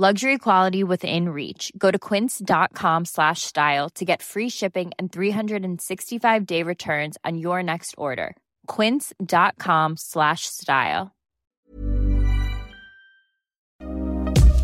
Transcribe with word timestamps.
Luxury 0.00 0.38
quality 0.38 0.82
within 0.82 1.28
reach. 1.28 1.70
Go 1.76 1.90
to 1.90 1.98
quince.com 1.98 3.04
slash 3.04 3.42
style 3.42 3.90
to 3.96 4.04
get 4.06 4.22
free 4.22 4.48
shipping 4.48 4.92
and 4.98 5.12
365 5.12 6.46
day 6.46 6.62
returns 6.62 7.18
on 7.22 7.36
your 7.36 7.62
next 7.62 7.94
order. 7.98 8.34
Quince.com 8.66 9.98
slash 9.98 10.46
style. 10.46 11.14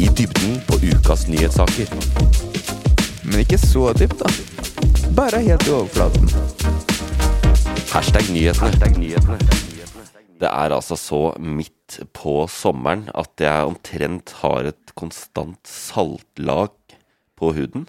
I 0.00 0.08
dybden 0.08 0.60
på 0.66 0.74
ukas 0.96 1.28
nyhetssaker. 1.28 1.86
Men 3.24 3.38
ikke 3.38 3.58
så 3.58 3.92
dypt, 3.92 4.18
da. 4.18 4.28
Bare 5.16 5.40
helt 5.40 5.66
i 5.66 5.70
overflaten. 5.70 6.28
Hashtag 7.92 8.32
nyhetene. 8.32 9.38
Det 10.36 10.48
er 10.50 10.74
altså 10.76 10.96
så 11.00 11.20
midt 11.40 12.00
på 12.16 12.42
sommeren 12.50 13.06
at 13.16 13.40
jeg 13.40 13.68
omtrent 13.70 14.34
har 14.42 14.68
et 14.72 14.92
konstant 14.98 15.60
saltlag 15.70 16.74
på 17.38 17.52
huden. 17.56 17.86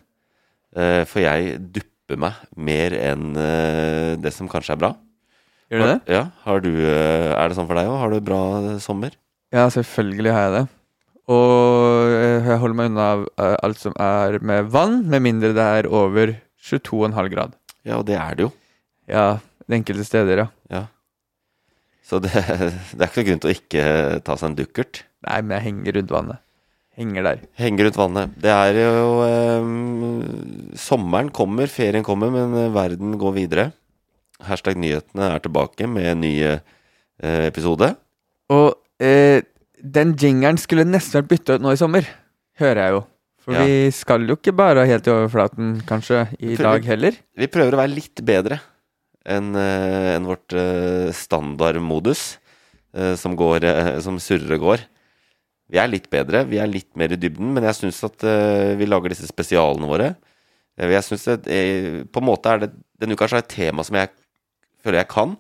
Eh, 0.76 1.04
For 1.10 1.24
jeg 1.24 1.58
dupper 1.76 2.20
meg 2.24 2.38
mer 2.56 2.96
enn 2.96 3.34
eh, 3.36 4.16
det 4.22 4.32
som 4.36 4.48
kanskje 4.52 4.76
er 4.78 4.82
bra. 4.86 4.94
Gjør 5.68 5.84
du 5.84 5.88
det? 5.90 6.00
Ja, 6.16 6.24
har 6.46 6.62
du, 6.64 6.70
eh, 6.72 7.34
Er 7.36 7.50
det 7.50 7.58
sånn 7.58 7.68
for 7.68 7.76
deg 7.76 7.90
òg? 7.92 7.98
Har 8.00 8.14
du 8.16 8.20
bra 8.24 8.42
sommer? 8.84 9.16
Ja, 9.52 9.66
selvfølgelig 9.74 10.32
har 10.36 10.46
jeg 10.48 10.54
det. 10.62 10.66
Og 11.28 12.14
jeg 12.48 12.60
holder 12.62 12.78
meg 12.80 12.92
unna 12.94 13.08
alt 13.60 13.82
som 13.82 13.96
er 14.00 14.38
med 14.40 14.70
vann, 14.72 15.02
med 15.12 15.26
mindre 15.26 15.52
det 15.56 15.66
er 15.82 15.90
over 15.92 16.38
22,5 16.64 17.28
grad. 17.34 17.58
Ja, 17.84 17.98
og 18.00 18.06
det 18.08 18.16
er 18.16 18.36
det 18.40 18.46
jo. 18.48 18.52
Ja, 19.12 19.26
det 19.68 19.82
enkelte 19.82 20.06
steder, 20.08 20.44
ja. 20.46 20.48
Så 22.08 22.22
det, 22.24 22.32
det 22.96 23.04
er 23.04 23.10
ikke 23.10 23.20
noen 23.24 23.30
grunn 23.32 23.42
til 23.44 23.52
å 23.52 23.56
ikke 23.58 23.86
ta 24.28 24.38
seg 24.40 24.52
en 24.54 24.58
dukkert. 24.62 25.02
Nei, 25.28 25.42
men 25.44 25.58
jeg 25.58 25.66
henger 25.68 25.98
rundt 26.00 26.14
vannet. 26.16 26.44
Henger 26.98 27.26
der. 27.28 27.42
Henger 27.60 27.86
rundt 27.90 28.00
vannet. 28.00 28.38
Det 28.42 28.54
er 28.54 28.78
jo 28.80 29.10
eh, 29.28 30.78
Sommeren 30.82 31.30
kommer, 31.36 31.70
ferien 31.70 32.06
kommer, 32.06 32.32
men 32.34 32.56
eh, 32.58 32.72
verden 32.74 33.18
går 33.22 33.36
videre. 33.36 33.68
Hashtag 34.48 34.78
nyhetene 34.80 35.32
er 35.36 35.44
tilbake 35.44 35.88
med 35.90 36.08
en 36.14 36.22
ny 36.24 36.32
eh, 36.46 36.62
episode. 37.50 37.92
Og 38.54 38.72
eh, 39.04 39.42
den 39.84 40.16
jingeren 40.18 40.58
skulle 40.62 40.86
nesten 40.88 41.20
vært 41.22 41.32
bytta 41.36 41.58
ut 41.60 41.66
nå 41.68 41.74
i 41.76 41.80
sommer, 41.80 42.08
hører 42.62 42.84
jeg 42.86 42.96
jo. 42.98 43.04
For 43.48 43.56
Ja. 43.56 43.62
vi 43.64 43.92
skal 43.96 44.26
jo 44.28 44.36
ikke 44.36 44.52
bare 44.58 44.84
helt 44.90 45.06
i 45.08 45.12
overflaten, 45.14 45.78
kanskje, 45.88 46.26
i 46.40 46.56
Prøver- 46.58 46.66
dag 46.82 46.90
heller. 46.94 47.20
Vi 47.38 47.48
prøver 47.52 47.78
å 47.78 47.82
være 47.84 47.94
litt 47.94 48.24
bedre 48.28 48.58
enn 49.28 49.56
en 49.60 50.28
vårt 50.28 50.54
eh, 50.56 51.10
standardmodus, 51.16 52.38
eh, 52.96 53.16
som, 53.20 53.36
går, 53.40 53.66
eh, 53.68 53.98
som 54.04 54.20
surrer 54.24 54.56
og 54.58 54.64
går. 54.64 54.86
Vi 55.68 55.80
er 55.82 55.90
litt 55.92 56.08
bedre, 56.14 56.46
vi 56.48 56.62
er 56.64 56.70
litt 56.72 56.90
mer 57.00 57.12
i 57.12 57.20
dybden, 57.20 57.52
men 57.56 57.66
jeg 57.68 57.76
syns 57.82 58.00
at 58.08 58.24
eh, 58.24 58.76
vi 58.80 58.88
lager 58.88 59.12
disse 59.12 59.28
spesialene 59.28 59.90
våre. 59.90 60.14
Eh, 60.80 60.94
Jeg 60.94 61.04
synes 61.04 61.28
at 61.34 61.48
eh, 61.52 62.06
På 62.06 62.22
en 62.22 62.30
måte 62.30 62.54
er 62.54 62.64
det 62.64 62.72
Denne 63.02 63.18
uka 63.18 63.28
er 63.28 63.42
et 63.42 63.50
tema 63.52 63.84
som 63.86 63.98
jeg 63.98 64.10
føler 64.84 65.02
jeg 65.02 65.10
kan 65.12 65.36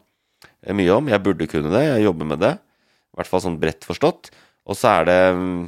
eh, 0.65 0.73
mye 0.75 0.91
om. 0.97 1.07
Jeg 1.09 1.23
burde 1.23 1.47
kunne 1.49 1.71
det, 1.73 1.85
jeg 1.87 2.05
jobber 2.05 2.27
med 2.33 2.41
det. 2.43 2.53
I 2.57 3.17
hvert 3.21 3.31
fall 3.31 3.43
sånn 3.45 3.59
bredt 3.61 3.87
forstått. 3.87 4.31
Og 4.67 4.77
så 4.77 4.99
er 4.99 5.07
det 5.09 5.19
mm, 5.37 5.61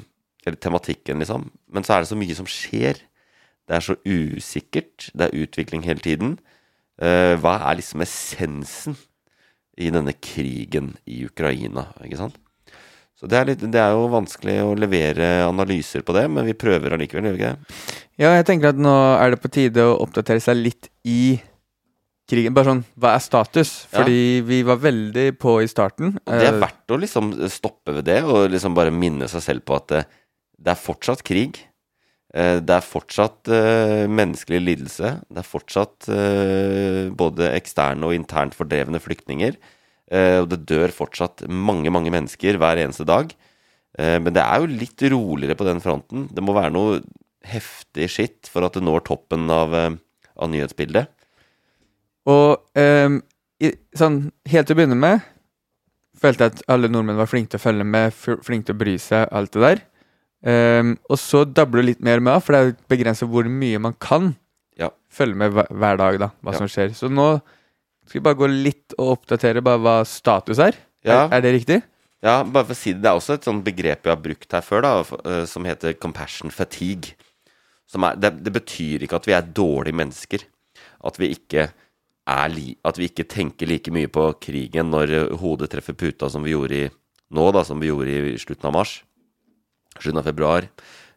Eller 0.45 0.59
tematikken, 0.61 1.19
liksom. 1.23 1.49
Men 1.71 1.85
så 1.85 1.95
er 1.95 2.03
det 2.03 2.11
så 2.11 2.17
mye 2.19 2.35
som 2.37 2.47
skjer. 2.49 2.99
Det 3.69 3.75
er 3.77 3.85
så 3.85 3.95
usikkert. 4.05 5.09
Det 5.13 5.27
er 5.27 5.41
utvikling 5.45 5.83
hele 5.85 6.01
tiden. 6.03 6.37
Eh, 6.99 7.35
hva 7.39 7.55
er 7.69 7.79
liksom 7.79 8.03
essensen 8.03 8.97
i 9.79 9.87
denne 9.93 10.11
krigen 10.19 10.93
i 11.07 11.21
Ukraina, 11.29 11.87
ikke 12.03 12.19
sant? 12.19 12.39
Så 13.19 13.27
det 13.27 13.35
er, 13.35 13.47
litt, 13.49 13.63
det 13.71 13.79
er 13.79 13.91
jo 13.95 14.05
vanskelig 14.11 14.57
å 14.63 14.75
levere 14.79 15.25
analyser 15.43 16.03
på 16.07 16.13
det, 16.15 16.25
men 16.31 16.45
vi 16.47 16.55
prøver 16.55 16.95
allikevel, 16.95 17.27
gjør 17.27 17.35
vi 17.35 17.41
ikke 17.41 17.51
det? 17.51 17.95
Ja, 18.19 18.33
jeg 18.37 18.45
tenker 18.47 18.71
at 18.71 18.79
nå 18.79 18.93
er 19.19 19.33
det 19.33 19.39
på 19.43 19.51
tide 19.51 19.83
å 19.83 19.97
oppdatere 20.05 20.43
seg 20.43 20.59
litt 20.59 20.87
i 21.07 21.35
krigen. 22.29 22.55
Bare 22.55 22.71
sånn, 22.71 22.83
hva 22.99 23.15
er 23.17 23.23
status? 23.23 23.73
Ja. 23.89 24.01
Fordi 24.01 24.21
vi 24.47 24.61
var 24.67 24.79
veldig 24.83 25.25
på 25.39 25.57
i 25.63 25.67
starten. 25.71 26.13
Og 26.23 26.31
det 26.31 26.47
er 26.47 26.55
Eh, 26.55 26.61
verdt 26.63 26.95
å 26.95 26.99
liksom 26.99 27.31
stoppe 27.51 27.97
ved 27.97 28.07
det, 28.07 28.21
og 28.23 28.47
liksom 28.53 28.75
bare 28.77 28.93
minne 28.95 29.27
seg 29.31 29.43
selv 29.43 29.67
på 29.67 29.75
at 29.79 29.87
det, 29.91 30.03
det 30.59 30.75
er 30.75 30.79
fortsatt 30.79 31.23
krig. 31.27 31.59
Eh, 32.29 32.59
Det 32.61 32.75
er 32.75 32.85
fortsatt 32.85 33.49
uh, 33.49 34.05
menneskelig 34.05 34.61
lidelse. 34.61 35.15
Det 35.25 35.41
er 35.41 35.47
fortsatt 35.47 36.09
uh, 36.13 37.09
både 37.09 37.51
eksterne 37.55 38.05
og 38.05 38.13
internt 38.13 38.57
fordrevne 38.57 39.01
flyktninger. 39.01 39.57
Uh, 40.09 40.43
og 40.43 40.49
det 40.51 40.65
dør 40.69 40.93
fortsatt 40.93 41.47
mange, 41.49 41.89
mange 41.89 42.13
mennesker 42.13 42.59
hver 42.61 42.81
eneste 42.81 43.07
dag. 43.07 43.33
Men 43.99 44.31
det 44.31 44.39
er 44.39 44.61
jo 44.61 44.67
litt 44.69 45.01
roligere 45.11 45.57
på 45.57 45.65
den 45.65 45.81
fronten. 45.83 46.27
Det 46.31 46.43
må 46.45 46.53
være 46.55 46.71
noe 46.71 46.99
heftig 47.49 48.05
skitt 48.13 48.47
for 48.47 48.63
at 48.63 48.77
det 48.77 48.83
når 48.85 49.01
toppen 49.09 49.49
av, 49.51 49.73
av 49.73 50.51
nyhetsbildet. 50.53 51.09
Og 52.29 52.61
um, 52.77 53.17
i, 53.59 53.73
sånn, 53.97 54.21
helt 54.53 54.69
til 54.69 54.77
å 54.77 54.79
begynne 54.79 54.99
med 55.01 55.25
følte 56.21 56.45
jeg 56.45 56.53
at 56.53 56.63
alle 56.71 56.87
nordmenn 56.91 57.19
var 57.19 57.27
flinke 57.31 57.55
til 57.55 57.59
å 57.59 57.65
følge 57.65 57.87
med, 57.87 58.15
flinke 58.15 58.69
til 58.69 58.77
å 58.77 58.81
bry 58.85 58.95
seg, 59.01 59.25
alt 59.35 59.57
det 59.57 59.65
der. 59.65 59.83
Ehm, 60.47 60.93
og 61.09 61.17
så 61.19 61.43
dabler 61.45 61.81
du 61.83 61.87
litt 61.91 62.01
mer 62.05 62.21
med, 62.23 62.39
for 62.43 62.55
det 62.55 62.61
er 62.61 62.77
begrenset 62.91 63.27
hvor 63.29 63.47
mye 63.51 63.79
man 63.79 63.93
kan 63.99 64.35
Ja. 64.79 64.89
følge 65.11 65.35
med 65.35 65.51
hver, 65.51 65.67
hver 65.67 65.97
dag, 65.97 66.19
da, 66.19 66.29
hva 66.43 66.53
Ja. 66.53 66.57
som 66.57 66.67
skjer. 66.67 66.93
Så 66.95 67.09
nå 67.11 67.41
skal 68.07 68.21
vi 68.21 68.23
bare 68.23 68.35
gå 68.39 68.47
litt 68.63 68.93
og 68.97 69.17
oppdatere 69.19 69.61
bare 69.61 69.79
hva 69.79 70.05
status 70.05 70.59
er. 70.59 70.75
Ja. 71.03 71.27
Er, 71.27 71.33
er 71.37 71.41
det 71.41 71.53
riktig? 71.61 71.83
Ja, 72.23 72.43
bare 72.43 72.65
for 72.65 72.73
å 72.73 72.77
si 72.77 72.91
det, 72.93 73.01
det 73.01 73.09
er 73.11 73.15
også 73.19 73.33
et 73.35 73.43
sånt 73.47 73.63
begrep 73.63 74.03
vi 74.03 74.09
har 74.09 74.19
brukt 74.19 74.51
her 74.51 74.61
før, 74.61 74.81
da, 74.81 74.93
eh, 75.25 75.45
som 75.45 75.63
heter 75.63 75.93
compassion 75.93 76.49
fatigue. 76.51 77.13
Som 77.87 78.03
er, 78.03 78.15
det, 78.15 78.43
det 78.43 78.53
betyr 78.53 79.03
ikke 79.03 79.15
at 79.15 79.25
vi 79.25 79.33
er 79.33 79.41
dårlige 79.41 79.95
mennesker. 79.95 80.43
At 81.03 81.17
vi 81.17 81.31
li, 82.49 82.77
At 82.85 82.97
vi 82.97 83.07
ikke 83.09 83.27
tenker 83.27 83.67
like 83.67 83.89
mye 83.91 84.07
på 84.07 84.39
krigen 84.39 84.91
når 84.91 85.31
hodet 85.39 85.71
treffer 85.71 85.93
puta 85.97 86.29
som 86.29 86.43
vi 86.43 86.51
gjorde 86.51 86.71
i 86.85 86.89
nå, 87.31 87.51
da, 87.53 87.63
som 87.63 87.79
vi 87.79 87.87
gjorde 87.87 88.33
i 88.33 88.37
slutten 88.37 88.65
av 88.69 88.73
mars. 88.73 89.03
Slutten 89.99 90.21
av 90.21 90.27
februar, 90.27 90.67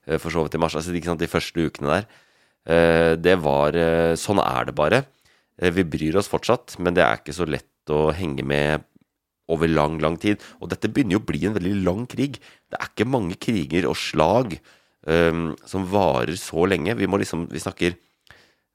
eh, 0.06 0.18
for 0.18 0.30
så 0.30 0.42
vidt 0.44 0.54
i 0.54 0.62
mars. 0.62 0.76
Altså, 0.76 0.94
ikke 0.94 1.10
sant, 1.10 1.22
de 1.22 1.30
første 1.30 1.66
ukene 1.66 1.88
der. 1.88 2.04
Eh, 2.66 3.16
Det 3.16 3.36
var 3.42 3.74
eh, 3.74 4.14
Sånn 4.14 4.38
er 4.42 4.64
det 4.66 4.74
bare. 4.74 5.04
Vi 5.62 5.84
bryr 5.84 6.16
oss 6.16 6.28
fortsatt, 6.28 6.78
men 6.80 6.94
det 6.94 7.02
er 7.04 7.16
ikke 7.20 7.32
så 7.36 7.44
lett 7.46 7.90
å 7.92 8.10
henge 8.10 8.42
med 8.42 8.82
over 9.52 9.68
lang, 9.68 9.98
lang 10.00 10.16
tid. 10.18 10.40
Og 10.60 10.68
dette 10.72 10.88
begynner 10.88 11.12
jo 11.18 11.22
å 11.22 11.26
bli 11.28 11.46
en 11.46 11.54
veldig 11.54 11.84
lang 11.84 12.06
krig. 12.10 12.40
Det 12.70 12.78
er 12.78 12.86
ikke 12.88 13.06
mange 13.06 13.34
kriger 13.38 13.86
og 13.86 13.96
slag 14.00 14.58
um, 15.06 15.56
som 15.68 15.86
varer 15.90 16.36
så 16.40 16.66
lenge. 16.66 16.94
Vi 16.98 17.06
må 17.06 17.18
liksom 17.20 17.48
Vi 17.52 17.60
snakker 17.62 17.94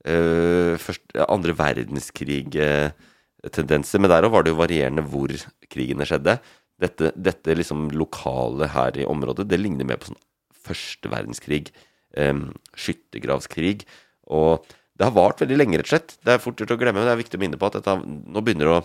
uh, 0.08 0.78
først 0.80 1.02
andre 1.28 1.54
verdenskrig-tendenser, 1.58 4.00
men 4.00 4.10
der 4.12 4.24
òg 4.28 4.32
var 4.36 4.42
det 4.46 4.52
jo 4.54 4.62
varierende 4.62 5.04
hvor 5.08 5.30
krigene 5.72 6.06
skjedde. 6.08 6.34
Dette, 6.82 7.12
dette 7.16 7.56
liksom 7.58 7.88
lokale 7.98 8.70
her 8.70 9.00
i 9.02 9.08
området, 9.10 9.48
det 9.50 9.58
ligner 9.62 9.88
mer 9.88 9.98
på 10.02 10.12
sånn 10.12 10.20
første 10.68 11.10
verdenskrig. 11.10 11.72
Um, 12.18 12.52
skyttergravskrig. 12.78 13.86
Og 14.34 14.66
det 14.98 15.06
har 15.06 15.16
vart 15.16 15.42
veldig 15.42 15.58
lenge, 15.58 15.80
rett 15.80 15.90
og 15.90 15.96
slett. 15.96 16.16
Det 16.26 16.36
er 16.36 16.44
fort 16.44 16.62
gjort 16.62 16.76
å 16.76 16.80
glemme, 16.80 17.00
men 17.00 17.10
det 17.10 17.16
er 17.16 17.24
viktig 17.24 17.40
å 17.40 17.44
minne 17.44 17.60
på 17.60 17.70
at 17.70 17.80
dette, 17.80 17.98
nå 18.06 18.44
begynner 18.46 18.72
å 18.74 18.78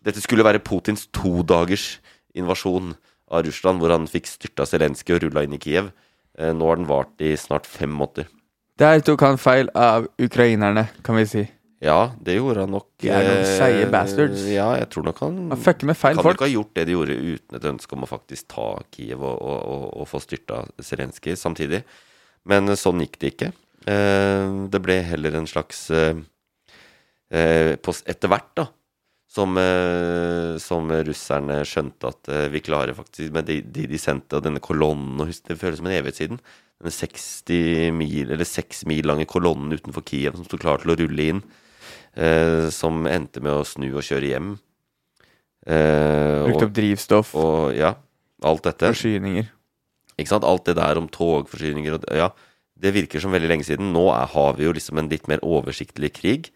dette 0.00 0.22
skulle 0.24 0.46
være 0.46 0.62
Putins 0.64 1.06
todagers 1.12 1.98
invasjon 2.36 2.94
av 3.30 3.44
Russland, 3.44 3.82
hvor 3.82 3.92
han 3.92 4.08
fikk 4.08 4.30
styrta 4.30 4.64
Zelenskyj 4.68 5.18
og 5.18 5.24
rulla 5.26 5.44
inn 5.44 5.56
i 5.56 5.60
Kiev. 5.60 5.90
Eh, 6.38 6.54
Nå 6.56 6.70
har 6.70 6.80
den 6.80 6.88
vart 6.88 7.20
i 7.20 7.34
snart 7.38 7.68
fem 7.68 7.92
måneder. 7.92 8.30
Der 8.80 9.02
tok 9.04 9.20
han 9.26 9.36
feil 9.36 9.68
av 9.76 10.08
ukrainerne, 10.16 10.86
kan 11.04 11.18
vi 11.20 11.26
si. 11.28 11.44
Ja, 11.80 12.10
det 12.20 12.34
gjorde 12.36 12.66
han 12.66 12.74
nok. 12.74 12.90
De 13.00 13.08
er 13.08 13.24
noen 13.24 13.38
eh, 13.40 13.50
seige 13.56 13.86
bastards. 13.92 14.42
Ja, 14.52 14.66
jeg 14.76 14.90
tror 14.92 15.06
nok 15.06 15.20
han 15.24 15.38
Han 15.48 15.60
fucker 15.64 15.88
med 15.88 15.96
feil 15.96 16.18
kan 16.18 16.26
folk. 16.26 16.36
ikke 16.36 16.48
ha 16.50 16.52
gjort 16.52 16.74
det 16.76 16.84
de 16.90 16.92
gjorde 16.96 17.16
uten 17.16 17.56
et 17.56 17.68
ønske 17.70 17.96
om 17.96 18.04
å 18.04 18.08
faktisk 18.10 18.50
ta 18.52 18.66
Kiev 18.92 19.22
og, 19.24 19.38
og, 19.40 19.60
og, 19.64 19.86
og 20.02 20.10
få 20.10 20.20
styrta 20.20 20.58
Zelenskyj 20.84 21.38
samtidig. 21.40 21.80
Men 22.52 22.68
eh, 22.68 22.76
sånn 22.80 23.00
gikk 23.00 23.16
det 23.22 23.32
ikke. 23.32 23.48
Eh, 23.88 24.58
det 24.74 24.82
ble 24.84 24.98
heller 25.08 25.40
en 25.40 25.48
slags 25.48 25.86
Etter 27.30 28.26
hvert, 28.32 28.48
da, 28.58 28.64
som, 29.30 29.54
som 30.58 30.88
russerne 31.06 31.60
skjønte 31.68 32.08
at 32.10 32.30
vi 32.50 32.58
klarer 32.66 32.96
faktisk 32.96 33.30
med 33.36 33.46
de, 33.46 33.60
de 33.62 33.84
de 33.86 34.00
sendte, 34.02 34.40
og 34.40 34.42
denne 34.42 34.58
kolonnen 34.58 35.22
og 35.22 35.30
Det 35.46 35.54
føles 35.60 35.78
som 35.78 35.86
en 35.86 35.94
evighet 35.94 36.18
siden. 36.18 36.40
Denne 36.82 36.90
60 36.96 37.94
mil, 37.94 38.32
eller 38.34 38.48
6 38.48 38.82
mil 38.90 39.06
lange 39.06 39.28
kolonnen 39.30 39.70
utenfor 39.78 40.02
Kiev 40.10 40.34
som 40.34 40.48
sto 40.48 40.58
klar 40.58 40.82
til 40.82 40.90
å 40.90 40.98
rulle 40.98 41.28
inn. 41.36 41.44
Eh, 42.16 42.68
som 42.74 43.06
endte 43.06 43.42
med 43.44 43.52
å 43.52 43.66
snu 43.66 43.88
og 43.92 44.04
kjøre 44.06 44.32
hjem. 44.32 44.52
Eh, 45.66 46.46
Brukt 46.46 46.68
opp 46.68 46.76
drivstoff, 46.76 47.34
og 47.38 47.74
ja, 47.76 47.94
alt 48.42 48.64
dette. 48.68 48.92
forsyninger. 48.94 49.50
Ikke 50.20 50.32
sant? 50.32 50.46
Alt 50.46 50.68
det 50.68 50.76
der 50.80 51.00
om 51.00 51.08
togforsyninger 51.08 51.96
og 51.96 52.06
Ja, 52.16 52.30
det 52.80 52.94
virker 52.96 53.20
som 53.20 53.32
veldig 53.32 53.48
lenge 53.48 53.66
siden. 53.68 53.92
Nå 53.92 54.08
er, 54.12 54.26
har 54.32 54.56
vi 54.56 54.64
jo 54.64 54.72
liksom 54.76 54.98
en 55.00 55.08
litt 55.08 55.28
mer 55.28 55.42
oversiktlig 55.44 56.12
krig. 56.16 56.50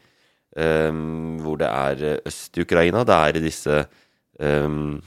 Um, 0.55 1.41
hvor 1.43 1.59
det 1.59 1.67
er 1.67 2.21
øst 2.29 2.57
i 2.57 2.63
Ukraina. 2.63 3.03
Det 3.05 3.15
er 3.15 3.37
i 3.37 3.43
disse 3.43 3.79
um, 4.39 5.03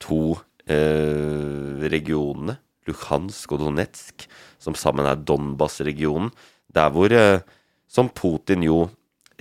to 0.00 0.38
uh, 0.70 1.84
regionene, 1.84 2.56
Luhansk 2.88 3.52
og 3.52 3.60
Donetsk, 3.60 4.24
som 4.58 4.74
sammen 4.74 5.06
er 5.06 5.20
Donbas-regionen. 5.20 6.30
Der 6.72 6.90
hvor 6.90 7.12
uh, 7.12 7.40
Som 7.88 8.08
Putin 8.08 8.64
jo 8.66 8.88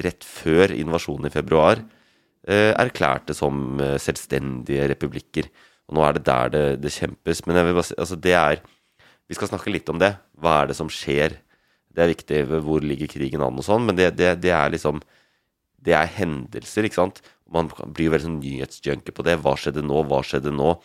rett 0.01 0.25
før 0.27 0.74
invasjonen 0.75 1.30
i 1.30 1.33
februar 1.33 1.80
eh, 2.47 2.74
erklærte 2.75 3.36
som 3.38 3.80
eh, 3.81 3.97
selvstendige 4.01 4.88
republikker. 4.92 5.50
Og 5.89 5.97
nå 5.97 6.06
er 6.06 6.18
det 6.18 6.25
der 6.27 6.53
det, 6.53 6.63
det 6.83 6.94
kjempes. 6.95 7.44
Men 7.45 7.59
jeg 7.59 7.68
vil 7.68 7.77
bare 7.77 7.89
si, 7.89 8.00
altså 8.00 8.19
det 8.19 8.38
er 8.39 8.63
Vi 9.25 9.33
skal 9.33 9.50
snakke 9.50 9.71
litt 9.74 9.88
om 9.89 9.97
det. 9.97 10.12
Hva 10.38 10.59
er 10.62 10.68
det 10.69 10.75
som 10.77 10.89
skjer? 10.92 11.39
Det 11.89 12.01
er 12.03 12.12
viktig. 12.12 12.44
Hvor 12.62 12.83
ligger 12.86 13.09
krigen 13.09 13.42
an 13.42 13.57
og 13.57 13.65
sånn? 13.65 13.88
Men 13.88 13.97
det, 13.97 14.12
det, 14.19 14.36
det 14.44 14.51
er 14.53 14.69
liksom 14.69 15.01
Det 15.81 15.94
er 15.97 16.09
hendelser, 16.09 16.86
ikke 16.86 17.01
sant? 17.01 17.21
Man 17.50 17.69
blir 17.69 18.07
jo 18.07 18.13
veldig 18.13 18.27
sånn 18.27 18.42
nyhetsjunkie 18.42 19.13
på 19.13 19.25
det. 19.25 19.38
Hva 19.42 19.56
skjedde 19.57 19.81
nå? 19.86 20.03
Hva 20.09 20.21
skjedde 20.25 20.53
nå? 20.53 20.75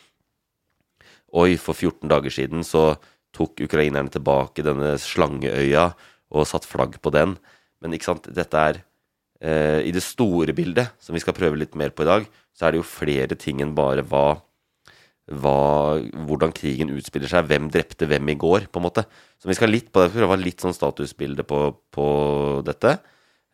Oi, 1.30 1.54
for 1.60 1.76
14 1.76 2.08
dager 2.10 2.32
siden 2.32 2.64
så 2.66 2.96
tok 3.36 3.62
ukrainerne 3.62 4.10
tilbake 4.10 4.64
denne 4.66 4.96
slangeøya 4.98 5.90
og 6.34 6.48
satt 6.48 6.66
flagg 6.68 6.98
på 7.00 7.12
den. 7.14 7.36
Men 7.80 7.94
ikke 7.96 8.10
sant, 8.10 8.28
dette 8.34 8.60
er 8.60 8.80
eh, 9.40 9.80
I 9.88 9.92
det 9.94 10.04
store 10.04 10.54
bildet, 10.56 10.94
som 11.02 11.16
vi 11.16 11.22
skal 11.22 11.36
prøve 11.36 11.58
litt 11.60 11.76
mer 11.78 11.92
på 11.94 12.06
i 12.06 12.10
dag, 12.10 12.28
så 12.56 12.66
er 12.66 12.74
det 12.74 12.80
jo 12.82 12.86
flere 12.88 13.38
ting 13.38 13.62
enn 13.64 13.74
bare 13.76 14.04
hva, 14.06 14.40
hva 15.30 15.56
Hvordan 16.28 16.54
krigen 16.56 16.92
utspiller 16.94 17.30
seg. 17.30 17.48
Hvem 17.48 17.68
drepte 17.72 18.08
hvem 18.10 18.32
i 18.32 18.38
går, 18.40 18.68
på 18.70 18.80
en 18.80 18.86
måte. 18.88 19.06
Så 19.40 19.50
vi 19.50 19.56
skal 19.58 19.72
litt 19.72 19.90
på 19.92 20.02
det, 20.02 20.12
prøve 20.14 20.28
å 20.28 20.34
ha 20.34 20.40
litt 20.40 20.62
sånn 20.62 20.76
statusbilde 20.76 21.46
på, 21.48 21.62
på 21.94 22.06
dette. 22.66 22.98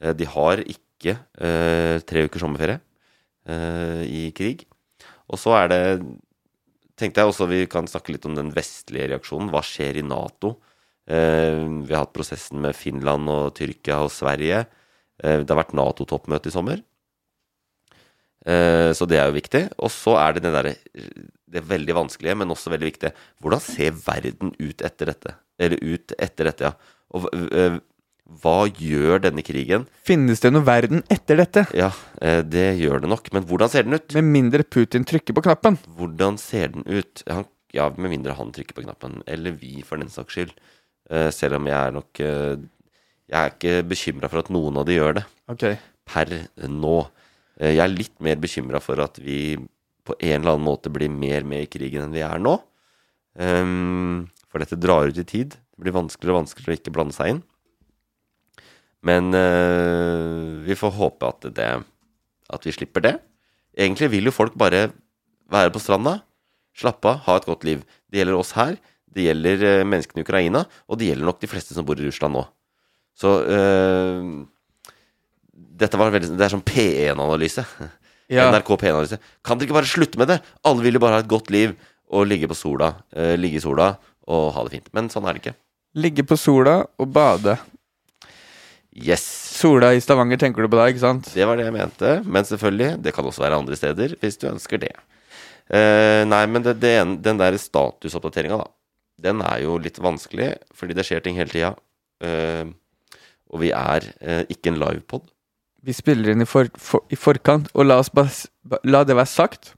Eh, 0.02 0.14
de 0.16 0.28
har 0.36 0.62
ikke 0.64 1.16
eh, 1.16 1.96
tre 2.06 2.26
ukers 2.26 2.42
sommerferie 2.44 2.80
eh, 3.48 4.02
i 4.06 4.22
krig. 4.36 4.66
Og 5.26 5.40
så 5.42 5.56
er 5.58 5.72
det 5.72 5.82
tenkte 6.96 7.22
jeg 7.22 7.30
også 7.30 7.48
vi 7.50 7.60
kan 7.70 7.88
snakke 7.90 8.14
litt 8.14 8.26
om 8.28 8.36
den 8.36 8.52
vestlige 8.56 9.10
reaksjonen. 9.12 9.50
Hva 9.52 9.62
skjer 9.64 10.00
i 10.00 10.06
Nato? 10.06 10.56
Eh, 11.06 11.60
vi 11.84 11.92
har 11.92 12.06
hatt 12.06 12.16
prosessen 12.16 12.62
med 12.64 12.76
Finland 12.76 13.28
og 13.30 13.52
Tyrkia 13.58 14.00
og 14.06 14.12
Sverige. 14.14 14.64
Eh, 15.22 15.40
det 15.42 15.52
har 15.52 15.62
vært 15.62 15.74
Nato-toppmøte 15.76 16.50
i 16.50 16.54
sommer. 16.54 16.82
Eh, 18.46 18.92
så 18.94 19.08
det 19.08 19.18
er 19.20 19.30
jo 19.30 19.38
viktig. 19.38 19.64
Og 19.80 19.92
så 19.92 20.16
er 20.20 20.36
det 20.36 20.46
det 20.46 20.54
derre 20.54 20.76
Det 21.46 21.60
er 21.60 21.68
veldig 21.72 21.94
vanskelige, 21.94 22.36
men 22.36 22.52
også 22.52 22.72
veldig 22.72 22.88
viktige. 22.88 23.12
Hvordan 23.40 23.62
ser 23.62 23.92
verden 24.04 24.54
ut 24.58 24.82
etter 24.82 25.12
dette? 25.12 25.36
Eller 25.58 25.78
ut 25.80 26.12
etter 26.18 26.50
dette, 26.50 26.70
ja. 26.70 26.72
Og 27.14 27.28
eh, 27.54 27.78
hva 28.42 28.56
gjør 28.66 29.22
denne 29.22 29.44
krigen? 29.46 29.84
Finnes 30.02 30.42
det 30.42 30.50
noe 30.50 30.66
verden 30.66 31.04
etter 31.08 31.38
dette? 31.38 31.62
Ja, 31.78 31.92
det 32.42 32.72
gjør 32.80 33.04
det 33.04 33.10
nok. 33.12 33.30
Men 33.30 33.44
hvordan 33.46 33.70
ser 33.70 33.86
den 33.86 33.94
ut? 33.94 34.16
Med 34.18 34.26
mindre 34.26 34.66
Putin 34.66 35.06
trykker 35.06 35.36
på 35.36 35.44
knappen. 35.46 35.78
Hvordan 35.94 36.34
ser 36.42 36.74
den 36.74 36.82
ut? 36.90 37.22
Han, 37.30 37.46
ja, 37.70 37.86
med 37.94 38.10
mindre 38.10 38.34
han 38.34 38.50
trykker 38.50 38.74
på 38.74 38.82
knappen. 38.82 39.20
Eller 39.30 39.54
vi, 39.54 39.78
for 39.86 40.02
den 40.02 40.10
saks 40.10 40.34
skyld. 40.34 40.56
Selv 41.30 41.60
om 41.60 41.70
jeg 41.70 41.78
er 41.78 41.94
nok 41.94 42.24
Jeg 43.26 43.38
er 43.40 43.54
ikke 43.54 43.86
bekymra 43.90 44.30
for 44.30 44.42
at 44.42 44.50
noen 44.54 44.78
av 44.80 44.86
de 44.86 44.98
gjør 44.98 45.18
det. 45.18 45.24
okay. 45.50 45.78
Per 46.06 46.30
nå. 46.70 46.96
Eh, 47.58 47.74
jeg 47.74 47.82
er 47.82 47.92
litt 47.92 48.14
mer 48.22 48.38
bekymra 48.38 48.80
for 48.82 49.02
at 49.02 49.18
vi 49.18 49.56
på 50.06 50.14
en 50.20 50.38
eller 50.38 50.54
annen 50.54 50.66
måte 50.66 50.92
blir 50.92 51.10
mer 51.10 51.46
med 51.48 51.64
i 51.64 51.70
krigen 51.70 52.04
enn 52.04 52.14
vi 52.14 52.22
er 52.22 52.38
nå. 52.42 52.54
Um, 53.36 54.28
for 54.46 54.62
dette 54.62 54.78
drar 54.78 55.10
ut 55.10 55.18
i 55.18 55.26
tid. 55.26 55.56
Det 55.58 55.82
blir 55.82 55.96
vanskeligere 55.96 56.36
og 56.36 56.44
vanskeligere 56.44 56.76
å 56.76 56.80
ikke 56.80 56.94
blande 56.94 57.16
seg 57.16 57.34
inn. 57.34 57.42
Men 59.06 59.34
uh, 59.34 60.62
vi 60.64 60.78
får 60.78 60.94
håpe 60.96 61.28
at 61.28 61.50
det 61.54 61.70
At 62.46 62.62
vi 62.62 62.72
slipper 62.72 63.02
det. 63.02 63.16
Egentlig 63.76 64.08
vil 64.12 64.30
jo 64.30 64.32
folk 64.34 64.54
bare 64.54 64.92
være 65.50 65.72
på 65.74 65.82
stranda, 65.82 66.20
slappe 66.78 67.10
av, 67.10 67.24
ha 67.26 67.34
et 67.36 67.48
godt 67.48 67.64
liv. 67.66 67.82
Det 68.06 68.20
gjelder 68.20 68.38
oss 68.38 68.52
her, 68.56 68.76
det 69.16 69.26
gjelder 69.26 69.64
eh, 69.66 69.84
menneskene 69.88 70.22
i 70.22 70.26
Ukraina, 70.26 70.62
og 70.86 71.00
det 71.00 71.10
gjelder 71.10 71.28
nok 71.28 71.40
de 71.42 71.50
fleste 71.50 71.76
som 71.76 71.86
bor 71.86 71.98
i 71.98 72.06
Russland 72.06 72.36
nå. 72.36 72.44
Så 73.16 73.32
eh, 73.48 74.32
dette 75.80 76.00
var 76.00 76.12
veldig, 76.14 76.34
Det 76.36 76.46
er 76.46 76.52
sånn 76.52 76.66
P1-analyse. 76.66 77.64
Ja. 78.26 78.48
NRK 78.50 78.72
P1-analyse. 78.80 79.20
Kan 79.46 79.58
dere 79.58 79.68
ikke 79.68 79.78
bare 79.78 79.90
slutte 79.90 80.20
med 80.20 80.32
det? 80.32 80.40
Alle 80.66 80.82
vil 80.82 80.98
jo 80.98 81.02
bare 81.04 81.20
ha 81.20 81.24
et 81.24 81.30
godt 81.30 81.52
liv 81.54 81.76
og 82.10 82.26
ligge 82.26 82.48
på 82.50 82.56
sola, 82.58 82.92
eh, 83.14 83.34
ligge 83.38 83.60
i 83.60 83.64
sola 83.64 83.92
og 84.26 84.52
ha 84.56 84.64
det 84.66 84.76
fint. 84.76 84.92
Men 84.96 85.10
sånn 85.12 85.26
er 85.26 85.36
det 85.36 85.44
ikke. 85.44 85.56
Ligge 86.02 86.26
på 86.26 86.38
sola 86.38 86.80
og 86.98 87.10
bade. 87.14 87.56
Yes. 88.96 89.24
Sola 89.56 89.92
i 89.94 90.00
Stavanger 90.00 90.40
tenker 90.40 90.64
du 90.64 90.70
på 90.72 90.78
da, 90.78 90.88
ikke 90.90 91.04
sant? 91.04 91.28
Det 91.32 91.44
var 91.48 91.58
det 91.58 91.66
jeg 91.66 91.74
mente. 91.76 92.14
Men 92.24 92.48
selvfølgelig, 92.48 92.96
det 93.04 93.12
kan 93.16 93.28
også 93.28 93.44
være 93.44 93.60
andre 93.60 93.76
steder 93.78 94.16
hvis 94.20 94.40
du 94.40 94.48
ønsker 94.50 94.80
det. 94.82 94.92
Uh, 95.66 96.22
nei, 96.28 96.44
men 96.46 96.62
det, 96.62 96.76
det, 96.82 96.94
den 97.24 97.40
der 97.40 97.56
statusoppdateringa, 97.58 98.60
da. 98.62 98.68
Den 99.26 99.40
er 99.44 99.62
jo 99.64 99.78
litt 99.80 99.98
vanskelig, 100.02 100.52
fordi 100.76 100.96
det 100.96 101.06
skjer 101.08 101.22
ting 101.24 101.38
hele 101.38 101.48
tida. 101.48 101.70
Eh, 102.20 102.68
og 103.52 103.62
vi 103.62 103.70
er 103.76 104.06
eh, 104.20 104.42
ikke 104.52 104.72
en 104.72 104.80
livepod. 104.82 105.24
Vi 105.86 105.94
spiller 105.94 106.32
inn 106.34 106.42
i, 106.42 106.48
for, 106.50 106.66
for, 106.82 107.04
i 107.14 107.18
forkant, 107.18 107.68
og 107.74 107.86
la, 107.86 108.00
oss 108.02 108.10
bare, 108.10 108.32
ba- 108.66 108.80
la 108.84 109.04
det 109.06 109.14
være 109.18 109.30
sagt. 109.30 109.74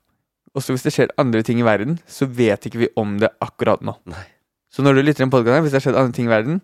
Også 0.57 0.73
hvis 0.73 0.87
det 0.87 0.95
skjer 0.95 1.11
andre 1.21 1.43
ting 1.45 1.61
i 1.61 1.67
verden, 1.67 1.99
så 2.09 2.25
vet 2.27 2.65
ikke 2.67 2.81
vi 2.87 2.89
om 2.99 3.19
det 3.21 3.29
akkurat 3.45 3.83
nå. 3.85 3.93
Nei. 4.09 4.25
Så 4.73 4.83
når 4.85 4.97
du 4.97 5.03
lytter 5.03 5.21
til 5.23 5.27
en 5.29 5.33
podkast, 5.35 5.63
hvis 5.67 5.75
det 5.75 5.81
har 5.81 5.85
skjedd 5.87 5.99
andre 6.01 6.17
ting 6.17 6.29
i 6.31 6.33
verden, 6.33 6.59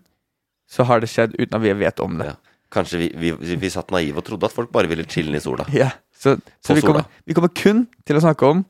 så 0.69 0.85
har 0.89 1.01
det 1.03 1.09
skjedd 1.13 1.35
uten 1.37 1.55
at 1.59 1.61
vi 1.63 1.73
vet 1.77 2.01
om 2.01 2.17
det. 2.17 2.31
Ja. 2.33 2.35
Kanskje 2.73 2.97
vi, 3.03 3.09
vi, 3.21 3.55
vi 3.61 3.69
satt 3.71 3.93
naive 3.93 4.19
og 4.19 4.25
trodde 4.27 4.49
at 4.49 4.55
folk 4.55 4.71
bare 4.73 4.89
ville 4.89 5.05
chille 5.09 5.37
i 5.37 5.43
sola. 5.43 5.67
Ja, 5.77 5.91
Så, 6.15 6.33
så 6.65 6.73
vi, 6.73 6.81
kommer, 6.81 7.05
sola. 7.05 7.23
vi 7.29 7.35
kommer 7.37 7.53
kun 7.53 7.85
til 8.07 8.17
å 8.17 8.23
snakke 8.25 8.49
om 8.49 8.63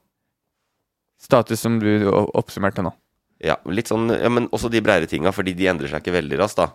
status 1.22 1.62
som 1.63 1.80
du 1.80 1.88
oppsummerte 2.12 2.84
nå. 2.86 2.92
Ja, 3.44 3.56
litt 3.72 3.89
sånn, 3.92 4.10
ja, 4.12 4.30
men 4.32 4.48
også 4.56 4.70
de 4.72 4.82
breiere 4.84 5.08
tinga, 5.10 5.32
fordi 5.36 5.54
de 5.58 5.68
endrer 5.72 5.92
seg 5.92 6.04
ikke 6.04 6.13
veldig 6.15 6.38
raskt, 6.39 6.60
da. 6.60 6.70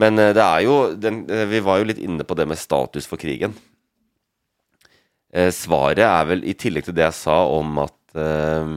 Men 0.00 0.20
eh, 0.20 0.34
det 0.36 0.44
er 0.44 0.64
jo 0.66 0.76
den, 0.94 1.24
eh, 1.30 1.46
Vi 1.48 1.62
var 1.64 1.80
jo 1.80 1.88
litt 1.88 2.02
inne 2.02 2.26
på 2.26 2.36
det 2.38 2.46
med 2.48 2.60
status 2.60 3.08
for 3.08 3.20
krigen. 3.20 3.56
Eh, 5.32 5.50
svaret 5.52 6.04
er 6.04 6.28
vel, 6.28 6.44
i 6.44 6.54
tillegg 6.56 6.86
til 6.86 6.96
det 6.96 7.06
jeg 7.08 7.18
sa 7.18 7.42
om 7.52 7.82
at 7.82 7.96
uh, 8.16 8.76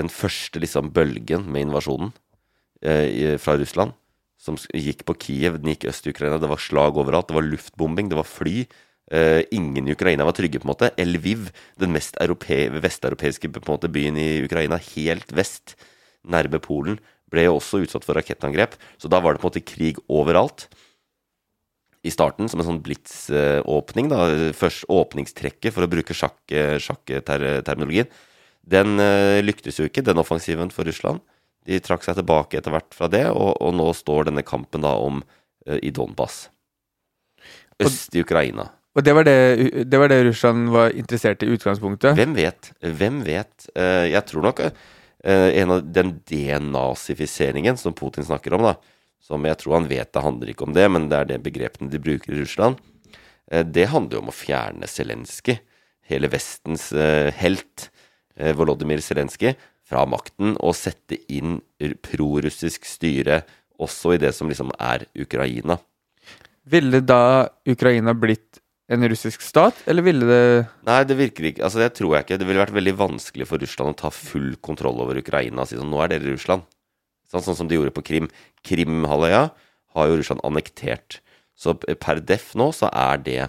den 0.00 0.10
første 0.12 0.60
liksom 0.60 0.90
bølgen 0.92 1.46
med 1.48 1.64
invasjonen 1.64 2.10
uh, 2.12 3.36
fra 3.40 3.54
Russland, 3.56 3.94
som 4.40 4.58
gikk 4.74 5.06
på 5.08 5.16
Kiev, 5.22 5.56
den 5.60 5.72
gikk 5.72 5.86
øst 5.88 6.08
i 6.08 6.12
Ukraina, 6.12 6.40
det 6.42 6.50
var 6.50 6.60
slag 6.60 6.98
overalt, 7.00 7.30
det 7.30 7.38
var 7.38 7.46
luftbombing, 7.46 8.10
det 8.10 8.18
var 8.18 8.28
fly. 8.28 8.66
Uh, 9.10 9.40
ingen 9.54 9.88
i 9.88 9.94
Ukraina 9.94 10.26
var 10.26 10.36
trygge, 10.36 10.60
på 10.60 10.68
en 10.68 10.72
måte. 10.74 10.92
Lviv, 11.00 11.48
den 11.80 11.94
mest 11.94 12.18
europe 12.20 12.60
vesteuropeiske 12.82 13.48
byen 13.88 14.20
i 14.20 14.42
Ukraina, 14.44 14.76
helt 14.92 15.32
vest, 15.32 15.78
nærme 16.28 16.60
Polen, 16.60 17.00
ble 17.30 17.46
jo 17.46 17.56
også 17.58 17.82
utsatt 17.84 18.06
for 18.06 18.18
rakettangrep. 18.18 18.76
Så 19.00 19.10
da 19.10 19.20
var 19.22 19.34
det 19.34 19.42
på 19.42 19.48
en 19.48 19.52
måte 19.52 19.64
krig 19.66 20.00
overalt. 20.10 20.68
I 22.00 22.12
starten, 22.12 22.48
som 22.48 22.62
en 22.62 22.68
sånn 22.70 22.82
blitsåpning, 22.84 24.08
da. 24.08 24.24
Først 24.56 24.86
åpningstrekket, 24.88 25.74
for 25.74 25.84
å 25.84 25.90
bruke 25.92 26.16
sjakk- 26.16 26.54
sjakkterminologien. 26.80 28.08
Den 28.70 28.96
eh, 29.02 29.40
lyktes 29.44 29.80
jo 29.80 29.88
ikke, 29.88 30.04
den 30.06 30.20
offensiven 30.20 30.72
for 30.72 30.88
Russland. 30.88 31.20
De 31.68 31.76
trakk 31.84 32.06
seg 32.06 32.16
tilbake 32.16 32.56
etter 32.56 32.72
hvert 32.72 32.96
fra 32.96 33.08
det, 33.12 33.26
og, 33.28 33.52
og 33.60 33.74
nå 33.76 33.90
står 33.96 34.30
denne 34.30 34.44
kampen 34.46 34.84
da 34.84 34.94
om 34.96 35.20
eh, 35.66 35.76
i 35.84 35.92
Donbas. 35.92 36.46
Øst 37.80 38.16
i 38.16 38.24
Ukraina. 38.24 38.70
Og 38.96 39.04
det 39.06 39.12
var 39.14 39.24
det, 39.28 39.36
det 39.86 40.00
var 40.00 40.10
det 40.10 40.22
Russland 40.26 40.72
var 40.72 40.96
interessert 40.96 41.44
i 41.44 41.50
utgangspunktet. 41.52 42.16
Hvem 42.18 42.32
vet? 42.34 42.72
Hvem 42.80 43.20
vet? 43.28 43.68
Eh, 43.76 44.08
jeg 44.10 44.24
tror 44.28 44.48
nok 44.48 44.64
en 45.22 45.72
av 45.74 45.82
den 45.84 46.14
denazifiseringen 46.28 47.76
som 47.76 47.92
Putin 47.92 48.24
snakker 48.24 48.54
om, 48.56 48.62
da, 48.64 48.74
som 49.20 49.44
jeg 49.44 49.58
tror 49.60 49.76
han 49.76 49.88
vet 49.90 50.12
det 50.14 50.22
handler 50.24 50.52
ikke 50.52 50.64
om 50.64 50.76
det, 50.76 50.86
men 50.88 51.10
det 51.10 51.18
er 51.18 51.28
det 51.28 51.42
begrepene 51.44 51.92
de 51.92 52.00
bruker 52.00 52.32
i 52.32 52.40
Russland. 52.40 52.80
Eh, 53.50 53.66
det 53.66 53.90
handler 53.92 54.18
jo 54.18 54.24
om 54.24 54.32
å 54.32 54.36
fjerne 54.36 54.88
Zelenskyj, 54.90 55.58
hele 56.10 56.30
Vestens 56.32 56.90
eh, 56.92 57.30
helt, 57.42 57.90
eh, 58.36 58.54
Volodymyr 58.56 59.02
Zelenskyj, 59.04 59.54
fra 59.90 60.04
makten 60.06 60.54
og 60.62 60.76
sette 60.78 61.18
inn 61.34 61.58
prorussisk 62.06 62.84
styre 62.86 63.40
også 63.80 64.14
i 64.14 64.20
det 64.22 64.30
som 64.36 64.50
liksom 64.50 64.70
er 64.78 65.08
Ukraina. 65.18 65.80
Ville 66.70 67.00
da 67.02 67.48
Ukraina 67.66 68.14
blitt 68.14 68.60
en 68.90 69.06
russisk 69.06 69.42
stat, 69.44 69.76
eller 69.86 70.02
ville 70.02 70.26
det 70.26 70.42
Nei, 70.88 70.98
det 71.06 71.16
virker 71.18 71.46
ikke 71.50 71.62
Altså, 71.66 71.78
det 71.82 71.92
tror 71.94 72.16
jeg 72.16 72.26
ikke. 72.26 72.38
Det 72.40 72.48
ville 72.48 72.62
vært 72.62 72.74
veldig 72.74 72.96
vanskelig 72.98 73.46
for 73.46 73.62
Russland 73.62 73.94
å 73.94 73.98
ta 74.02 74.10
full 74.14 74.56
kontroll 74.66 74.98
over 75.04 75.20
Ukraina 75.20 75.62
og 75.62 75.70
si 75.70 75.78
sånn 75.78 75.92
Nå 75.92 76.02
er 76.02 76.14
dere 76.14 76.32
Russland. 76.32 76.66
Sånn, 77.30 77.44
sånn 77.46 77.58
som 77.60 77.70
de 77.70 77.78
gjorde 77.78 77.94
på 77.94 78.04
Krim. 78.06 78.26
Krimhalvøya 78.66 79.44
har 79.94 80.10
jo 80.10 80.18
Russland 80.18 80.42
annektert. 80.46 81.20
Så 81.54 81.76
per 81.78 82.22
def 82.24 82.50
nå 82.58 82.70
så 82.74 82.90
er 82.90 83.22
det 83.22 83.40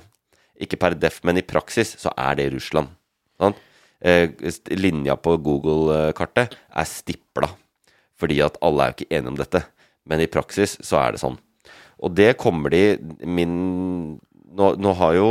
Ikke 0.61 0.77
per 0.77 0.93
def, 0.93 1.23
men 1.25 1.41
i 1.41 1.45
praksis 1.45 1.95
så 1.97 2.13
er 2.13 2.37
det 2.37 2.51
Russland. 2.53 2.93
Sånn? 3.41 3.57
Eh, 4.01 4.29
linja 4.77 5.15
på 5.17 5.33
Google-kartet 5.41 6.53
er 6.53 6.89
stipla. 6.89 7.49
Fordi 8.21 8.37
at 8.45 8.59
alle 8.61 8.83
er 8.83 8.91
jo 8.91 8.99
ikke 8.99 9.15
enige 9.17 9.33
om 9.33 9.39
dette. 9.39 9.63
Men 10.05 10.21
i 10.21 10.29
praksis 10.29 10.77
så 10.85 10.99
er 11.01 11.15
det 11.15 11.21
sånn. 11.23 11.39
Og 12.01 12.13
det 12.17 12.35
kommer 12.41 12.73
de 12.73 12.97
min 13.25 14.19
Nå, 14.51 14.73
nå 14.81 14.91
har 14.99 15.15
jo 15.15 15.27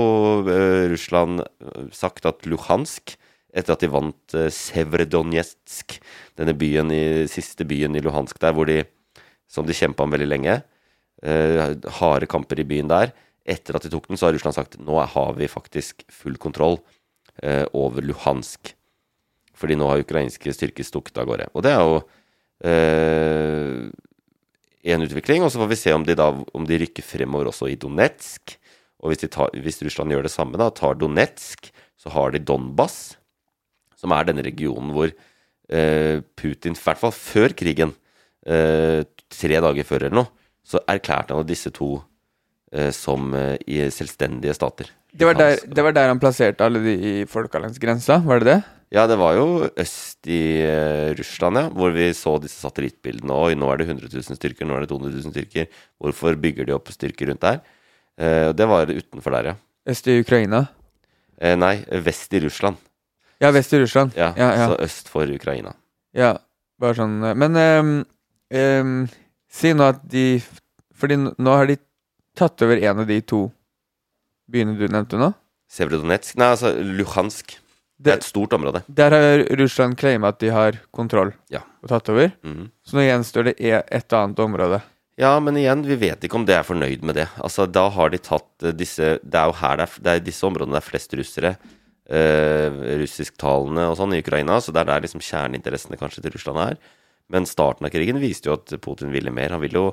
eh, 0.49 0.87
Russland 0.93 1.43
eh, 1.45 1.89
sagt 1.93 2.29
at 2.29 2.47
Luhansk, 2.49 3.17
etter 3.51 3.75
at 3.75 3.83
de 3.83 3.89
vant 3.91 4.35
uh, 4.39 4.47
Sevredonetsk, 4.55 5.97
denne 6.39 6.53
byen 6.55 6.93
i, 6.95 7.27
siste 7.27 7.67
byen 7.67 7.99
i 7.99 8.03
Luhansk 8.05 8.39
der, 8.39 8.55
hvor 8.55 8.69
de, 8.69 8.85
som 9.51 9.67
de 9.67 9.75
kjempa 9.75 10.07
om 10.07 10.15
veldig 10.15 10.29
lenge, 10.31 10.55
eh, 11.23 11.75
harde 11.99 12.29
kamper 12.31 12.61
i 12.63 12.67
byen 12.69 12.91
der. 12.91 13.11
Etter 13.43 13.77
at 13.77 13.87
de 13.87 13.91
tok 13.93 14.09
den, 14.09 14.21
så 14.21 14.29
har 14.29 14.37
Russland 14.37 14.57
sagt 14.57 14.79
nå 14.79 15.01
har 15.01 15.33
vi 15.39 15.51
faktisk 15.51 16.05
full 16.13 16.37
kontroll 16.41 16.79
eh, 17.43 17.67
over 17.75 18.05
Luhansk. 18.07 18.75
Fordi 19.59 19.77
nå 19.77 19.89
har 19.91 20.05
ukrainske 20.05 20.55
styrker 20.55 20.87
stukket 20.87 21.19
av 21.21 21.29
gårde. 21.29 21.51
Og 21.55 21.65
det 21.67 21.75
er 21.75 21.83
jo 21.83 21.99
eh, 22.71 23.91
en 24.95 25.05
utvikling. 25.05 25.45
Og 25.45 25.53
så 25.53 25.61
får 25.61 25.73
vi 25.73 25.81
se 25.83 25.97
om 25.97 26.07
de 26.07 26.17
da 26.17 26.31
om 26.33 26.69
de 26.69 26.81
rykker 26.85 27.05
fremover 27.05 27.51
også 27.51 27.69
i 27.73 27.79
Donetsk. 27.81 28.57
Og 29.01 29.13
hvis, 29.13 29.25
tar, 29.33 29.53
hvis 29.57 29.81
Russland 29.85 30.13
gjør 30.13 30.27
det 30.27 30.35
samme, 30.35 30.61
da, 30.61 30.69
tar 30.75 30.99
Donetsk, 31.01 31.71
så 32.01 32.13
har 32.13 32.35
de 32.35 32.43
Donbas, 32.45 33.17
som 34.01 34.13
er 34.17 34.29
denne 34.29 34.45
regionen 34.45 34.93
hvor 34.97 35.11
eh, 35.11 36.21
Putin, 36.37 36.77
i 36.77 36.85
hvert 36.85 37.01
fall 37.01 37.15
før 37.17 37.57
krigen, 37.57 37.95
eh, 38.47 39.03
tre 39.31 39.61
dager 39.65 39.89
før 39.89 40.07
eller 40.07 40.23
noe, 40.23 40.33
så 40.65 40.83
erklærte 40.89 41.37
han 41.37 41.49
disse 41.49 41.73
to 41.75 41.95
eh, 42.73 42.91
som 42.97 43.33
eh, 43.37 43.57
i 43.69 43.83
selvstendige 43.93 44.57
stater. 44.57 44.93
det 45.13 45.27
var, 45.27 45.39
der, 45.39 45.65
det 45.65 45.85
var 45.85 45.97
der 45.97 46.13
han 46.13 46.21
plasserte 46.23 46.67
alle 46.67 46.83
de 46.85 46.95
i 47.01 47.15
folka 47.29 47.61
langs 47.63 47.81
grensa, 47.83 48.21
var 48.25 48.45
det 48.45 48.53
det? 48.53 48.61
Ja, 48.91 49.05
det 49.07 49.21
var 49.21 49.37
jo 49.39 49.69
øst 49.79 50.27
i 50.27 50.61
eh, 50.67 51.13
Russland, 51.15 51.61
ja, 51.61 51.69
hvor 51.71 51.93
vi 51.95 52.09
så 52.17 52.35
disse 52.43 52.59
satellittbildene. 52.65 53.37
Oi, 53.37 53.55
nå 53.55 53.69
er 53.71 53.79
det 53.79 53.87
100 53.87 54.11
000 54.11 54.39
styrker, 54.39 54.67
nå 54.67 54.75
er 54.75 54.85
det 54.85 54.91
200 54.91 55.13
000 55.15 55.35
styrker. 55.37 55.69
Hvorfor 56.03 56.35
bygger 56.43 56.67
de 56.67 56.75
opp 56.75 56.91
styrker 56.91 57.31
rundt 57.31 57.45
der? 57.45 57.61
Eh, 58.21 58.51
det 58.53 58.67
var 58.69 58.91
utenfor 58.93 59.33
der, 59.39 59.51
ja. 59.53 59.55
Øst 59.89 60.07
i 60.13 60.19
Ukraina? 60.21 60.67
Eh, 61.41 61.57
nei, 61.57 61.79
vest 62.05 62.33
i 62.37 62.41
Russland. 62.45 62.77
Ja, 63.41 63.51
vest 63.57 63.73
i 63.73 63.79
Russland. 63.81 64.13
Ja, 64.19 64.35
ja, 64.37 64.51
ja. 64.59 64.67
Så 64.69 64.77
øst 64.85 65.09
for 65.09 65.31
Ukraina. 65.33 65.73
Ja, 66.13 66.35
bare 66.81 66.99
sånn 66.99 67.15
eh, 67.25 67.35
Men 67.39 67.57
um, 67.57 67.93
um, 68.53 69.09
si 69.49 69.71
nå 69.73 69.87
at 69.95 70.03
de 70.11 70.43
Fordi 71.01 71.17
nå 71.17 71.55
har 71.57 71.67
de 71.71 71.79
tatt 72.37 72.61
over 72.67 72.77
en 72.83 73.01
av 73.01 73.07
de 73.09 73.21
to 73.25 73.47
byene 74.51 74.75
du 74.77 74.85
nevnte 74.91 75.17
nå. 75.21 75.31
Sevrodonetsk 75.71 76.37
Nei, 76.37 76.51
altså 76.53 76.75
Luhansk. 76.77 77.57
Det 78.01 78.13
er 78.13 78.17
et 78.21 78.25
stort 78.27 78.53
område. 78.57 78.83
der 78.89 79.13
har 79.13 79.43
Russland 79.61 79.97
claima 80.01 80.29
at 80.33 80.39
de 80.41 80.49
har 80.51 80.79
kontroll 80.93 81.33
Ja. 81.53 81.61
og 81.83 81.89
tatt 81.89 82.09
over. 82.09 82.33
Mhm. 82.43 82.71
Så 82.85 82.97
nå 82.97 83.03
gjenstår 83.05 83.45
det 83.45 83.55
e- 83.61 83.83
et 83.91 84.13
annet 84.13 84.39
område. 84.41 84.81
Ja, 85.21 85.35
men 85.43 85.59
igjen, 85.61 85.83
vi 85.85 85.99
vet 86.01 86.23
ikke 86.25 86.39
om 86.39 86.47
det 86.49 86.57
er 86.57 86.65
fornøyd 86.65 87.05
med 87.05 87.19
det. 87.21 87.27
Altså, 87.45 87.67
da 87.69 87.89
har 87.93 88.13
de 88.13 88.21
tatt 88.25 88.65
eh, 88.65 88.73
disse 88.77 89.19
Det 89.21 89.37
er 89.37 89.51
jo 89.51 89.59
her 89.61 89.77
det 89.77 89.87
er, 89.87 89.99
det 90.07 90.15
er 90.15 90.25
disse 90.25 90.47
områdene 90.49 90.79
det 90.79 90.81
er 90.81 90.89
flest 90.89 91.17
russere. 91.19 91.55
Eh, 92.11 92.79
russisktalende 93.03 93.85
og 93.91 93.99
sånn 94.01 94.17
i 94.17 94.23
Ukraina, 94.25 94.57
så 94.59 94.73
det 94.75 94.83
er 94.83 94.89
der 94.95 95.05
liksom 95.05 95.23
kjerneinteressene 95.23 95.99
kanskje 96.01 96.25
til 96.25 96.35
Russland 96.35 96.63
er. 96.65 96.79
Men 97.31 97.47
starten 97.47 97.87
av 97.87 97.93
krigen 97.95 98.19
viste 98.23 98.51
jo 98.51 98.57
at 98.57 98.73
Putin 98.83 99.13
ville 99.15 99.31
mer. 99.35 99.53
Han 99.55 99.63
ville 99.63 99.79
jo 99.79 99.91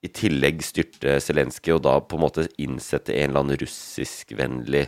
i 0.00 0.08
tillegg 0.08 0.64
styrte 0.64 1.18
Zelenskyj 1.20 1.76
og 1.76 1.84
da 1.84 1.98
på 2.00 2.16
en 2.16 2.24
måte 2.24 2.46
innsette 2.58 3.12
en 3.12 3.28
eller 3.28 3.44
annen 3.44 3.60
russiskvennlig 3.60 4.86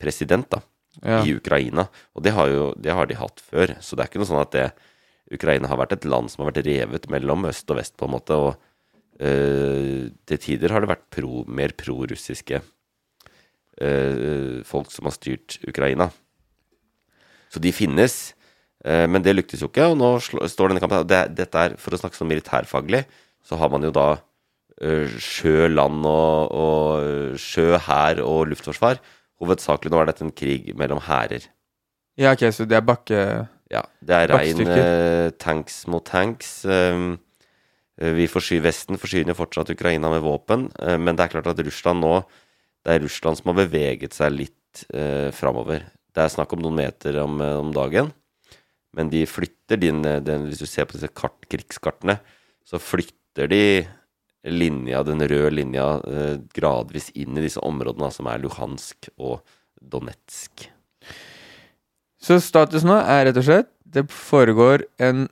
president, 0.00 0.48
da. 0.50 0.64
Ja. 1.02 1.24
i 1.26 1.32
Ukraina. 1.34 1.88
Og 2.14 2.22
det 2.22 2.30
har, 2.36 2.46
jo, 2.52 2.66
det 2.78 2.92
har 2.94 3.08
de 3.10 3.16
hatt 3.18 3.40
før. 3.42 3.72
Så 3.82 3.96
det 3.96 4.04
er 4.04 4.10
ikke 4.12 4.20
noe 4.22 4.28
sånn 4.28 4.42
at 4.44 4.52
det, 4.54 4.66
Ukraina 5.32 5.70
har 5.70 5.80
vært 5.80 5.96
et 5.96 6.06
land 6.08 6.28
som 6.30 6.42
har 6.42 6.52
vært 6.52 6.66
revet 6.66 7.08
mellom 7.12 7.46
øst 7.48 7.70
og 7.72 7.78
vest, 7.80 7.96
på 7.96 8.08
en 8.08 8.14
måte. 8.16 8.36
Og 8.36 8.52
eh, 9.22 10.10
til 10.28 10.42
tider 10.42 10.74
har 10.74 10.84
det 10.84 10.90
vært 10.92 11.06
pro, 11.14 11.44
mer 11.48 11.72
prorussiske 11.78 12.60
eh, 13.80 14.60
folk 14.68 14.92
som 14.92 15.08
har 15.08 15.16
styrt 15.16 15.58
Ukraina. 15.64 16.10
Så 17.52 17.62
de 17.62 17.72
finnes. 17.72 18.34
eh, 18.84 19.06
men 19.08 19.24
det 19.24 19.36
lyktes 19.36 19.64
jo 19.64 19.70
ikke, 19.72 19.88
og 19.92 19.98
nå 20.00 20.18
står 20.20 20.72
denne 20.72 20.82
kampen 20.84 21.08
det, 21.08 21.24
Dette 21.38 21.56
er, 21.58 21.76
For 21.80 21.94
å 21.94 22.00
snakke 22.02 22.18
sånn 22.18 22.32
militærfaglig, 22.32 23.04
så 23.44 23.56
har 23.60 23.72
man 23.72 23.84
jo 23.84 23.92
da 23.94 24.08
sjø, 25.22 25.68
land 25.70 26.02
og, 26.02 26.50
og 26.50 27.36
sjø, 27.38 27.76
hær 27.78 28.18
og 28.24 28.48
luftforsvar. 28.50 28.98
Hovedsakelig 29.38 29.92
nå 29.92 30.00
er 30.00 30.08
dette 30.10 30.24
en 30.26 30.32
krig 30.34 30.72
mellom 30.74 30.98
hærer. 31.04 31.46
ja, 32.18 32.32
ok, 32.34 32.48
så 32.50 32.66
det 32.66 32.80
er 32.80 32.82
bakke... 32.82 33.20
Ja, 33.74 33.82
det 34.04 34.14
er 34.16 34.30
rein 34.30 34.54
Bakkestyrker. 34.54 34.82
eh, 34.84 35.30
tanks 35.40 35.78
mot 35.90 36.04
tanks. 36.06 36.50
Um, 36.64 37.16
vi 37.98 38.26
forsy 38.30 38.58
Vesten 38.62 38.98
forsyner 38.98 39.36
fortsatt 39.38 39.70
Ukraina 39.70 40.10
med 40.12 40.22
våpen, 40.24 40.68
uh, 40.82 40.98
men 40.98 41.16
det 41.16 41.26
er 41.26 41.34
klart 41.36 41.50
at 41.52 41.62
Russland 41.62 42.02
nå 42.02 42.16
Det 42.84 42.92
er 42.92 43.00
Russland 43.00 43.38
som 43.38 43.48
har 43.48 43.62
beveget 43.62 44.12
seg 44.12 44.34
litt 44.34 44.84
uh, 44.92 45.30
framover. 45.32 45.86
Det 46.14 46.22
er 46.22 46.34
snakk 46.34 46.52
om 46.52 46.60
noen 46.62 46.82
meter 46.82 47.16
om, 47.22 47.40
om 47.40 47.72
dagen, 47.74 48.12
men 48.94 49.10
de 49.10 49.24
flytter 49.26 49.80
din, 49.80 50.02
den, 50.02 50.44
Hvis 50.50 50.60
du 50.60 50.68
ser 50.68 50.86
på 50.86 50.98
disse 50.98 51.08
kart, 51.08 51.48
krigskartene, 51.48 52.18
så 52.62 52.78
flytter 52.78 53.48
de 53.50 53.64
linja, 54.44 55.00
den 55.02 55.24
røde 55.24 55.50
linja 55.56 55.88
gradvis 56.54 57.08
inn 57.16 57.40
i 57.40 57.46
disse 57.46 57.64
områdene 57.64 58.12
som 58.12 58.28
er 58.28 58.44
Luhansk 58.44 59.08
og 59.16 59.40
Donetsk. 59.80 60.68
Så 62.24 62.38
status 62.40 62.86
nå 62.86 62.96
er 63.02 63.26
rett 63.28 63.38
og 63.40 63.44
slett 63.44 63.70
det 63.94 64.08
foregår 64.10 64.86
en 65.02 65.28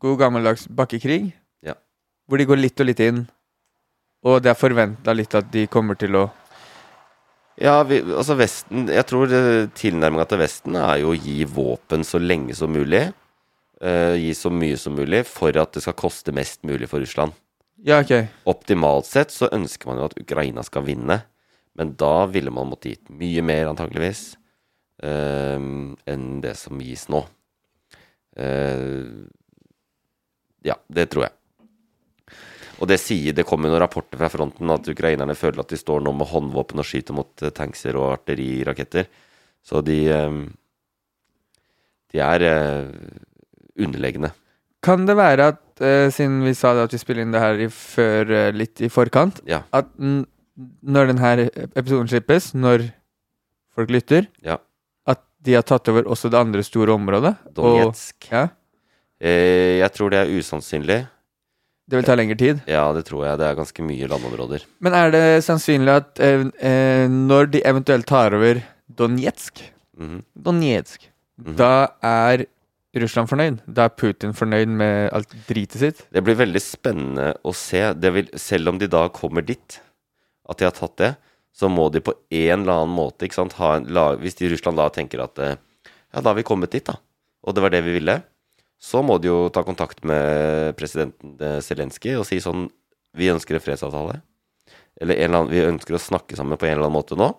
god 0.00 0.20
gammeldags 0.22 0.66
bakkekrig. 0.72 1.34
Ja. 1.64 1.76
Hvor 2.26 2.40
de 2.40 2.46
går 2.48 2.60
litt 2.60 2.80
og 2.80 2.88
litt 2.88 3.02
inn. 3.04 3.24
Og 4.26 4.40
det 4.42 4.52
er 4.52 4.58
forventa 4.58 5.14
litt 5.14 5.34
at 5.36 5.50
de 5.52 5.66
kommer 5.70 5.98
til 5.98 6.16
å 6.18 6.24
Ja, 7.56 7.78
vi, 7.88 8.02
altså 8.02 8.34
Vesten 8.36 8.88
Jeg 8.92 9.06
tror 9.08 9.30
tilnærminga 9.78 10.26
til 10.28 10.40
Vesten 10.42 10.76
er 10.76 10.98
jo 11.00 11.12
å 11.12 11.16
gi 11.16 11.44
våpen 11.48 12.04
så 12.04 12.20
lenge 12.20 12.56
som 12.56 12.72
mulig. 12.72 13.06
Uh, 13.76 14.16
gi 14.16 14.32
så 14.36 14.48
mye 14.48 14.76
som 14.80 14.96
mulig 14.96 15.22
for 15.28 15.56
at 15.60 15.76
det 15.76 15.82
skal 15.84 15.96
koste 15.96 16.32
mest 16.36 16.62
mulig 16.64 16.88
for 16.88 17.04
Russland. 17.04 17.36
Ja, 17.84 18.00
ok. 18.00 18.30
Optimalt 18.48 19.08
sett 19.08 19.34
så 19.34 19.50
ønsker 19.52 19.90
man 19.90 20.00
jo 20.00 20.08
at 20.08 20.16
Ukraina 20.16 20.64
skal 20.64 20.86
vinne, 20.86 21.20
men 21.76 21.92
da 22.00 22.24
ville 22.32 22.52
man 22.54 22.70
måtte 22.70 22.94
gitt 22.94 23.12
mye 23.12 23.44
mer, 23.44 23.68
antakeligvis, 23.68 24.30
enn 25.02 26.40
det 26.40 26.54
som 26.56 26.78
gis 26.80 27.06
nå. 27.12 27.20
Eh, 28.36 29.04
ja, 30.66 30.76
det 30.88 31.08
tror 31.12 31.26
jeg. 31.26 31.32
Og 32.80 32.88
det 32.90 32.98
sier, 33.00 33.32
det 33.32 33.46
kommer 33.48 33.70
noen 33.72 33.80
rapporter 33.80 34.18
fra 34.20 34.28
fronten 34.28 34.68
at 34.72 34.88
ukrainerne 34.92 35.36
føler 35.38 35.62
at 35.62 35.70
de 35.72 35.78
står 35.80 36.02
nå 36.04 36.12
med 36.12 36.28
håndvåpen 36.28 36.82
og 36.82 36.84
skyter 36.88 37.16
mot 37.16 37.44
eh, 37.44 37.52
tankser 37.56 37.96
og 37.96 38.10
artilleriraketter. 38.18 39.08
Så 39.64 39.80
de 39.84 40.00
eh, 40.12 40.40
De 42.12 42.20
er 42.22 42.42
eh, 42.46 42.90
underlegne. 43.82 44.30
Kan 44.84 45.06
det 45.08 45.16
være 45.18 45.48
at, 45.54 45.62
eh, 45.82 46.08
siden 46.14 46.42
vi 46.44 46.52
sa 46.54 46.74
at 46.84 46.92
vi 46.94 47.00
spiller 47.00 47.24
inn 47.24 47.32
det 47.34 47.40
her 47.42 47.58
i 47.64 47.66
før, 47.72 48.30
eh, 48.30 48.52
litt 48.54 48.80
i 48.80 48.88
forkant, 48.92 49.40
Ja. 49.48 49.62
at 49.72 49.88
når 49.98 51.10
denne 51.10 51.50
episoden 51.76 52.08
slippes, 52.08 52.52
når 52.54 52.86
folk 53.74 53.90
lytter, 53.90 54.28
Ja. 54.44 54.58
De 55.46 55.54
har 55.56 55.64
tatt 55.66 55.88
over 55.92 56.08
også 56.10 56.28
det 56.32 56.38
andre 56.40 56.62
store 56.66 56.94
området? 56.98 57.34
Og, 57.54 57.60
Donetsk. 57.60 58.30
ja, 58.32 58.48
Eh, 59.16 59.78
jeg 59.80 59.92
tror 59.96 60.10
det 60.12 60.18
er 60.20 60.28
usannsynlig. 60.36 60.98
det 61.88 61.96
vil 61.96 62.04
ta 62.04 62.14
lengre 62.18 62.36
tid. 62.36 62.58
Ja, 62.68 62.82
det 62.92 63.06
tror 63.08 63.22
jeg. 63.24 63.38
Det 63.40 63.46
er 63.48 63.54
ganske 63.56 63.82
mye 63.86 64.08
landområder. 64.10 64.66
Men 64.84 64.92
er 64.92 65.10
det 65.14 65.22
sannsynlig 65.46 65.94
at 66.02 66.20
eh, 66.20 66.42
eh, 66.60 67.06
når 67.08 67.48
de 67.54 67.62
eventuelt 67.64 68.04
tar 68.06 68.34
over 68.36 68.60
Donetsk 68.92 69.62
Mhm. 69.96 70.18
Donetsk 70.36 71.08
Mhm. 71.40 71.56
Da 71.56 71.88
er 72.02 72.44
Russland 72.96 73.28
fornøyd? 73.28 73.58
Da 73.72 73.84
er 73.86 73.88
Putin 73.96 74.32
fornøyd 74.36 74.68
med 74.68 75.10
alt 75.12 75.32
dritet 75.48 75.78
sitt? 75.80 76.04
Det 76.12 76.22
blir 76.24 76.34
veldig 76.36 76.60
spennende 76.64 77.34
å 77.44 77.54
se. 77.54 77.92
Det 77.94 78.12
vil, 78.12 78.28
selv 78.36 78.68
om 78.68 78.78
de 78.78 78.86
da 78.88 79.08
kommer 79.08 79.44
dit, 79.44 79.80
at 80.48 80.56
de 80.58 80.64
har 80.64 80.72
tatt 80.72 80.96
det, 80.96 81.16
så 81.56 81.70
må 81.72 81.88
de 81.92 82.02
på 82.04 82.12
en 82.12 82.62
eller 82.62 82.82
annen 82.82 82.92
måte 82.92 83.26
ikke 83.26 83.38
sant, 83.38 83.56
en, 83.64 83.88
la, 83.96 84.10
Hvis 84.20 84.36
de 84.36 84.46
i 84.46 84.52
Russland 84.52 84.76
da 84.76 84.90
tenker 84.92 85.22
at 85.24 85.40
eh, 85.40 85.56
ja, 85.56 86.20
da 86.20 86.28
har 86.28 86.36
vi 86.36 86.44
kommet 86.46 86.74
dit, 86.74 86.84
da, 86.84 86.98
og 87.46 87.56
det 87.56 87.62
var 87.64 87.72
det 87.72 87.80
vi 87.86 87.94
ville, 87.96 88.18
så 88.76 89.00
må 89.04 89.16
de 89.20 89.30
jo 89.30 89.38
ta 89.48 89.62
kontakt 89.64 90.04
med 90.04 90.76
presidenten 90.76 91.38
eh, 91.40 91.60
Zelenskyj 91.64 92.18
og 92.20 92.26
si 92.28 92.42
sånn 92.44 92.68
Vi 93.16 93.30
ønsker 93.32 93.56
en 93.56 93.62
fredsavtale. 93.64 94.18
Eller 95.00 95.16
en 95.16 95.30
eller 95.30 95.38
annen, 95.38 95.52
vi 95.54 95.62
ønsker 95.64 95.96
å 95.96 96.00
snakke 96.02 96.36
sammen 96.36 96.58
på 96.60 96.66
en 96.68 96.74
eller 96.74 96.84
annen 96.90 96.98
måte 96.98 97.16
nå. 97.16 97.30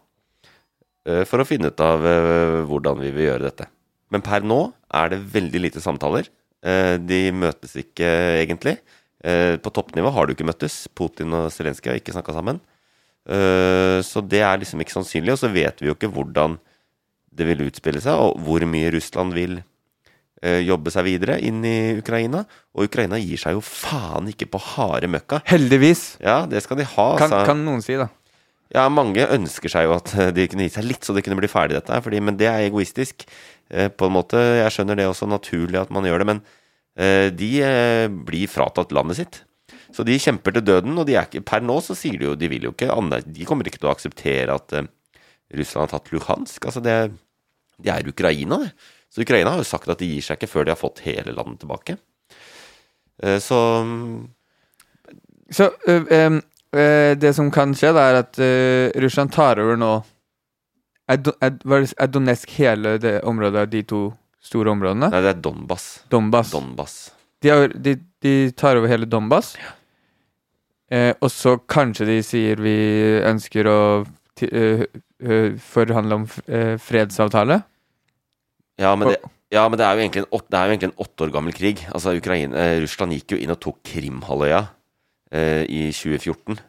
eh, 1.06 1.22
For 1.30 1.44
å 1.44 1.46
finne 1.46 1.70
ut 1.70 1.84
av 1.86 2.02
hvordan 2.66 2.98
vi 3.04 3.12
vil 3.14 3.28
gjøre 3.28 3.46
dette. 3.52 3.68
Men 4.10 4.24
per 4.26 4.42
nå 4.42 4.58
er 4.98 5.12
det 5.14 5.20
veldig 5.36 5.62
lite 5.62 5.84
samtaler. 5.84 6.26
De 6.64 7.20
møtes 7.38 7.76
ikke 7.78 8.08
egentlig. 8.42 8.80
På 9.62 9.70
toppnivå 9.76 10.10
har 10.16 10.26
du 10.26 10.34
ikke 10.34 10.48
møttes. 10.48 10.88
Putin 10.98 11.36
og 11.38 11.52
Zelenskyj 11.54 11.92
har 11.92 12.00
ikke 12.00 12.16
snakka 12.16 12.34
sammen. 12.34 12.64
Eh, 13.28 14.00
Så 14.08 14.22
det 14.24 14.40
er 14.42 14.58
liksom 14.62 14.80
ikke 14.82 14.96
sannsynlig. 14.96 15.34
Og 15.36 15.42
så 15.42 15.50
vet 15.52 15.82
vi 15.82 15.90
jo 15.92 15.96
ikke 15.98 16.12
hvordan 16.14 16.58
det 17.38 17.46
vil 17.46 17.68
utspille 17.68 18.02
seg, 18.02 18.18
og 18.18 18.40
hvor 18.42 18.64
mye 18.66 18.90
Russland 18.96 19.34
vil 19.36 19.60
eh, 20.42 20.62
jobbe 20.66 20.90
seg 20.94 21.06
videre 21.06 21.36
inn 21.46 21.60
i 21.68 21.98
Ukraina. 22.00 22.46
Og 22.74 22.88
Ukraina 22.88 23.20
gir 23.22 23.38
seg 23.38 23.54
jo 23.58 23.62
faen 23.62 24.30
ikke 24.32 24.48
på 24.50 24.62
harde 24.74 25.10
møkka. 25.12 25.44
Heldigvis, 25.46 26.16
Ja, 26.24 26.46
det 26.50 26.64
skal 26.66 26.78
de 26.82 26.88
ha. 26.96 27.08
kan, 27.20 27.36
kan 27.46 27.62
noen 27.66 27.84
si, 27.86 27.94
da. 28.00 28.08
ja, 28.74 28.88
mange 28.90 29.28
ønsker 29.38 29.70
seg 29.70 29.86
jo 29.86 29.94
at 30.00 30.14
eh, 30.18 30.32
de 30.34 30.48
kunne 30.50 30.66
gitt 30.66 30.80
seg 30.80 30.88
litt, 30.90 31.04
så 31.06 31.14
det 31.14 31.24
kunne 31.28 31.38
bli 31.38 31.52
ferdig 31.52 31.78
dette 31.78 31.94
her. 31.94 32.02
Fordi, 32.02 32.20
men 32.26 32.38
det 32.40 32.48
er 32.50 32.66
egoistisk. 32.70 33.28
På 33.68 34.08
en 34.08 34.14
måte, 34.16 34.40
Jeg 34.64 34.72
skjønner 34.72 34.96
det 34.96 35.06
også 35.12 35.28
naturlig 35.28 35.76
at 35.82 35.90
man 35.92 36.06
gjør 36.08 36.22
det, 36.24 36.28
men 36.30 36.38
de 37.36 37.50
blir 38.26 38.48
fratatt 38.48 38.94
landet 38.96 39.18
sitt. 39.20 39.42
Så 39.96 40.04
de 40.08 40.18
kjemper 40.20 40.56
til 40.56 40.66
døden, 40.68 40.98
og 40.98 41.08
de 41.08 41.16
er 41.16 41.28
ikke, 41.28 41.46
per 41.48 41.64
nå 41.64 41.80
så 41.84 41.96
sier 41.98 42.20
de 42.20 42.30
jo 42.30 42.36
de 42.38 42.50
vil 42.52 42.68
jo 42.68 42.74
ikke 42.76 43.22
De 43.26 43.46
kommer 43.48 43.68
ikke 43.68 43.80
til 43.80 43.90
å 43.90 43.96
akseptere 43.96 44.56
at 44.56 44.74
eh, 44.76 44.90
Russland 45.56 45.88
har 45.88 46.00
tatt 46.00 46.12
Luhansk. 46.12 46.66
Altså 46.66 46.84
det, 46.84 46.98
det 47.80 47.92
er 47.94 48.10
Ukraina, 48.10 48.60
det. 48.66 48.72
Så 49.10 49.24
Ukraina 49.24 49.54
har 49.54 49.62
jo 49.64 49.68
sagt 49.68 49.90
at 49.90 50.02
de 50.02 50.10
gir 50.10 50.26
seg 50.26 50.38
ikke 50.38 50.52
før 50.52 50.68
de 50.68 50.74
har 50.74 50.80
fått 50.80 51.06
hele 51.06 51.34
landet 51.36 51.62
tilbake. 51.64 51.98
Eh, 53.24 53.40
så 53.40 53.60
Så 55.52 55.72
øh, 55.88 56.42
øh, 56.76 57.16
det 57.22 57.36
som 57.36 57.52
kan 57.52 57.74
skje, 57.76 57.94
da, 57.96 58.10
er 58.12 58.16
at 58.20 58.40
øh, 58.40 58.92
Russland 59.04 59.32
tar 59.32 59.60
over 59.60 59.76
nå 59.76 60.04
Er, 61.08 61.18
er, 61.42 61.54
er 61.98 62.08
Donetsk 62.08 62.50
hele 62.60 62.98
det 63.00 63.22
området 63.24 63.60
av 63.60 63.70
de 63.72 63.82
to 63.82 64.14
store 64.44 64.72
områdene? 64.72 65.08
Nei, 65.08 65.22
det 65.24 65.30
er 65.30 65.40
Donbas. 65.40 66.04
Donbas. 66.12 66.52
Donbas. 66.52 67.17
De, 67.44 67.50
har, 67.54 67.68
de, 67.74 67.96
de 68.26 68.34
tar 68.58 68.80
over 68.80 68.90
hele 68.92 69.06
Donbas. 69.10 69.54
Eh, 70.90 71.14
og 71.22 71.30
så 71.34 71.58
kanskje 71.70 72.08
de 72.10 72.20
sier 72.26 72.62
vi 72.64 72.74
ønsker 73.28 73.68
å 73.70 73.80
ø, 74.48 74.64
forhandle 75.62 76.22
om 76.22 76.26
eh, 76.48 76.76
fredsavtale. 76.82 77.60
Ja, 78.80 78.94
men 78.96 79.12
det, 79.12 79.20
ja, 79.54 79.64
men 79.70 79.80
det 79.80 79.86
er 79.88 79.98
jo 79.98 80.04
egentlig 80.06 80.24
en, 80.24 80.32
åt- 80.38 80.58
egentlig 80.58 80.90
en 80.92 80.98
åtte 81.04 81.26
år 81.28 81.34
gammel 81.36 81.56
krig. 81.58 81.84
Altså, 81.92 82.16
Ukraine, 82.18 82.56
eh, 82.58 82.80
Russland 82.84 83.16
gikk 83.18 83.36
jo 83.36 83.42
inn 83.44 83.54
og 83.54 83.60
tok 83.64 83.80
Krimhalvøya 83.90 84.64
eh, 85.34 85.64
i 85.68 85.88
2014. 85.92 86.60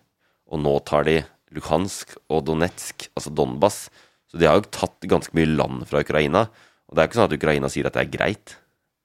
Og 0.49 0.63
nå 0.65 0.75
tar 0.89 1.05
de 1.09 1.19
Luhansk 1.57 2.17
og 2.33 2.43
Donetsk, 2.49 3.09
altså 3.17 3.33
Donbas. 3.37 3.87
Så 4.29 4.41
de 4.41 4.49
har 4.49 4.59
jo 4.59 4.69
tatt 4.73 5.05
ganske 5.09 5.33
mye 5.37 5.49
land 5.55 5.85
fra 5.89 6.03
Ukraina. 6.05 6.47
Og 6.89 6.97
det 6.97 7.01
er 7.03 7.07
jo 7.07 7.11
ikke 7.13 7.21
sånn 7.21 7.31
at 7.31 7.37
Ukraina 7.39 7.71
sier 7.73 7.89
at 7.89 7.97
det 7.97 8.03
er 8.07 8.13
greit. 8.17 8.57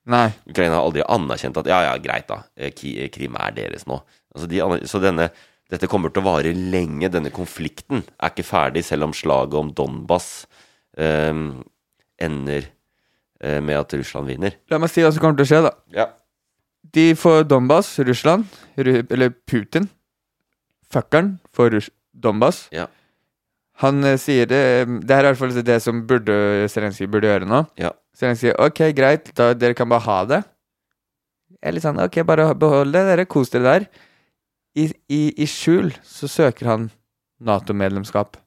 Nei. 0.09 0.27
Ukraina 0.49 0.77
har 0.77 0.87
aldri 0.87 1.03
anerkjent 1.07 1.57
at 1.61 1.69
ja, 1.71 1.79
ja, 1.87 1.93
greit, 2.03 2.27
da. 2.27 2.41
eh, 2.59 2.73
eh, 2.73 3.09
Krim 3.13 3.37
er 3.39 3.55
deres 3.55 3.85
nå. 3.87 4.01
Altså, 4.35 4.49
de, 4.51 4.61
så 4.89 4.99
denne, 5.03 5.29
dette 5.71 5.87
kommer 5.91 6.11
til 6.11 6.23
å 6.23 6.27
vare 6.27 6.51
lenge. 6.55 7.11
Denne 7.13 7.31
konflikten 7.33 8.03
er 8.17 8.33
ikke 8.33 8.45
ferdig, 8.47 8.83
selv 8.87 9.07
om 9.07 9.15
slaget 9.15 9.55
om 9.61 9.71
Donbas 9.77 10.31
eh, 10.99 11.31
ender 12.27 12.67
eh, 13.39 13.61
med 13.63 13.79
at 13.79 13.95
Russland 13.95 14.33
vinner. 14.33 14.59
La 14.73 14.81
meg 14.81 14.91
si 14.91 15.05
hva 15.05 15.13
som 15.13 15.23
kommer 15.23 15.39
til 15.39 15.47
å 15.47 15.51
skje, 15.53 15.63
da. 15.69 15.73
Ja. 15.95 16.09
De 16.93 17.13
får 17.15 17.47
Donbas, 17.47 17.95
Russland, 18.03 18.49
Ru 18.75 18.97
eller 19.07 19.31
Putin. 19.47 19.87
Fuckeren 20.93 21.37
får 21.55 21.71
Rus 21.77 21.89
Donbas. 22.13 22.65
Ja. 22.75 22.89
Han 23.81 24.03
eh, 24.05 24.19
sier 24.21 24.45
det 24.45 24.61
Det 25.07 25.15
her 25.15 25.23
er 25.23 25.31
i 25.31 25.33
hvert 25.33 25.39
fall 25.39 25.63
det 25.65 25.79
som 25.81 26.03
burde 26.09 26.67
Zelenskyj 26.69 27.07
burde 27.09 27.31
gjøre 27.31 27.47
nå. 27.49 27.63
Ja. 27.79 27.95
Zelenskyj 28.17 28.51
sier 28.51 28.59
ok, 28.61 28.81
greit, 28.95 29.31
da 29.37 29.51
dere 29.57 29.77
kan 29.77 29.89
bare 29.89 30.05
ha 30.05 30.17
det. 30.29 30.41
Jeg 31.63 31.77
er 31.77 31.83
sånn 31.85 32.01
ok, 32.03 32.19
bare 32.27 32.49
behold 32.59 32.93
det, 32.93 33.05
dere. 33.09 33.25
Kos 33.29 33.53
dere 33.53 33.65
der. 33.65 33.87
I, 34.77 34.89
i, 35.09 35.21
I 35.43 35.47
skjul 35.49 35.91
så 36.07 36.29
søker 36.29 36.69
han 36.69 36.87
Nato-medlemskap. 37.43 38.37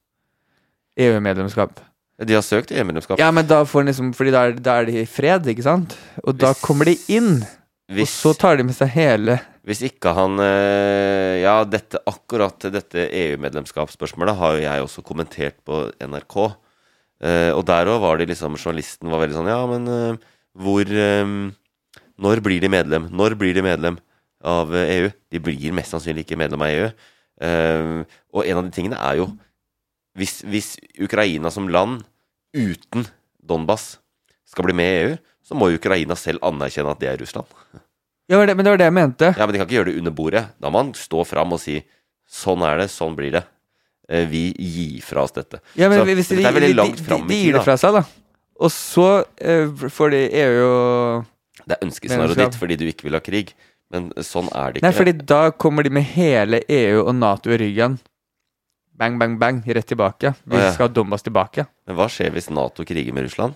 EU-medlemskap. 0.97 1.83
De 2.25 2.33
har 2.33 2.45
søkt 2.45 2.73
EU-medlemskap. 2.73 3.21
Ja, 3.21 3.29
men 3.35 3.45
da 3.49 3.61
får 3.69 3.83
han 3.83 3.91
liksom 3.91 4.13
Fordi 4.17 4.33
da 4.33 4.47
er, 4.49 4.55
da 4.57 4.79
er 4.81 4.89
de 4.89 5.03
i 5.03 5.09
fred, 5.11 5.51
ikke 5.53 5.67
sant? 5.67 5.99
Og 6.25 6.39
da 6.41 6.55
kommer 6.63 6.89
de 6.89 6.97
inn. 7.13 7.43
Og 7.93 8.09
så 8.09 8.33
tar 8.35 8.57
de 8.59 8.65
med 8.67 8.75
seg 8.75 8.91
hele 8.95 9.37
hvis 9.67 9.83
ikke 9.89 10.13
han 10.15 10.39
eh, 10.43 11.43
Ja, 11.43 11.57
dette, 11.67 11.99
akkurat 12.07 12.69
dette 12.71 13.09
EU-medlemskapsspørsmålet 13.11 14.39
har 14.39 14.55
jo 14.55 14.63
jeg 14.63 14.85
også 14.85 15.03
kommentert 15.07 15.59
på 15.67 15.81
NRK. 15.99 16.37
Eh, 17.25 17.53
og 17.57 17.65
der 17.69 17.89
òg 17.89 18.03
var 18.03 18.19
det 18.21 18.29
liksom 18.29 18.59
Journalisten 18.59 19.09
var 19.09 19.23
veldig 19.23 19.37
sånn 19.39 19.49
Ja, 19.49 19.63
men 19.71 19.87
eh, 19.89 20.19
hvor 20.53 20.85
eh, 20.85 21.31
Når 22.21 22.43
blir 22.45 22.61
de 22.61 22.69
medlem? 22.69 23.09
Når 23.09 23.39
blir 23.41 23.57
de 23.57 23.65
medlem 23.65 23.97
av 24.45 24.75
EU? 24.77 25.09
De 25.33 25.41
blir 25.41 25.73
mest 25.77 25.95
sannsynlig 25.95 26.27
ikke 26.27 26.39
medlem 26.39 26.63
av 26.63 26.73
EU. 26.73 26.91
Og 28.37 28.47
en 28.47 28.61
av 28.61 28.65
de 28.65 28.73
tingene 28.73 29.01
er 29.01 29.19
jo 29.19 29.27
hvis, 30.17 30.39
hvis 30.49 30.69
Ukraina 31.03 31.51
som 31.53 31.67
land 31.69 32.05
uten 32.57 33.05
Donbas 33.37 33.99
skal 34.49 34.65
bli 34.65 34.77
med 34.79 34.89
i 34.89 35.03
EU, 35.03 35.19
så 35.45 35.59
må 35.59 35.69
Ukraina 35.75 36.17
selv 36.17 36.41
anerkjenne 36.47 36.95
at 36.95 37.03
det 37.03 37.11
er 37.11 37.21
Russland. 37.21 37.51
Ja, 38.27 38.39
men 38.39 38.49
det, 38.49 38.57
men 38.57 38.65
det 38.65 38.73
var 38.73 38.81
det 38.81 38.89
jeg 38.89 38.97
mente. 38.97 39.29
Ja, 39.37 39.45
men 39.45 39.53
de 39.53 39.61
kan 39.61 39.69
ikke 39.69 39.77
gjøre 39.77 39.91
det 39.93 40.01
under 40.01 40.15
bordet. 40.17 40.45
Da 40.57 40.71
må 40.71 40.81
man 40.81 40.95
stå 40.97 41.21
fram 41.29 41.53
og 41.55 41.61
si 41.63 41.77
sånn 42.27 42.65
er 42.67 42.81
det, 42.81 42.89
sånn 42.91 43.15
blir 43.19 43.37
det. 43.37 43.45
Eh, 44.09 44.27
Vi 44.31 44.45
gir 44.57 45.01
fra 45.03 45.25
oss 45.27 45.35
dette. 45.35 45.61
Ja, 45.75 45.89
men 45.89 45.99
Så 45.99 46.07
hvis 46.09 46.29
de, 46.31 46.43
er 46.45 46.55
veldig 46.55 46.77
langt 46.77 47.01
fram 47.03 47.25
i 47.27 47.29
de 47.33 47.41
gir 47.41 47.59
det 47.59 47.65
fra 47.67 47.77
seg, 47.81 47.99
da. 47.99 48.05
Og 48.57 48.73
så 48.73 49.25
eh, 49.37 49.69
får 49.93 50.13
de 50.15 50.21
EU 50.43 50.61
og 50.65 51.25
Det 51.67 51.77
er 51.77 51.83
ønskescenarioet 51.85 52.41
ditt 52.41 52.61
fordi 52.61 52.77
du 52.81 52.87
ikke 52.89 53.09
vil 53.09 53.19
ha 53.19 53.23
krig. 53.25 53.53
Men 53.93 54.11
sånn 54.25 54.49
er 54.51 54.73
det 54.73 54.81
ikke. 54.81 54.87
Nei, 54.87 54.97
fordi 54.97 55.15
da 55.31 55.41
kommer 55.55 55.87
de 55.87 55.93
med 55.95 56.07
hele 56.17 56.63
EU 56.67 57.05
og 57.05 57.13
Nato 57.15 57.53
i 57.55 57.59
ryggen. 57.61 57.99
Bang, 58.97 59.19
bang, 59.21 59.37
bang, 59.39 59.61
rett 59.67 59.87
tilbake. 59.87 60.33
Vi 60.49 60.59
ja. 60.59 60.73
skal 60.73 60.89
ha 60.89 60.95
Donbas 60.95 61.23
tilbake. 61.27 61.67
Men 61.87 61.99
hva 61.99 62.09
skjer 62.11 62.33
hvis 62.35 62.49
Nato 62.51 62.87
kriger 62.89 63.15
med 63.15 63.29
Russland? 63.29 63.55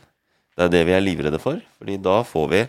Det 0.55 0.67
er 0.67 0.75
det 0.75 0.85
vi 0.87 0.95
er 0.95 1.03
livredde 1.03 1.41
for. 1.43 1.63
Fordi 1.81 1.97
da 2.05 2.21
får 2.27 2.51
vi 2.53 2.63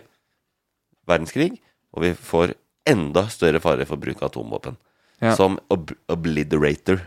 verdenskrig, 1.10 1.50
og 1.92 2.06
vi 2.06 2.12
får 2.16 2.54
enda 2.88 3.26
større 3.30 3.60
fare 3.62 3.86
for 3.86 4.00
bruk 4.00 4.22
av 4.22 4.30
atomvåpen. 4.30 4.78
Ja. 5.22 5.36
Som 5.38 5.58
ob 5.70 5.92
obliterator 6.10 7.04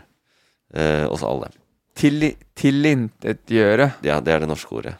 eh, 0.74 1.04
oss 1.10 1.22
alle. 1.26 1.50
Til, 1.96 2.32
tilintetgjøre. 2.58 3.90
Ja, 4.06 4.18
det 4.20 4.34
er 4.34 4.42
det 4.44 4.48
norske 4.50 4.74
ordet. 4.76 4.96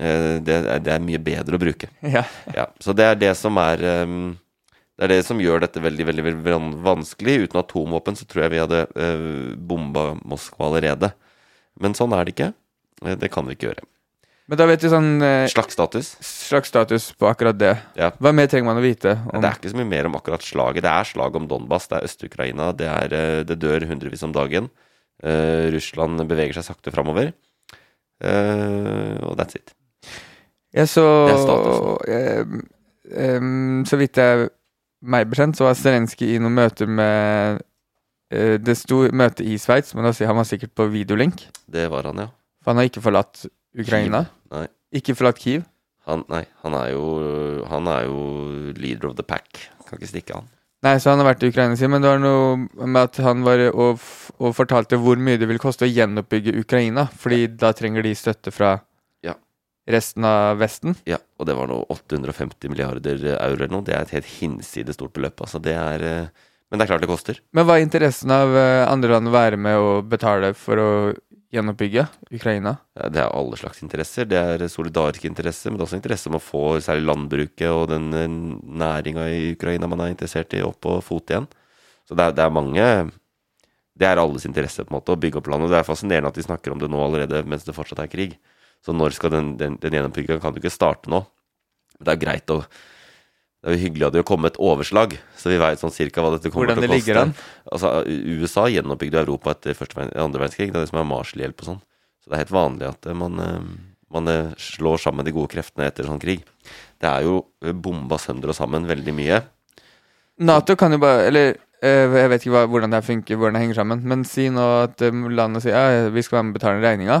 Eh, 0.00 0.38
det, 0.44 0.54
er, 0.64 0.78
det 0.84 0.94
er 0.94 1.02
mye 1.04 1.20
bedre 1.22 1.58
å 1.58 1.62
bruke. 1.62 1.90
Ja. 2.16 2.24
Ja, 2.54 2.68
så 2.80 2.94
det 2.96 3.04
er 3.10 3.18
det 3.20 3.34
som 3.38 3.58
er 3.60 3.82
um, 4.06 4.32
Det 4.96 5.04
er 5.08 5.12
det 5.14 5.20
som 5.26 5.40
gjør 5.40 5.62
dette 5.66 5.80
veldig, 5.82 6.06
veldig, 6.10 6.24
veldig 6.28 6.82
vanskelig. 6.84 7.38
Uten 7.46 7.60
atomvåpen 7.62 8.16
så 8.18 8.26
tror 8.28 8.46
jeg 8.46 8.54
vi 8.56 8.62
hadde 8.62 8.82
eh, 8.96 9.54
bomba 9.56 10.10
Moskva 10.28 10.68
allerede. 10.70 11.12
Men 11.80 11.94
sånn 11.96 12.12
er 12.16 12.24
det 12.28 12.34
ikke. 12.36 12.50
Eh, 13.06 13.16
Det 13.20 13.30
kan 13.32 13.46
vi 13.48 13.56
ikke 13.56 13.70
gjøre. 13.70 13.86
Men 14.50 14.58
da 14.58 14.66
vet 14.66 14.82
vi 14.82 14.88
sånn 14.90 15.10
eh, 15.22 15.44
Slags 15.52 15.76
status. 15.76 16.08
slags 16.26 16.72
status 16.72 17.04
på 17.14 17.28
akkurat 17.30 17.54
det. 17.60 17.76
Ja. 17.96 18.08
Hva 18.18 18.32
mer 18.34 18.48
trenger 18.50 18.66
man 18.72 18.80
å 18.80 18.84
vite? 18.84 19.12
Om, 19.30 19.38
Det 19.44 19.46
er 19.52 19.60
ikke 19.60 19.70
så 19.72 19.78
mye 19.78 19.88
mer 19.92 20.08
om 20.08 20.16
akkurat 20.18 20.42
slaget. 20.42 20.82
Det 20.84 20.90
er 20.90 21.06
slag 21.12 21.36
om 21.38 21.46
Donbas, 21.48 21.86
det 21.92 22.00
er 22.00 22.08
Øst-Ukraina. 22.08 22.72
Det, 22.76 22.88
eh, 23.14 23.42
det 23.46 23.56
dør 23.62 23.86
hundrevis 23.92 24.24
om 24.26 24.32
dagen. 24.34 24.66
Eh, 25.20 25.68
Russland 25.74 26.22
beveger 26.28 26.56
seg 26.56 26.68
sakte 26.70 26.92
framover. 26.94 27.32
Eh, 28.20 29.16
og 29.24 29.36
that's 29.38 29.56
it. 29.56 29.74
Ja, 30.72 30.86
så 30.86 31.02
Det 31.26 31.34
er 31.34 31.42
statusen. 31.44 32.68
Um, 33.10 33.84
Så 33.84 33.96
vidt 33.98 34.16
jeg 34.16 34.50
meg 35.02 35.26
bekjent, 35.26 35.56
så 35.58 35.66
var 35.66 35.74
Zelenskyj 35.74 36.36
i 36.36 36.38
noen 36.38 36.54
møter 36.54 36.86
med 36.86 37.58
uh, 38.30 38.56
Det 38.60 38.76
sto 38.78 39.00
møte 39.10 39.42
i 39.42 39.56
Sveits, 39.58 39.96
men 39.96 40.06
da 40.06 40.12
han 40.28 40.36
var 40.36 40.46
sikkert 40.46 40.74
på 40.76 40.86
videolink. 40.92 41.48
Det 41.66 41.88
var 41.90 42.06
han, 42.06 42.22
ja. 42.22 42.28
For 42.62 42.70
han 42.70 42.78
har 42.82 42.90
ikke 42.90 43.02
forlatt 43.02 43.46
Ukraina. 43.74 44.24
Kyiv. 44.28 44.54
Nei. 44.54 44.66
Ikke 45.00 45.16
forlatt 45.18 45.40
Kiev. 45.42 45.66
Han, 46.08 46.24
nei, 46.32 46.44
han 46.62 46.74
er 46.74 46.88
jo 46.94 47.04
Han 47.70 47.86
er 47.86 48.06
jo 48.08 48.20
leader 48.76 49.10
of 49.10 49.16
the 49.16 49.26
pack. 49.26 49.68
Kan 49.86 49.98
ikke 49.98 50.10
stikke 50.10 50.38
han. 50.38 50.48
Nei, 50.82 50.94
så 50.96 51.12
han 51.12 51.20
har 51.20 51.28
vært 51.28 51.42
i 51.44 51.50
Ukraina 51.50 51.76
siden, 51.76 51.92
men 51.92 52.04
det 52.04 52.08
var 52.08 52.22
noe 52.22 52.86
med 52.86 53.02
at 53.02 53.18
han 53.20 53.42
var 53.44 53.60
og, 53.68 54.00
og 54.40 54.54
fortalte 54.56 54.96
hvor 55.00 55.20
mye 55.20 55.36
det 55.40 55.46
vil 55.50 55.60
koste 55.60 55.84
å 55.84 55.90
gjenoppbygge 55.90 56.54
Ukraina, 56.62 57.06
fordi 57.20 57.46
da 57.60 57.72
trenger 57.76 58.02
de 58.06 58.14
støtte 58.16 58.52
fra 58.54 58.78
Ja. 59.22 59.34
resten 59.86 60.24
av 60.24 60.58
Vesten. 60.58 60.96
Ja, 61.06 61.18
og 61.38 61.46
det 61.46 61.56
var 61.56 61.68
noe 61.68 61.84
850 61.92 62.70
milliarder 62.72 63.20
euro 63.36 63.54
eller 63.60 63.68
noe. 63.68 63.84
Det 63.84 63.94
er 63.94 64.02
et 64.06 64.14
helt 64.16 64.30
hinsides 64.40 64.96
stort 64.96 65.12
beløp. 65.12 65.40
Altså, 65.44 65.60
det 65.60 65.74
er 65.76 66.02
eh, 66.02 66.28
Men 66.70 66.78
det 66.78 66.84
er 66.86 66.92
klart 66.92 67.00
det 67.02 67.08
koster. 67.10 67.40
Men 67.52 67.66
hva 67.66 67.76
er 67.76 67.82
interessen 67.84 68.30
av 68.30 68.54
eh, 68.56 68.86
andre 68.88 69.10
land 69.16 69.28
å 69.28 69.32
være 69.34 69.56
med 69.58 69.76
og 69.76 70.08
betale 70.08 70.52
for 70.54 70.78
å 70.78 70.90
gjenoppbygge 71.52 72.04
Ukraina? 72.32 72.76
Ja, 72.96 73.08
Det 73.10 73.18
er 73.24 73.32
alle 73.34 73.56
slags 73.58 73.82
interesser. 73.82 74.24
Det 74.24 74.38
er 74.38 74.68
solidarisk 74.70 75.24
interesse, 75.26 75.66
men 75.68 75.76
det 75.76 75.82
er 75.82 75.88
også 75.88 75.98
interesse 75.98 76.30
om 76.30 76.36
å 76.38 76.44
få 76.44 76.78
særlig 76.80 77.08
landbruket 77.10 77.68
og 77.74 77.88
den 77.90 78.12
næringa 78.78 79.26
i 79.34 79.52
Ukraina 79.56 79.88
man 79.90 80.00
er 80.00 80.12
interessert 80.14 80.54
i, 80.54 80.62
opp 80.62 80.78
på 80.80 81.02
fot 81.02 81.26
igjen. 81.34 81.48
Så 82.08 82.14
det 82.14 82.24
er, 82.28 82.32
det 82.38 82.44
er 82.46 82.54
mange 82.54 82.86
Det 84.00 84.08
er 84.08 84.20
alles 84.20 84.46
interesse, 84.48 84.86
på 84.86 84.94
en 84.94 84.96
måte, 84.96 85.12
å 85.12 85.20
bygge 85.20 85.42
opp 85.42 85.50
landet. 85.52 85.74
Det 85.74 85.80
er 85.82 85.88
fascinerende 85.88 86.30
at 86.32 86.38
de 86.38 86.46
snakker 86.46 86.72
om 86.72 86.80
det 86.80 86.88
nå 86.88 87.02
allerede 87.04 87.42
mens 87.44 87.66
det 87.66 87.76
fortsatt 87.76 88.00
er 88.06 88.12
krig. 88.12 88.38
Så 88.80 88.94
når 88.96 89.12
skal 89.16 89.34
den, 89.34 89.50
den, 89.60 89.76
den 89.82 89.96
gjenoppbygginga 89.98 90.40
kan 90.40 90.56
jo 90.56 90.62
ikke 90.62 90.72
starte 90.72 91.12
nå. 91.12 91.20
Det 92.00 92.14
er 92.14 92.22
greit 92.22 92.52
å 92.54 92.62
Det 93.60 93.68
er 93.68 93.74
jo 93.76 93.82
hyggelig 93.82 94.06
at 94.06 94.14
det 94.14 94.22
kommer 94.24 94.48
et 94.48 94.56
overslag, 94.56 95.18
så 95.36 95.50
vi 95.52 95.58
veit 95.60 95.82
sånn 95.82 95.92
cirka 95.92 96.22
hva 96.24 96.30
dette 96.32 96.48
kommer 96.48 96.70
Hvordan 96.70 96.78
til 96.80 96.80
å 96.80 96.88
det 96.88 96.94
koste. 96.94 97.10
ligger 97.10 97.18
an. 97.20 97.34
Altså, 97.68 97.90
USA 98.08 98.62
gjenoppbygde 98.72 99.20
Europa 99.20 99.52
etter 99.52 99.76
første, 99.76 100.06
andre 100.16 100.40
verdenskrig. 100.40 100.70
Det 100.72 100.80
er 100.80 100.86
det 100.86 100.88
som 100.88 101.00
er 101.02 101.08
Marshall-hjelp 101.10 101.60
og 101.60 101.68
sånn. 101.68 101.82
Så 102.24 102.30
det 102.30 102.38
er 102.38 102.42
helt 102.46 102.54
vanlig 102.56 102.88
at 102.88 103.08
eh, 103.10 103.18
man, 103.20 103.36
eh, 103.44 103.58
man 104.16 104.32
eh, 104.32 104.54
slår 104.56 105.04
sammen 105.04 105.28
de 105.28 105.34
gode 105.36 105.52
kreftene 105.52 105.90
etter 105.90 106.08
sånn 106.08 106.22
krig. 106.22 106.40
Det 106.96 107.10
er 107.10 107.28
jo 107.28 107.42
bomba 107.84 108.16
sønder 108.22 108.54
og 108.54 108.56
sammen 108.56 108.88
veldig 108.88 109.16
mye. 109.20 109.42
Nato 110.40 110.72
kan 110.80 110.96
jo 110.96 111.02
bare 111.02 111.26
Eller 111.28 111.58
jeg 111.82 112.30
vet 112.32 112.42
ikke 112.44 112.54
hva, 112.54 112.66
hvordan 112.68 112.92
det 112.92 113.04
funker, 113.06 113.36
hvordan 113.40 113.56
det 113.56 113.62
henger 113.64 113.78
sammen, 113.80 114.02
men 114.04 114.24
si 114.28 114.48
nå 114.52 114.64
at 114.84 115.00
eh, 115.06 115.20
landet 115.32 115.64
sier 115.64 115.76
ja, 115.76 116.08
vi 116.12 116.22
skal 116.26 116.38
være 116.40 116.48
med 116.48 116.54
og 116.54 116.58
betale 116.60 116.82
regninga. 116.84 117.20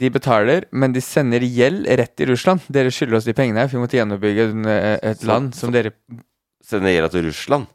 De 0.00 0.08
betaler, 0.14 0.64
men 0.72 0.94
de 0.94 1.02
sender 1.04 1.44
gjeld 1.44 1.84
rett 2.00 2.14
til 2.16 2.30
Russland. 2.32 2.62
Dere 2.72 2.92
skylder 2.94 3.18
oss 3.18 3.26
de 3.28 3.34
pengene, 3.36 3.66
for 3.68 3.76
vi 3.76 3.82
måtte 3.84 3.98
gjenoppbygge 3.98 4.46
en, 4.48 4.64
eh, 4.70 4.96
et 5.12 5.26
land 5.28 5.52
som 5.58 5.74
dere 5.74 5.92
Sender 6.70 6.92
gjelda 6.94 7.10
til 7.10 7.24
Russland. 7.26 7.66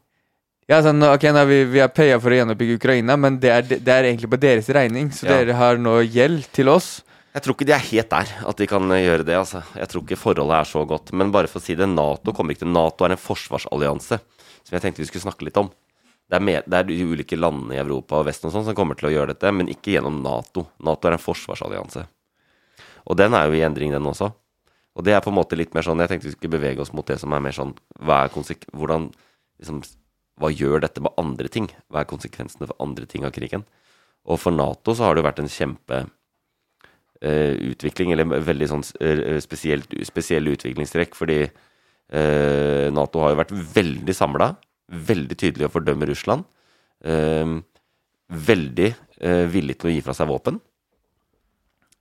Ja, 0.71 0.79
sånn, 0.81 1.03
ok, 1.03 1.23
nå 1.35 1.41
vi, 1.49 1.57
vi 1.69 1.81
har 1.83 1.91
paya 1.93 2.15
for 2.21 2.33
å 2.33 2.37
gjenoppbygge 2.39 2.77
Ukraina, 2.79 3.17
men 3.19 3.35
det 3.43 3.51
er, 3.51 3.65
det 3.67 3.91
er 3.91 4.07
egentlig 4.07 4.29
på 4.31 4.39
deres 4.41 4.69
regning, 4.73 5.11
så 5.13 5.27
Ja. 5.27 5.35
dere 5.37 5.53
har 5.59 5.77
nå 5.77 5.99
gjeld 6.09 6.47
til 6.55 6.69
oss. 6.71 7.03
Jeg 7.35 7.43
tror 7.43 7.57
ikke 7.57 7.65
de 7.67 7.73
er 7.75 7.87
helt 7.89 8.13
der, 8.13 8.29
at 8.47 8.59
de 8.61 8.65
kan 8.71 8.91
eh, 8.95 9.01
gjøre 9.03 9.25
det. 9.27 9.35
altså. 9.35 9.59
Jeg 9.75 9.91
tror 9.91 10.03
ikke 10.05 10.17
forholdet 10.19 10.55
er 10.55 10.69
så 10.69 10.85
godt. 10.87 11.11
Men 11.11 11.33
bare 11.35 11.49
for 11.51 11.59
å 11.59 11.65
si 11.65 11.75
det, 11.75 11.87
Nato 11.91 12.31
kommer 12.31 12.55
ikke 12.55 12.63
til 12.63 12.71
Nato 12.71 13.03
er 13.03 13.15
en 13.17 13.19
forsvarsallianse 13.19 14.21
som 14.65 14.73
jeg 14.73 14.81
tenkte 14.81 15.03
vi 15.03 15.09
skulle 15.09 15.25
snakke 15.27 15.43
litt 15.45 15.59
om. 15.59 15.67
Det 16.25 16.39
er, 16.39 16.45
med, 16.47 16.63
det 16.65 16.79
er 16.79 16.87
de 16.87 16.95
ulike 17.03 17.37
landene 17.37 17.75
i 17.75 17.81
Europa 17.81 18.21
og 18.21 18.29
Vesten 18.29 18.47
og 18.47 18.55
sånn 18.55 18.63
som 18.65 18.77
kommer 18.77 18.97
til 18.97 19.09
å 19.09 19.13
gjøre 19.13 19.35
dette, 19.35 19.51
men 19.53 19.67
ikke 19.69 19.93
gjennom 19.93 20.23
Nato. 20.23 20.63
Nato 20.81 21.09
er 21.09 21.17
en 21.17 21.21
forsvarsallianse. 21.21 22.05
Og 23.05 23.19
den 23.19 23.35
er 23.37 23.51
jo 23.51 23.59
i 23.59 23.61
endring, 23.67 23.91
den 23.93 24.09
også. 24.09 24.31
Og 24.95 25.05
det 25.05 25.13
er 25.13 25.21
på 25.21 25.29
en 25.29 25.37
måte 25.37 25.59
litt 25.59 25.75
mer 25.75 25.83
sånn 25.83 25.99
Jeg 25.99 26.07
tenkte 26.07 26.29
vi 26.29 26.37
skulle 26.37 26.55
bevege 26.55 26.79
oss 26.79 26.93
mot 26.95 27.05
det 27.05 27.17
som 27.19 27.33
er 27.35 27.41
mer 27.43 27.51
sånn 27.51 27.73
Hva 27.99 28.21
er 28.23 28.31
konsek... 28.31 28.63
Hvordan 28.71 29.09
liksom, 29.59 29.81
Hva 30.39 30.53
gjør 30.55 30.85
dette 30.87 31.03
med 31.03 31.19
andre 31.19 31.51
ting? 31.51 31.67
Hva 31.91 32.05
er 32.05 32.07
konsekvensene 32.07 32.69
for 32.69 32.79
andre 32.79 33.03
ting 33.11 33.27
av 33.27 33.35
krigen? 33.35 33.67
Og 34.23 34.39
for 34.39 34.55
Nato 34.55 34.95
så 34.95 35.03
har 35.03 35.13
det 35.13 35.21
jo 35.21 35.27
vært 35.27 35.43
en 35.43 35.51
kjempe 35.51 36.05
utvikling, 37.25 38.11
eller 38.13 38.41
veldig 38.45 38.67
sånn 38.71 38.83
eh, 39.01 39.37
spesielt, 39.43 39.91
spesielle 40.05 40.53
utviklingstrekk, 40.55 41.15
fordi 41.17 41.39
eh, 41.45 42.87
Nato 42.93 43.23
har 43.23 43.33
jo 43.33 43.39
vært 43.41 43.53
veldig 43.75 44.15
samla, 44.15 44.51
veldig 44.89 45.37
tydelig 45.41 45.67
å 45.69 45.73
fordømme 45.73 46.09
Russland. 46.11 46.45
eh, 47.05 47.55
veldig 48.29 48.89
eh, 49.21 49.45
villig 49.53 49.77
til 49.79 49.89
å 49.91 49.93
gi 49.93 50.01
fra 50.05 50.13
seg 50.17 50.29
våpen. 50.31 50.59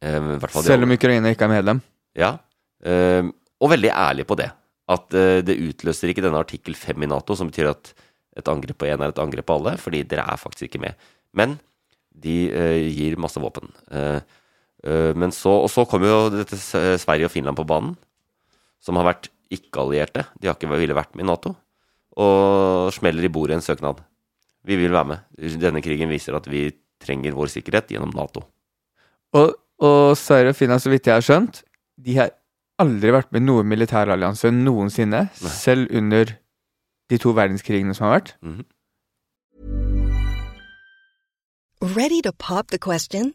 Eh, 0.05 0.49
Selv 0.65 0.85
om 0.87 0.93
Ukraina 0.95 1.33
ikke 1.33 1.47
er 1.49 1.55
medlem. 1.57 1.81
ja, 2.17 2.39
eh, 2.85 3.25
og 3.61 3.71
veldig 3.71 3.91
ærlig 3.91 4.27
på 4.29 4.37
det. 4.37 4.51
At 4.89 5.15
eh, 5.17 5.41
det 5.45 5.57
utløser 5.57 6.11
ikke 6.13 6.25
denne 6.25 6.41
artikkel 6.41 6.75
5 6.77 7.03
i 7.03 7.09
Nato, 7.09 7.37
som 7.37 7.49
betyr 7.49 7.71
at 7.71 7.95
et 8.37 8.49
angrep 8.51 8.77
på 8.79 8.89
én 8.91 9.01
er 9.01 9.13
et 9.13 9.19
angrep 9.23 9.47
på 9.47 9.55
alle, 9.57 9.77
fordi 9.79 10.03
dere 10.03 10.27
er 10.27 10.37
faktisk 10.41 10.67
ikke 10.69 10.81
med. 10.83 10.95
Men 11.33 11.59
de 12.15 12.51
eh, 12.51 12.89
gir 12.91 13.17
masse 13.21 13.41
våpen. 13.41 13.71
Eh, 13.91 14.19
eh, 14.19 14.21
men 15.17 15.33
så, 15.33 15.53
og 15.65 15.71
så 15.73 15.87
kommer 15.89 16.11
jo 16.11 16.19
dette 16.35 16.59
eh, 16.77 16.97
Sverige 17.01 17.29
og 17.31 17.33
Finland 17.33 17.57
på 17.57 17.67
banen, 17.69 17.95
som 18.85 18.99
har 19.01 19.09
vært 19.09 19.31
ikke-allierte. 19.55 20.27
De 20.41 20.49
har 20.49 20.59
ikke 20.59 20.69
ville 20.73 20.97
vært 20.97 21.15
med 21.17 21.25
i 21.25 21.29
Nato. 21.29 21.55
Og 22.21 22.93
smeller 22.95 23.27
i 23.27 23.33
bordet 23.33 23.57
en 23.59 23.65
søknad. 23.65 24.03
Vi 24.65 24.77
vil 24.79 24.93
være 24.95 25.09
med. 25.09 25.25
Denne 25.61 25.83
krigen 25.85 26.13
viser 26.13 26.37
at 26.37 26.47
vi 26.51 26.69
trenger 27.03 27.37
vår 27.37 27.51
sikkerhet 27.53 27.91
gjennom 27.93 28.13
Nato. 28.17 28.45
Og, 29.35 29.55
og 29.83 30.17
Sverige 30.19 30.55
og 30.55 30.59
Finland, 30.59 30.85
så 30.85 30.93
vidt 30.93 31.09
jeg 31.11 31.17
har 31.17 31.25
skjønt, 31.25 31.63
de 32.01 32.17
har 32.19 32.33
aldri 32.81 33.13
vært 33.15 33.33
med 33.35 33.45
i 33.45 33.49
noen 33.49 33.69
militærallianse 33.71 34.51
noensinne, 34.55 35.27
Nei. 35.31 35.53
selv 35.53 35.91
under 35.95 36.37
de 37.11 37.19
to 37.21 37.35
verdenskrigene 37.37 37.95
som 37.97 38.09
har 38.09 38.19
vært. 38.19 38.35
Mhm. 38.43 38.65
Ready 41.85 42.23
to 42.23 42.33
pop 42.33 42.69
the 42.69 42.79
question? 42.79 43.35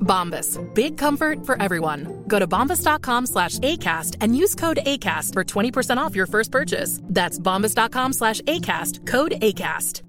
Bombas. 0.01 0.57
Big 0.73 0.97
comfort 0.97 1.45
for 1.45 1.55
everyone. 1.61 2.07
Go 2.27 2.39
to 2.39 2.47
bombas.com 2.47 3.25
slash 3.27 3.59
ACAST 3.59 4.17
and 4.21 4.35
use 4.35 4.55
code 4.55 4.79
ACAST 4.85 5.33
for 5.33 5.43
20% 5.43 5.97
off 5.97 6.15
your 6.15 6.27
first 6.27 6.51
purchase. 6.51 6.99
That's 7.03 7.39
bombas.com 7.39 8.13
slash 8.13 8.41
ACAST. 8.41 9.05
Code 9.07 9.33
ACAST. 9.41 10.01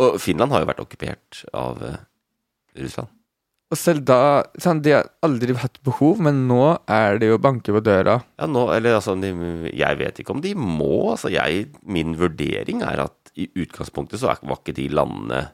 Og 0.00 0.16
Finland 0.20 0.52
har 0.54 0.62
jo 0.62 0.68
vært 0.70 0.78
okkupert 0.80 1.42
av 1.52 1.80
uh, 1.84 1.96
Russland. 2.80 3.10
Og 3.70 3.78
selv 3.78 4.02
da 4.08 4.42
sånn, 4.58 4.80
De 4.82 4.94
har 4.96 5.06
aldri 5.22 5.54
hatt 5.60 5.76
behov, 5.86 6.18
men 6.24 6.40
nå 6.48 6.62
er 6.90 7.20
det 7.22 7.28
jo 7.30 7.36
banke 7.38 7.70
på 7.76 7.82
døra. 7.84 8.16
Ja, 8.40 8.48
nå, 8.50 8.64
eller 8.74 8.96
altså, 8.98 9.14
de, 9.20 9.30
jeg 9.76 9.98
vet 10.00 10.18
ikke 10.22 10.34
om 10.34 10.40
de 10.42 10.56
må. 10.58 11.12
Altså, 11.12 11.30
jeg, 11.30 11.68
min 11.86 12.16
vurdering 12.18 12.82
er 12.82 13.04
at 13.04 13.30
i 13.38 13.46
utgangspunktet 13.60 14.18
så 14.24 14.32
er- 14.32 14.40
var 14.42 14.58
ikke 14.58 14.74
de 14.80 14.88
landene 14.90 15.44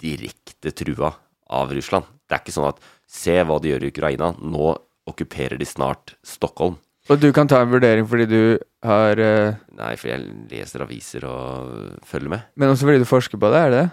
direkte 0.00 0.72
trua 0.76 1.12
av 1.48 1.72
Russland. 1.74 2.04
Det 2.28 2.36
er 2.36 2.42
ikke 2.44 2.54
sånn 2.58 2.68
at 2.70 2.82
se 3.08 3.38
hva 3.48 3.56
de 3.62 3.72
gjør 3.72 3.86
i 3.86 3.92
Ukraina, 3.92 4.32
nå 4.38 4.74
okkuperer 5.08 5.56
de 5.60 5.64
snart 5.68 6.16
Stockholm. 6.26 6.76
Og 7.08 7.16
du 7.22 7.30
kan 7.32 7.48
ta 7.48 7.62
en 7.64 7.70
vurdering 7.72 8.04
fordi 8.04 8.26
du 8.28 8.40
har 8.84 9.16
uh... 9.16 9.54
Nei, 9.78 9.94
fordi 9.96 10.10
jeg 10.12 10.26
leser 10.50 10.82
aviser 10.84 11.24
og 11.24 12.02
følger 12.04 12.34
med. 12.34 12.42
Men 12.60 12.74
også 12.74 12.84
fordi 12.84 13.00
du 13.00 13.08
forsker 13.08 13.40
på 13.40 13.48
det, 13.54 13.62
er 13.64 13.72
det 13.72 13.78
det? 13.86 13.88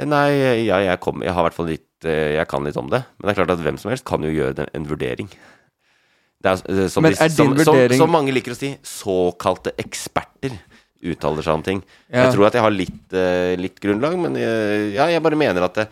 Eh, 0.00 0.08
Nei, 0.08 0.30
ja, 0.64 0.78
jeg, 0.86 1.00
kom, 1.04 1.20
jeg 1.24 1.34
har 1.36 1.44
i 1.44 1.46
hvert 1.50 1.56
fall 1.58 1.68
litt 1.68 2.08
eh, 2.08 2.32
Jeg 2.38 2.48
kan 2.48 2.64
litt 2.64 2.78
om 2.80 2.88
det. 2.92 3.02
Men 3.18 3.28
det 3.28 3.34
er 3.34 3.38
klart 3.42 3.52
at 3.58 3.60
hvem 3.66 3.76
som 3.82 3.92
helst 3.92 4.06
kan 4.08 4.24
jo 4.24 4.32
gjøre 4.32 4.66
en 4.72 4.88
vurdering. 4.88 5.28
Det 6.40 6.52
er, 6.54 6.88
som, 6.92 7.04
Men 7.04 7.12
de- 7.12 7.20
er 7.24 7.28
din 7.32 7.36
som, 7.36 7.52
vurdering- 7.60 8.00
som, 8.00 8.06
som 8.08 8.12
mange 8.16 8.32
liker 8.36 8.52
å 8.52 8.58
si, 8.58 8.72
såkalte 8.88 9.72
eksperter 9.80 10.56
uttaler 11.04 11.44
seg 11.44 11.58
om 11.58 11.64
ting. 11.66 11.82
Ja. 12.08 12.26
Jeg 12.26 12.34
tror 12.36 12.48
at 12.48 12.56
jeg 12.58 12.64
har 12.64 12.74
litt, 12.74 13.04
uh, 13.14 13.52
litt 13.60 13.80
grunnlag, 13.82 14.16
men 14.20 14.38
jeg, 14.40 14.90
ja, 14.96 15.08
jeg 15.12 15.24
bare 15.24 15.38
mener 15.40 15.68
at 15.68 15.80
det, 15.80 15.86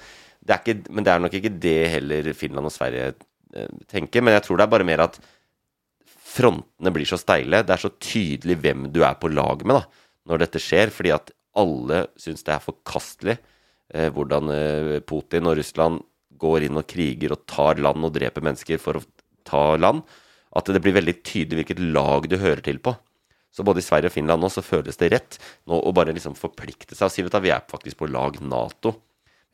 det 0.44 0.52
er 0.52 0.60
ikke 0.60 0.92
Men 0.92 1.06
det 1.06 1.12
er 1.12 1.22
nok 1.24 1.36
ikke 1.38 1.54
det 1.56 1.78
heller 1.94 2.34
Finland 2.36 2.68
og 2.68 2.74
Sverige 2.74 3.14
uh, 3.14 3.70
tenker. 3.90 4.24
Men 4.24 4.36
jeg 4.36 4.46
tror 4.46 4.60
det 4.60 4.66
er 4.66 4.74
bare 4.74 4.88
mer 4.88 5.04
at 5.06 5.18
frontene 6.34 6.92
blir 6.94 7.08
så 7.08 7.18
steile. 7.20 7.62
Det 7.62 7.76
er 7.76 7.84
så 7.84 7.92
tydelig 8.02 8.58
hvem 8.62 8.88
du 8.94 9.02
er 9.06 9.16
på 9.20 9.30
lag 9.32 9.62
med 9.64 9.78
da, 9.78 9.84
når 10.30 10.44
dette 10.44 10.62
skjer, 10.62 10.92
fordi 10.94 11.14
at 11.14 11.32
alle 11.60 12.06
syns 12.18 12.42
det 12.46 12.56
er 12.56 12.64
forkastelig 12.64 13.38
uh, 13.38 14.10
hvordan 14.14 14.50
eh, 14.50 14.98
Putin 15.06 15.46
og 15.50 15.58
Russland 15.60 16.02
går 16.40 16.66
inn 16.66 16.80
og 16.80 16.88
kriger 16.90 17.36
og 17.36 17.44
tar 17.50 17.78
land 17.82 18.04
og 18.04 18.14
dreper 18.16 18.44
mennesker 18.44 18.80
for 18.82 18.98
å 18.98 19.04
ta 19.46 19.64
land. 19.78 20.02
At 20.54 20.70
det 20.70 20.82
blir 20.82 20.96
veldig 20.96 21.16
tydelig 21.26 21.62
hvilket 21.62 21.82
lag 21.94 22.26
du 22.30 22.36
hører 22.40 22.62
til 22.64 22.80
på. 22.82 22.94
Så 23.54 23.62
både 23.66 23.78
i 23.78 23.86
Sverige 23.86 24.10
og 24.10 24.16
Finland 24.16 24.42
nå 24.42 24.50
så 24.50 24.64
føles 24.66 24.98
det 24.98 25.12
rett 25.14 25.38
nå 25.70 25.78
å 25.78 25.92
bare 25.94 26.14
liksom 26.16 26.34
forplikte 26.38 26.96
seg 26.96 27.06
og 27.06 27.14
si 27.14 27.22
vet 27.22 27.34
du, 27.36 27.40
vi 27.44 27.52
er 27.54 27.62
faktisk 27.70 28.00
på 28.00 28.08
lag 28.10 28.40
Nato. 28.42 28.96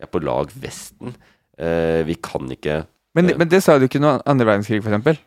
Vi 0.00 0.06
er 0.06 0.10
på 0.12 0.22
lag 0.24 0.52
Vesten. 0.56 1.12
Eh, 1.60 2.00
vi 2.08 2.16
kan 2.16 2.48
ikke 2.48 2.86
Men, 3.14 3.28
Eh. 3.28 3.36
men 3.36 3.48
det 3.50 3.60
sa 3.62 3.76
du 3.78 3.84
ikke 3.84 4.00
noe 4.00 4.22
andre 4.24 4.46
verdenskrig, 4.46 4.80
eksempel. 4.80 5.18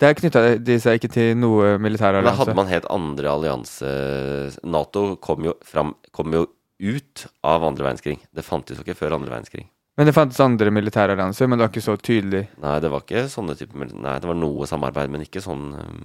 Det 0.00 0.16
knytta 0.18 0.58
de 0.58 0.76
seg 0.82 0.98
ikke 0.98 1.12
til 1.12 1.36
noe 1.38 1.76
militær 1.78 2.16
Men 2.18 2.26
da 2.26 2.34
hadde 2.34 2.56
man 2.58 2.66
helt 2.66 2.88
andre 2.90 3.30
allianse 3.30 4.58
Nato 4.66 5.16
kom 5.22 5.44
jo, 5.46 5.54
fram, 5.62 5.94
kom 6.10 6.32
jo 6.34 6.48
ut 6.82 7.26
av 7.46 7.62
andre 7.62 7.86
verdenskrig. 7.86 8.18
Det 8.34 8.42
fantes 8.44 8.80
jo 8.80 8.82
ikke 8.82 8.98
før 8.98 9.14
andre 9.14 9.30
verdenskrig. 9.30 9.68
Men 9.94 10.08
det 10.08 10.16
fantes 10.16 10.40
andre 10.42 10.72
militære 10.74 11.14
allianser, 11.14 11.46
men 11.46 11.58
det 11.60 11.68
var 11.68 11.70
ikke 11.70 11.84
så 11.86 11.94
tydelig. 12.00 12.48
Nei, 12.58 12.74
det 12.82 12.90
var 12.90 13.04
ikke 13.04 13.28
sånne 13.30 13.54
typer 13.54 13.86
Nei, 13.94 14.18
det 14.18 14.26
var 14.26 14.34
noe 14.34 14.66
samarbeid, 14.66 15.12
men 15.12 15.22
ikke 15.22 15.42
sånn 15.44 15.68
um, 15.78 16.00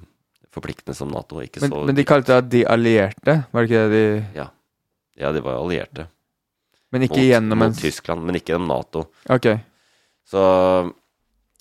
forpliktende 0.56 0.96
som 0.98 1.12
Nato. 1.14 1.42
Ikke 1.44 1.62
Men, 1.64 1.74
så 1.74 1.84
men 1.90 1.98
de 1.98 2.06
kalte 2.08 2.40
det 2.42 2.50
de 2.54 2.64
allierte, 2.66 3.36
var 3.52 3.66
det 3.66 3.70
ikke 3.70 3.84
det 3.90 4.00
de 4.00 4.40
Ja. 4.40 4.48
ja, 5.20 5.32
de 5.36 5.44
var 5.46 5.60
allierte. 5.60 6.08
Men 6.92 7.06
ikke 7.06 7.20
mot, 7.20 7.28
gjennom 7.28 7.62
en 7.62 7.74
mot 7.76 7.82
Tyskland, 7.84 8.26
men 8.26 8.40
ikke 8.40 8.56
gjennom 8.56 8.72
Nato. 8.74 9.06
Ok. 9.30 9.52
Så 10.30 10.42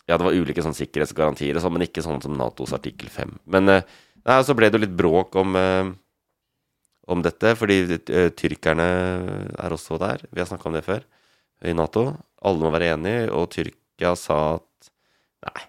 Ja, 0.08 0.16
det 0.16 0.24
var 0.24 0.32
ulike 0.32 0.62
sånn 0.64 0.72
sikkerhetsgarantier 0.72 1.58
og 1.58 1.60
sånn, 1.60 1.74
men 1.76 1.84
ikke 1.84 2.00
sånn 2.00 2.22
som 2.24 2.32
Natos 2.32 2.72
artikkel 2.72 3.10
5. 3.12 3.34
Men 3.52 3.68
eh, 3.68 3.82
nei, 4.24 4.36
så 4.40 4.54
ble 4.56 4.70
det 4.70 4.78
jo 4.78 4.86
litt 4.86 4.96
bråk 4.96 5.36
om 5.36 5.56
eh, 5.60 5.90
om 7.08 7.22
dette, 7.24 7.54
fordi 7.56 7.78
eh, 7.96 8.28
tyrkerne 8.36 8.86
er 9.56 9.74
også 9.74 9.98
der. 10.00 10.24
Vi 10.30 10.42
har 10.42 10.48
snakka 10.48 10.68
om 10.68 10.76
det 10.76 10.84
før, 10.86 11.04
i 11.64 11.72
Nato. 11.76 12.10
Alle 12.44 12.62
må 12.62 12.72
være 12.74 12.92
enige, 12.94 13.28
og 13.34 13.48
Tyrkia 13.54 14.12
sa 14.18 14.38
at 14.58 14.90
nei, 15.48 15.62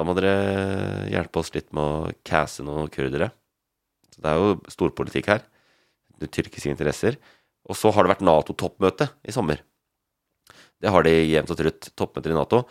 da 0.00 0.06
må 0.08 0.14
dere 0.16 1.08
hjelpe 1.12 1.42
oss 1.42 1.52
litt 1.52 1.68
med 1.76 1.84
å 1.84 2.12
casse 2.24 2.64
noen 2.64 2.88
kurdere. 2.88 3.28
Så 4.08 4.22
det 4.24 4.30
er 4.30 4.38
jo 4.40 4.54
storpolitikk 4.72 5.28
her. 5.28 5.42
Tyrkiske 6.24 6.72
interesser. 6.72 7.18
Og 7.68 7.76
så 7.76 7.92
har 7.92 8.06
det 8.06 8.14
vært 8.14 8.24
Nato-toppmøte 8.24 9.10
i 9.28 9.34
sommer. 9.36 9.60
Det 10.80 10.88
har 10.88 11.04
de 11.04 11.12
jevnt 11.12 11.52
og 11.52 11.58
trutt. 11.60 11.90
Toppmøter 12.00 12.32
i 12.32 12.38
Nato. 12.38 12.62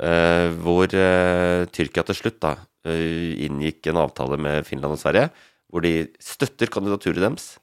eh, 0.00 0.48
hvor 0.64 0.88
eh, 0.88 1.68
Tyrkia 1.68 2.06
til 2.08 2.16
slutt 2.16 2.38
da 2.40 2.54
eh, 2.88 3.36
inngikk 3.44 3.90
en 3.92 4.00
avtale 4.06 4.38
med 4.40 4.64
Finland 4.64 4.96
og 4.96 5.02
Sverige, 5.02 5.28
hvor 5.68 5.84
de 5.84 6.08
støtter 6.20 6.72
kandidaturet 6.72 7.20
deres, 7.20 7.58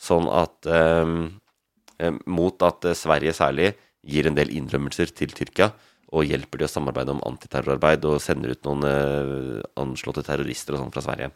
sånn 0.00 0.28
at 0.32 0.72
Mot 2.28 2.64
at 2.64 2.84
Sverige 2.96 3.32
særlig 3.32 3.70
gir 4.04 4.26
en 4.28 4.36
del 4.36 4.50
innrømmelser 4.52 5.12
til 5.16 5.32
Tyrkia 5.32 5.70
og 6.14 6.28
hjelper 6.28 6.60
de 6.60 6.66
å 6.68 6.70
samarbeide 6.70 7.14
om 7.16 7.22
antiterrorarbeid 7.26 8.04
og 8.06 8.20
sender 8.22 8.54
ut 8.54 8.62
noen 8.68 8.84
eh, 8.86 9.64
anslåtte 9.82 10.22
terrorister 10.26 10.76
og 10.76 10.84
sånn 10.84 10.94
fra 10.94 11.02
Sverige. 11.02 11.32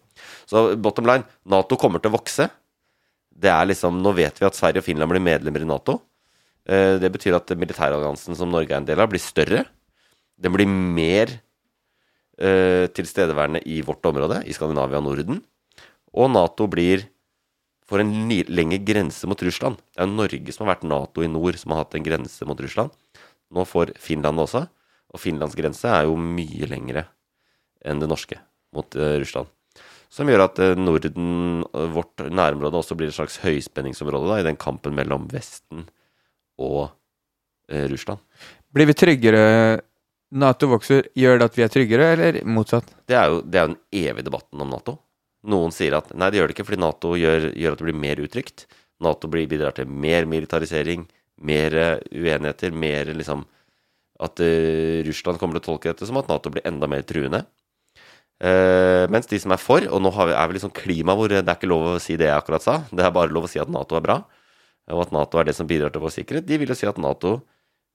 Så 0.46 0.76
bottom 0.78 1.09
line, 1.11 1.26
Nato 1.50 1.78
kommer 1.80 2.02
til 2.02 2.12
å 2.12 2.18
vokse. 2.18 2.46
Det 3.30 3.50
er 3.50 3.66
liksom, 3.66 3.98
Nå 4.04 4.14
vet 4.14 4.38
vi 4.38 4.46
at 4.46 4.59
Sverige 4.59 4.83
og 4.83 4.87
Finland 4.87 5.11
blir 5.11 5.24
medlemmer 5.24 5.64
i 5.64 5.68
Nato. 5.68 5.98
Eh, 6.68 6.98
Det 7.02 7.11
betyr 7.11 7.38
at 7.40 7.50
militæralliansen 7.59 8.38
som 8.38 8.50
Norge 8.52 8.70
er 8.70 8.78
en 8.78 8.88
del 8.88 9.02
av, 9.02 9.11
blir 9.11 9.22
større. 9.22 9.64
Den 10.40 10.54
blir 10.54 10.70
mer 10.70 11.40
eh, 12.38 12.87
tilstedeværende 12.94 13.64
i 13.66 13.80
vårt 13.83 14.06
område, 14.06 14.44
i 14.46 14.54
Skandinavia 14.54 15.02
og 15.02 15.09
Norden. 15.09 15.42
Og 16.14 16.30
Nato 16.30 16.70
blir 16.70 17.09
får 17.90 18.04
en 18.04 18.12
lengre 18.54 18.78
grense 18.87 19.26
mot 19.26 19.40
Russland. 19.42 19.80
Det 19.90 20.04
er 20.04 20.11
Norge 20.11 20.54
som 20.54 20.66
har 20.66 20.76
vært 20.76 20.87
Nato 20.87 21.24
i 21.26 21.30
nord, 21.30 21.59
som 21.59 21.74
har 21.74 21.83
hatt 21.83 21.96
en 21.98 22.06
grense 22.06 22.46
mot 22.46 22.61
Russland. 22.62 22.94
Nå 23.50 23.64
får 23.66 23.94
Finland 24.00 24.40
også. 24.42 24.66
Og 25.10 25.22
Finlands 25.22 25.56
grense 25.58 25.90
er 25.90 26.06
jo 26.06 26.14
mye 26.18 26.68
lengre 26.70 27.08
enn 27.86 28.02
det 28.02 28.08
norske 28.10 28.38
mot 28.76 28.96
eh, 28.96 29.18
Russland. 29.22 29.50
Som 30.10 30.30
gjør 30.30 30.44
at 30.46 30.58
eh, 30.62 30.78
Norden, 30.78 31.64
eh, 31.66 31.90
vårt 31.94 32.22
nærområde, 32.30 32.82
også 32.82 32.96
blir 32.98 33.10
et 33.10 33.16
slags 33.16 33.40
høyspenningsområde 33.44 34.30
da, 34.30 34.40
i 34.40 34.46
den 34.46 34.58
kampen 34.60 34.94
mellom 34.96 35.28
Vesten 35.32 35.86
og 36.60 36.90
Russland. 37.70 38.18
Blir 38.74 38.88
vi 38.90 38.94
tryggere 38.98 39.42
Nato 40.42 40.66
vokser, 40.72 41.06
gjør 41.14 41.38
det 41.38 41.46
at 41.46 41.58
vi 41.58 41.62
er 41.62 41.70
tryggere, 41.70 42.08
eller 42.16 42.38
motsatt? 42.42 42.88
Det 43.06 43.14
er 43.14 43.30
jo 43.30 43.36
det 43.46 43.60
er 43.60 43.68
jo 43.68 43.70
den 43.70 44.00
evige 44.00 44.26
debatten 44.26 44.64
om 44.64 44.72
Nato. 44.74 44.96
Noen 45.50 45.70
sier 45.74 45.94
at 46.00 46.10
nei, 46.18 46.28
det 46.30 46.40
gjør 46.40 46.50
det 46.50 46.56
ikke 46.56 46.66
fordi 46.66 46.80
Nato 46.82 47.12
gjør, 47.14 47.46
gjør 47.54 47.76
at 47.76 47.80
det 47.80 47.86
blir 47.86 48.00
mer 48.02 48.22
utrygt. 48.26 48.66
Nato 49.06 49.30
blir, 49.30 49.46
bidrar 49.50 49.76
til 49.78 49.86
mer 49.86 50.26
militarisering, 50.28 51.06
mer 51.40 51.76
eh, 51.76 52.03
uenigheter, 52.12 52.74
mer 52.76 53.14
liksom 53.16 53.46
At 54.20 54.40
eh, 54.44 55.00
Russland 55.07 55.40
kommer 55.40 55.57
til 55.57 55.62
å 55.62 55.68
tolke 55.70 55.88
dette 55.88 56.05
som 56.05 56.18
at 56.20 56.29
Nato 56.29 56.50
blir 56.53 56.66
enda 56.68 56.85
mer 56.90 57.00
truende. 57.09 57.46
Eh, 58.40 59.07
mens 59.12 59.29
de 59.31 59.38
som 59.40 59.53
er 59.53 59.61
for, 59.61 59.85
og 59.88 60.03
nå 60.05 60.11
er 60.26 60.46
vi 60.48 60.59
liksom 60.59 60.74
klima 60.76 61.14
hvor 61.16 61.33
det 61.33 61.40
er 61.40 61.57
ikke 61.57 61.70
lov 61.70 61.87
å 61.94 62.00
si 62.00 62.18
det 62.20 62.29
jeg 62.29 62.37
akkurat 62.37 62.64
sa, 62.64 62.74
det 62.92 63.05
er 63.05 63.14
bare 63.16 63.33
lov 63.33 63.48
å 63.48 63.50
si 63.53 63.61
at 63.61 63.72
Nato 63.72 63.96
er 63.96 64.05
bra, 64.05 64.18
og 64.92 65.03
at 65.07 65.12
Nato 65.12 65.40
er 65.40 65.48
det 65.48 65.55
som 65.57 65.68
bidrar 65.68 65.92
til 65.92 66.05
vår 66.05 66.12
sikkerhet, 66.18 66.46
de 66.48 66.59
vil 66.61 66.72
jo 66.72 66.76
si 66.76 66.88
at 66.88 67.00
Nato 67.00 67.38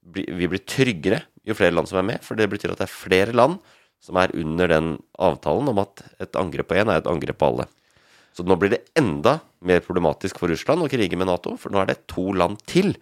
bli- 0.02 0.28
vi 0.30 0.50
blir 0.50 0.62
tryggere 0.66 1.24
jo 1.46 1.58
flere 1.58 1.74
land 1.78 1.90
som 1.90 2.02
er 2.02 2.08
med, 2.10 2.26
for 2.26 2.38
det 2.38 2.50
betyr 2.50 2.74
at 2.74 2.82
det 2.82 2.88
er 2.90 2.94
flere 2.94 3.34
land 3.34 3.58
som 4.02 4.18
er 4.22 4.34
under 4.38 4.70
den 4.70 4.92
avtalen 5.18 5.70
om 5.70 5.82
at 5.82 6.06
et 6.22 6.38
angrep 6.38 6.70
på 6.70 6.78
én 6.78 6.90
er 6.90 7.02
et 7.02 7.10
angrep 7.10 7.38
på 7.42 7.50
alle. 7.50 7.68
Så 8.34 8.46
nå 8.46 8.58
blir 8.60 8.74
det 8.74 8.84
enda 8.98 9.40
mer 9.66 9.82
problematisk 9.82 10.42
for 10.42 10.52
Russland 10.52 10.82
å 10.82 10.90
krige 10.90 11.18
med 11.18 11.30
Nato, 11.30 11.56
for 11.58 11.74
nå 11.74 11.82
er 11.82 11.94
det 11.94 12.04
to 12.12 12.32
land 12.34 12.62
til 12.70 12.94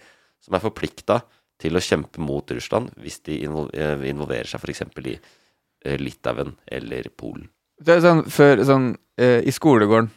som 0.44 0.58
er 0.58 0.64
forplikta 0.64 1.22
til 1.62 1.78
å 1.78 1.82
kjempe 1.84 2.20
mot 2.24 2.50
Russland 2.52 2.92
hvis 3.00 3.22
de 3.28 3.38
eh, 3.46 4.06
involverer 4.10 4.50
seg 4.50 4.64
f.eks. 4.64 4.84
i 5.08 5.16
eh, 5.16 5.98
Litauen 6.02 6.56
eller 6.68 7.08
Polen. 7.16 7.48
Det 7.84 7.98
er 7.98 8.04
sånn, 8.04 8.24
for, 8.32 8.60
sånn 8.68 8.92
eh, 9.20 9.40
I 9.48 9.52
skolegården 9.56 10.12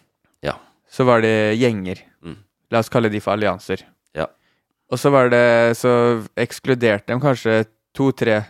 Ja. 0.45 0.57
så 0.91 1.07
var 1.09 1.23
det 1.25 1.57
gjenger. 1.61 2.03
Mm. 2.23 2.37
La 2.75 2.83
oss 2.83 2.91
kalle 2.93 3.11
de 3.13 3.21
for 3.23 3.37
allianser. 3.37 3.85
Ja. 4.17 4.27
Og 4.91 4.99
så 5.01 5.11
var 5.15 5.31
det 5.33 5.77
Så 5.79 5.91
ekskluderte 6.37 7.13
de 7.15 7.21
kanskje 7.23 7.65
to-tre. 7.97 8.43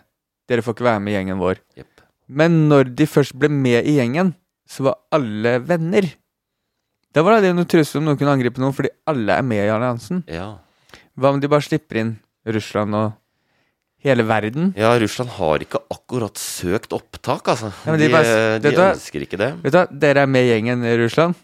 Dere 0.49 0.63
får 0.65 0.77
ikke 0.77 0.89
være 0.89 1.03
med 1.05 1.13
i 1.13 1.17
gjengen 1.17 1.41
vår. 1.43 1.61
Yep. 1.79 2.03
Men 2.29 2.65
når 2.71 2.91
de 2.99 3.07
først 3.07 3.35
ble 3.39 3.49
med 3.53 3.87
i 3.87 3.97
gjengen, 4.01 4.33
så 4.67 4.89
var 4.89 4.97
alle 5.15 5.59
venner. 5.63 6.09
Da 7.15 7.23
var 7.25 7.41
det 7.41 7.53
noe 7.55 7.69
trussel 7.71 8.01
om 8.01 8.09
noen 8.09 8.19
kunne 8.19 8.35
angripe 8.35 8.61
noen, 8.61 8.75
fordi 8.77 8.91
alle 9.09 9.37
er 9.39 9.45
med 9.47 9.63
i 9.63 9.71
alliansen. 9.73 10.25
Ja. 10.31 10.49
Hva 11.17 11.33
om 11.33 11.41
de 11.41 11.49
bare 11.49 11.65
slipper 11.65 12.01
inn 12.03 12.11
Russland 12.47 12.95
og 12.95 13.13
hele 14.05 14.23
verden? 14.29 14.75
ja, 14.77 14.93
Russland 15.01 15.31
har 15.39 15.59
ikke 15.65 15.81
akkurat 15.91 16.37
søkt 16.39 16.93
opptak, 16.93 17.49
altså. 17.49 17.73
Ja, 17.87 17.97
de 17.97 18.07
de 18.07 18.13
bare- 18.13 18.59
de 18.61 18.69
vet 18.69 18.77
du 18.77 18.81
hva? 18.83 18.93
ønsker 18.95 19.25
ikke 19.25 19.39
det. 19.41 19.51
Vet 19.65 19.73
du 19.73 19.79
hva, 19.79 19.87
dere 19.91 20.23
er 20.23 20.27
med 20.27 20.45
i 20.45 20.53
gjengen 20.53 20.85
i 20.85 20.97
Russland. 21.01 21.35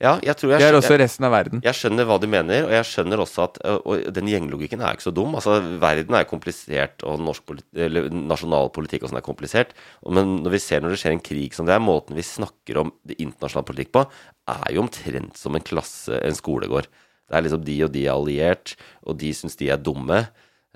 Ja, 0.00 0.12
jeg 0.22 0.36
tror 0.38 0.52
jeg 0.52 0.60
Det 0.62 0.66
er 0.68 0.76
også 0.78 0.96
resten 0.96 1.24
av 1.26 1.32
verden. 1.32 1.60
Jeg 1.60 1.74
skjønner 1.74 2.06
hva 2.06 2.20
du 2.22 2.28
mener, 2.30 2.62
og 2.68 2.70
jeg 2.70 2.84
skjønner 2.86 3.18
også 3.18 3.42
at 3.48 3.58
og- 3.66 3.82
Og 3.84 4.12
den 4.14 4.28
gjenglogikken 4.28 4.80
er 4.80 4.94
ikke 4.94 5.10
så 5.10 5.12
dum. 5.12 5.34
Altså, 5.34 5.58
Verden 5.80 6.14
er 6.14 6.22
komplisert, 6.24 7.02
og 7.02 7.18
norsk 7.18 7.42
politi 7.44 7.66
nasjonal 8.14 8.70
politikk 8.70 9.02
og 9.02 9.10
sånn 9.10 9.16
er 9.18 9.26
komplisert. 9.26 9.70
Men 10.08 10.44
når 10.44 10.50
vi 10.52 10.58
ser 10.58 10.80
når 10.80 10.90
det 10.90 10.98
skjer 11.00 11.12
en 11.12 11.20
krig 11.20 11.52
som 11.52 11.66
det 11.66 11.74
er, 11.74 11.80
måten 11.80 12.14
vi 12.14 12.22
snakker 12.22 12.76
om 12.78 12.92
det 13.04 13.18
internasjonale 13.18 13.66
politikk 13.66 13.90
på, 13.90 14.06
er 14.46 14.72
jo 14.72 14.82
omtrent 14.82 15.36
som 15.36 15.56
en 15.56 15.62
klasse, 15.62 16.14
en 16.22 16.32
skolegård. 16.32 16.86
Det 17.28 17.36
er 17.36 17.44
liksom 17.44 17.64
de 17.64 17.76
og 17.84 17.92
de 17.94 18.04
er 18.06 18.14
alliert, 18.14 18.74
og 19.04 19.18
de 19.20 19.32
syns 19.36 19.58
de 19.60 19.68
er 19.72 19.80
dumme. 19.80 20.24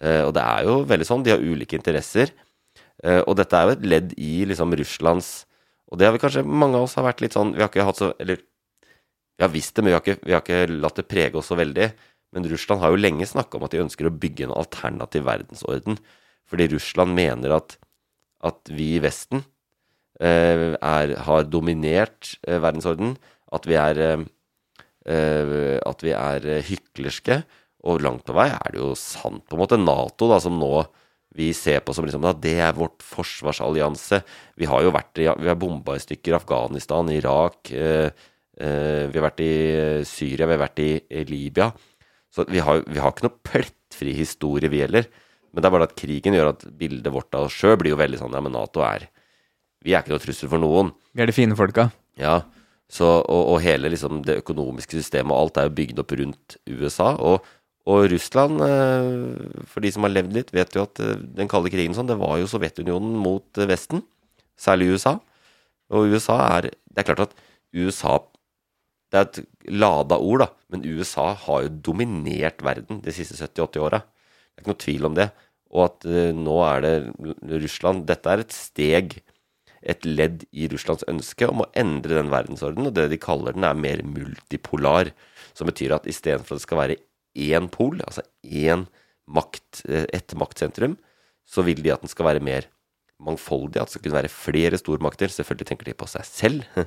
Eh, 0.02 0.22
og 0.26 0.34
det 0.36 0.44
er 0.44 0.66
jo 0.68 0.78
veldig 0.88 1.08
sånn. 1.08 1.24
De 1.24 1.32
har 1.32 1.42
ulike 1.42 1.78
interesser. 1.78 2.34
Eh, 3.02 3.22
og 3.24 3.36
dette 3.38 3.56
er 3.56 3.68
jo 3.68 3.76
et 3.76 3.86
ledd 3.88 4.14
i 4.20 4.44
liksom 4.46 4.74
Russlands 4.78 5.30
Og 5.90 5.98
det 5.98 6.06
har 6.06 6.12
vi 6.14 6.20
kanskje 6.22 6.44
Mange 6.46 6.78
av 6.78 6.84
oss 6.86 6.94
har 6.94 7.02
vært 7.02 7.22
litt 7.24 7.34
sånn 7.34 7.50
Vi 7.56 7.58
har 7.58 7.66
ikke 7.66 7.86
hatt 7.88 7.98
så 7.98 8.12
Eller 8.22 8.38
vi 9.40 9.42
har 9.42 9.50
visst 9.50 9.74
det, 9.74 9.82
men 9.82 9.90
vi 9.90 9.96
har 9.96 10.02
ikke, 10.04 10.22
vi 10.22 10.34
har 10.36 10.42
ikke 10.44 10.74
latt 10.84 10.98
det 11.00 11.06
prege 11.10 11.38
oss 11.40 11.48
så 11.50 11.56
veldig. 11.58 11.86
Men 12.36 12.44
Russland 12.46 12.82
har 12.82 12.92
jo 12.92 13.00
lenge 13.00 13.26
snakka 13.26 13.58
om 13.58 13.64
at 13.66 13.72
de 13.74 13.80
ønsker 13.82 14.06
å 14.06 14.12
bygge 14.22 14.44
en 14.46 14.52
alternativ 14.54 15.24
verdensorden. 15.26 15.96
Fordi 16.46 16.68
Russland 16.70 17.16
mener 17.16 17.56
at, 17.56 17.74
at 18.44 18.70
vi 18.70 18.92
i 18.98 19.00
Vesten 19.02 19.42
eh, 20.20 20.76
er, 20.76 21.14
har 21.26 21.48
dominert 21.48 22.36
eh, 22.44 22.60
verdensorden. 22.62 23.16
At 23.50 23.66
vi 23.66 23.80
er, 23.80 24.22
at 25.06 26.04
vi 26.04 26.14
er 26.14 26.48
eh, 26.48 26.64
hyklerske. 26.68 27.42
Og 27.88 28.02
langt 28.04 28.26
på 28.28 28.34
vei 28.36 28.48
er 28.54 28.74
det 28.74 28.78
jo 28.78 28.92
sant. 28.98 29.42
På 29.48 29.56
en 29.56 29.62
måte 29.64 29.80
Nato, 29.80 30.28
da, 30.30 30.38
som 30.42 30.58
nå 30.60 30.84
vi 31.32 31.48
ser 31.56 31.80
på 31.80 31.94
som 31.96 32.04
liksom, 32.04 32.24
da, 32.24 32.34
det 32.36 32.58
er 32.60 32.76
vårt 32.76 33.00
forsvarsallianse. 33.06 34.20
Vi 34.60 34.68
har 34.68 34.84
jo 34.84 34.92
vært 34.92 35.16
vi 35.16 35.48
har 35.48 35.58
bomba 35.58 35.96
i 35.96 36.02
stykker 36.02 36.36
Afghanistan, 36.36 37.08
Irak. 37.12 37.72
Eh, 37.72 38.10
eh, 38.60 39.08
vi 39.08 39.16
har 39.16 39.26
vært 39.30 39.42
i 39.44 39.54
Syria, 40.08 40.46
vi 40.46 40.58
har 40.58 40.64
vært 40.66 40.82
i, 40.84 40.90
i 41.08 41.24
Libya. 41.28 41.70
Så 42.32 42.44
vi 42.48 42.60
har, 42.64 42.84
vi 42.88 43.00
har 43.00 43.12
ikke 43.12 43.26
noe 43.26 43.40
plettfri 43.48 44.14
historie, 44.16 44.70
vi 44.72 44.84
heller. 44.84 45.08
Men 45.52 45.64
det 45.64 45.68
er 45.68 45.74
bare 45.74 45.88
at 45.88 45.96
krigen 45.96 46.36
gjør 46.36 46.52
at 46.52 46.66
bildet 46.80 47.12
vårt 47.12 47.34
av 47.36 47.48
oss 47.48 47.56
sjøl 47.56 47.78
blir 47.80 47.92
jo 47.92 48.00
veldig 48.00 48.20
sånn 48.22 48.32
Ja, 48.32 48.40
men 48.40 48.54
Nato 48.56 48.80
er 48.86 49.10
Vi 49.84 49.92
er 49.92 50.00
ikke 50.00 50.14
noe 50.14 50.22
trussel 50.22 50.48
for 50.48 50.62
noen. 50.62 50.92
Vi 51.12 51.24
er 51.24 51.28
de 51.28 51.36
fine 51.36 51.56
folka. 51.58 51.90
Ja, 52.20 52.42
så, 52.92 53.08
og, 53.24 53.42
og 53.54 53.62
hele 53.64 53.88
liksom 53.92 54.20
det 54.26 54.42
økonomiske 54.42 54.98
systemet 54.98 55.32
og 55.32 55.46
alt 55.46 55.58
er 55.60 55.68
jo 55.68 55.76
bygd 55.78 56.00
opp 56.02 56.12
rundt 56.18 56.56
USA. 56.68 57.14
Og, 57.24 57.46
og 57.88 58.04
Russland, 58.12 58.60
eh, 58.66 59.62
for 59.70 59.84
de 59.84 59.92
som 59.94 60.04
har 60.04 60.12
levd 60.12 60.36
litt, 60.36 60.52
vet 60.52 60.76
jo 60.76 60.84
at 60.84 61.00
eh, 61.00 61.22
den 61.38 61.48
kalde 61.50 61.72
krigen 61.72 61.96
sånn, 61.96 62.10
det 62.10 62.18
var 62.20 62.36
jo 62.40 62.50
Sovjetunionen 62.50 63.14
mot 63.24 63.60
eh, 63.62 63.68
Vesten. 63.70 64.04
Særlig 64.60 64.90
USA. 64.92 65.16
Og 65.92 66.12
USA 66.12 66.36
er 66.58 66.68
Det 66.72 67.00
er 67.00 67.08
klart 67.08 67.24
at 67.24 67.34
USA 67.72 68.18
Det 69.12 69.18
er 69.18 69.24
et 69.26 69.40
lada 69.72 70.16
ord, 70.20 70.44
da, 70.44 70.48
men 70.72 70.84
USA 70.84 71.32
har 71.46 71.64
jo 71.64 71.72
dominert 71.88 72.60
verden 72.64 73.00
de 73.04 73.12
siste 73.12 73.36
70-80 73.40 73.82
åra. 73.88 74.04
Det 74.04 74.60
er 74.60 74.64
ikke 74.64 74.72
noe 74.72 74.84
tvil 74.84 75.08
om 75.08 75.16
det. 75.16 75.30
Og 75.72 75.82
at 75.88 76.06
nå 76.36 76.54
er 76.64 76.80
det 76.84 76.94
Russland 77.64 78.06
Dette 78.08 78.32
er 78.32 78.40
et 78.40 78.56
steg 78.56 79.18
et 79.82 80.04
ledd 80.06 80.44
i 80.52 80.68
Russlands 80.70 81.06
ønske 81.10 81.48
om 81.50 81.64
å 81.64 81.70
endre 81.78 82.18
den 82.18 82.30
verdensordenen. 82.32 82.90
Og 82.90 82.96
det 82.96 83.08
de 83.12 83.20
kaller 83.20 83.56
den, 83.56 83.66
er 83.66 83.78
mer 83.78 84.02
multipolar. 84.06 85.12
Som 85.56 85.68
betyr 85.68 85.96
at 85.96 86.08
istedenfor 86.08 86.56
at 86.56 86.62
det 86.62 86.66
skal 86.66 86.80
være 86.80 87.00
én 87.38 87.68
pol, 87.72 87.98
altså 88.06 88.24
én 88.44 88.86
makt, 89.28 89.84
eh, 89.88 90.06
ett 90.12 90.34
maktsentrum, 90.38 90.96
så 91.48 91.64
vil 91.66 91.82
de 91.82 91.92
at 91.92 92.02
den 92.02 92.10
skal 92.12 92.28
være 92.28 92.44
mer 92.44 92.68
mangfoldig. 93.22 93.80
At 93.80 93.90
det 93.90 93.96
skal 93.96 94.04
kunne 94.06 94.20
være 94.20 94.32
flere 94.32 94.78
stormakter. 94.80 95.30
Selvfølgelig 95.30 95.68
tenker 95.70 95.90
de 95.90 95.96
på 95.98 96.08
seg 96.10 96.26
selv. 96.26 96.64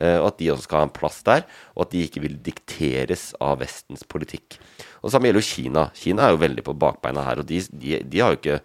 eh, 0.00 0.18
Og 0.20 0.30
at 0.32 0.38
de 0.40 0.50
også 0.52 0.68
skal 0.68 0.82
ha 0.82 0.88
en 0.88 0.96
plass 0.96 1.22
der. 1.26 1.44
Og 1.74 1.86
at 1.86 1.94
de 1.94 2.04
ikke 2.06 2.24
vil 2.24 2.38
dikteres 2.44 3.32
av 3.40 3.60
Vestens 3.62 4.04
politikk. 4.08 4.58
Og 5.02 5.12
samme 5.12 5.28
gjelder 5.28 5.44
jo 5.44 5.50
Kina. 5.50 5.86
Kina 5.96 6.26
er 6.26 6.34
jo 6.34 6.42
veldig 6.44 6.64
på 6.66 6.76
bakbeina 6.78 7.24
her. 7.26 7.42
Og 7.42 7.48
de, 7.48 7.60
de, 7.72 7.98
de 8.04 8.24
har 8.24 8.34
jo 8.34 8.40
ikke 8.40 8.60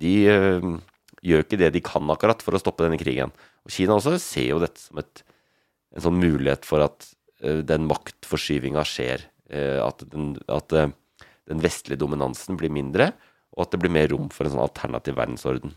De 0.00 0.12
eh, 0.30 0.70
gjør 1.26 1.44
ikke 1.44 1.58
det 1.60 1.72
de 1.74 1.82
kan 1.84 2.08
akkurat 2.12 2.42
for 2.44 2.56
å 2.56 2.60
stoppe 2.62 2.86
denne 2.86 3.00
krigen. 3.00 3.32
Og 3.66 3.74
Kina 3.74 3.96
også 3.98 4.16
ser 4.22 4.50
jo 4.54 4.60
dette 4.62 4.80
som 4.80 5.00
et, 5.02 5.22
en 5.96 6.04
sånn 6.06 6.20
mulighet 6.20 6.64
for 6.68 6.84
at 6.86 7.10
uh, 7.44 7.60
den 7.66 7.84
maktforskyvinga 7.90 8.84
skjer. 8.88 9.26
Uh, 9.52 9.82
at 9.84 10.04
den, 10.12 10.32
at 10.48 10.72
uh, 10.72 10.88
den 11.50 11.60
vestlige 11.64 12.00
dominansen 12.00 12.56
blir 12.60 12.72
mindre, 12.72 13.10
og 13.56 13.66
at 13.66 13.74
det 13.74 13.80
blir 13.82 13.92
mer 13.92 14.08
rom 14.12 14.28
for 14.32 14.46
en 14.46 14.54
sånn 14.54 14.62
alternativ 14.64 15.16
verdensorden. 15.18 15.74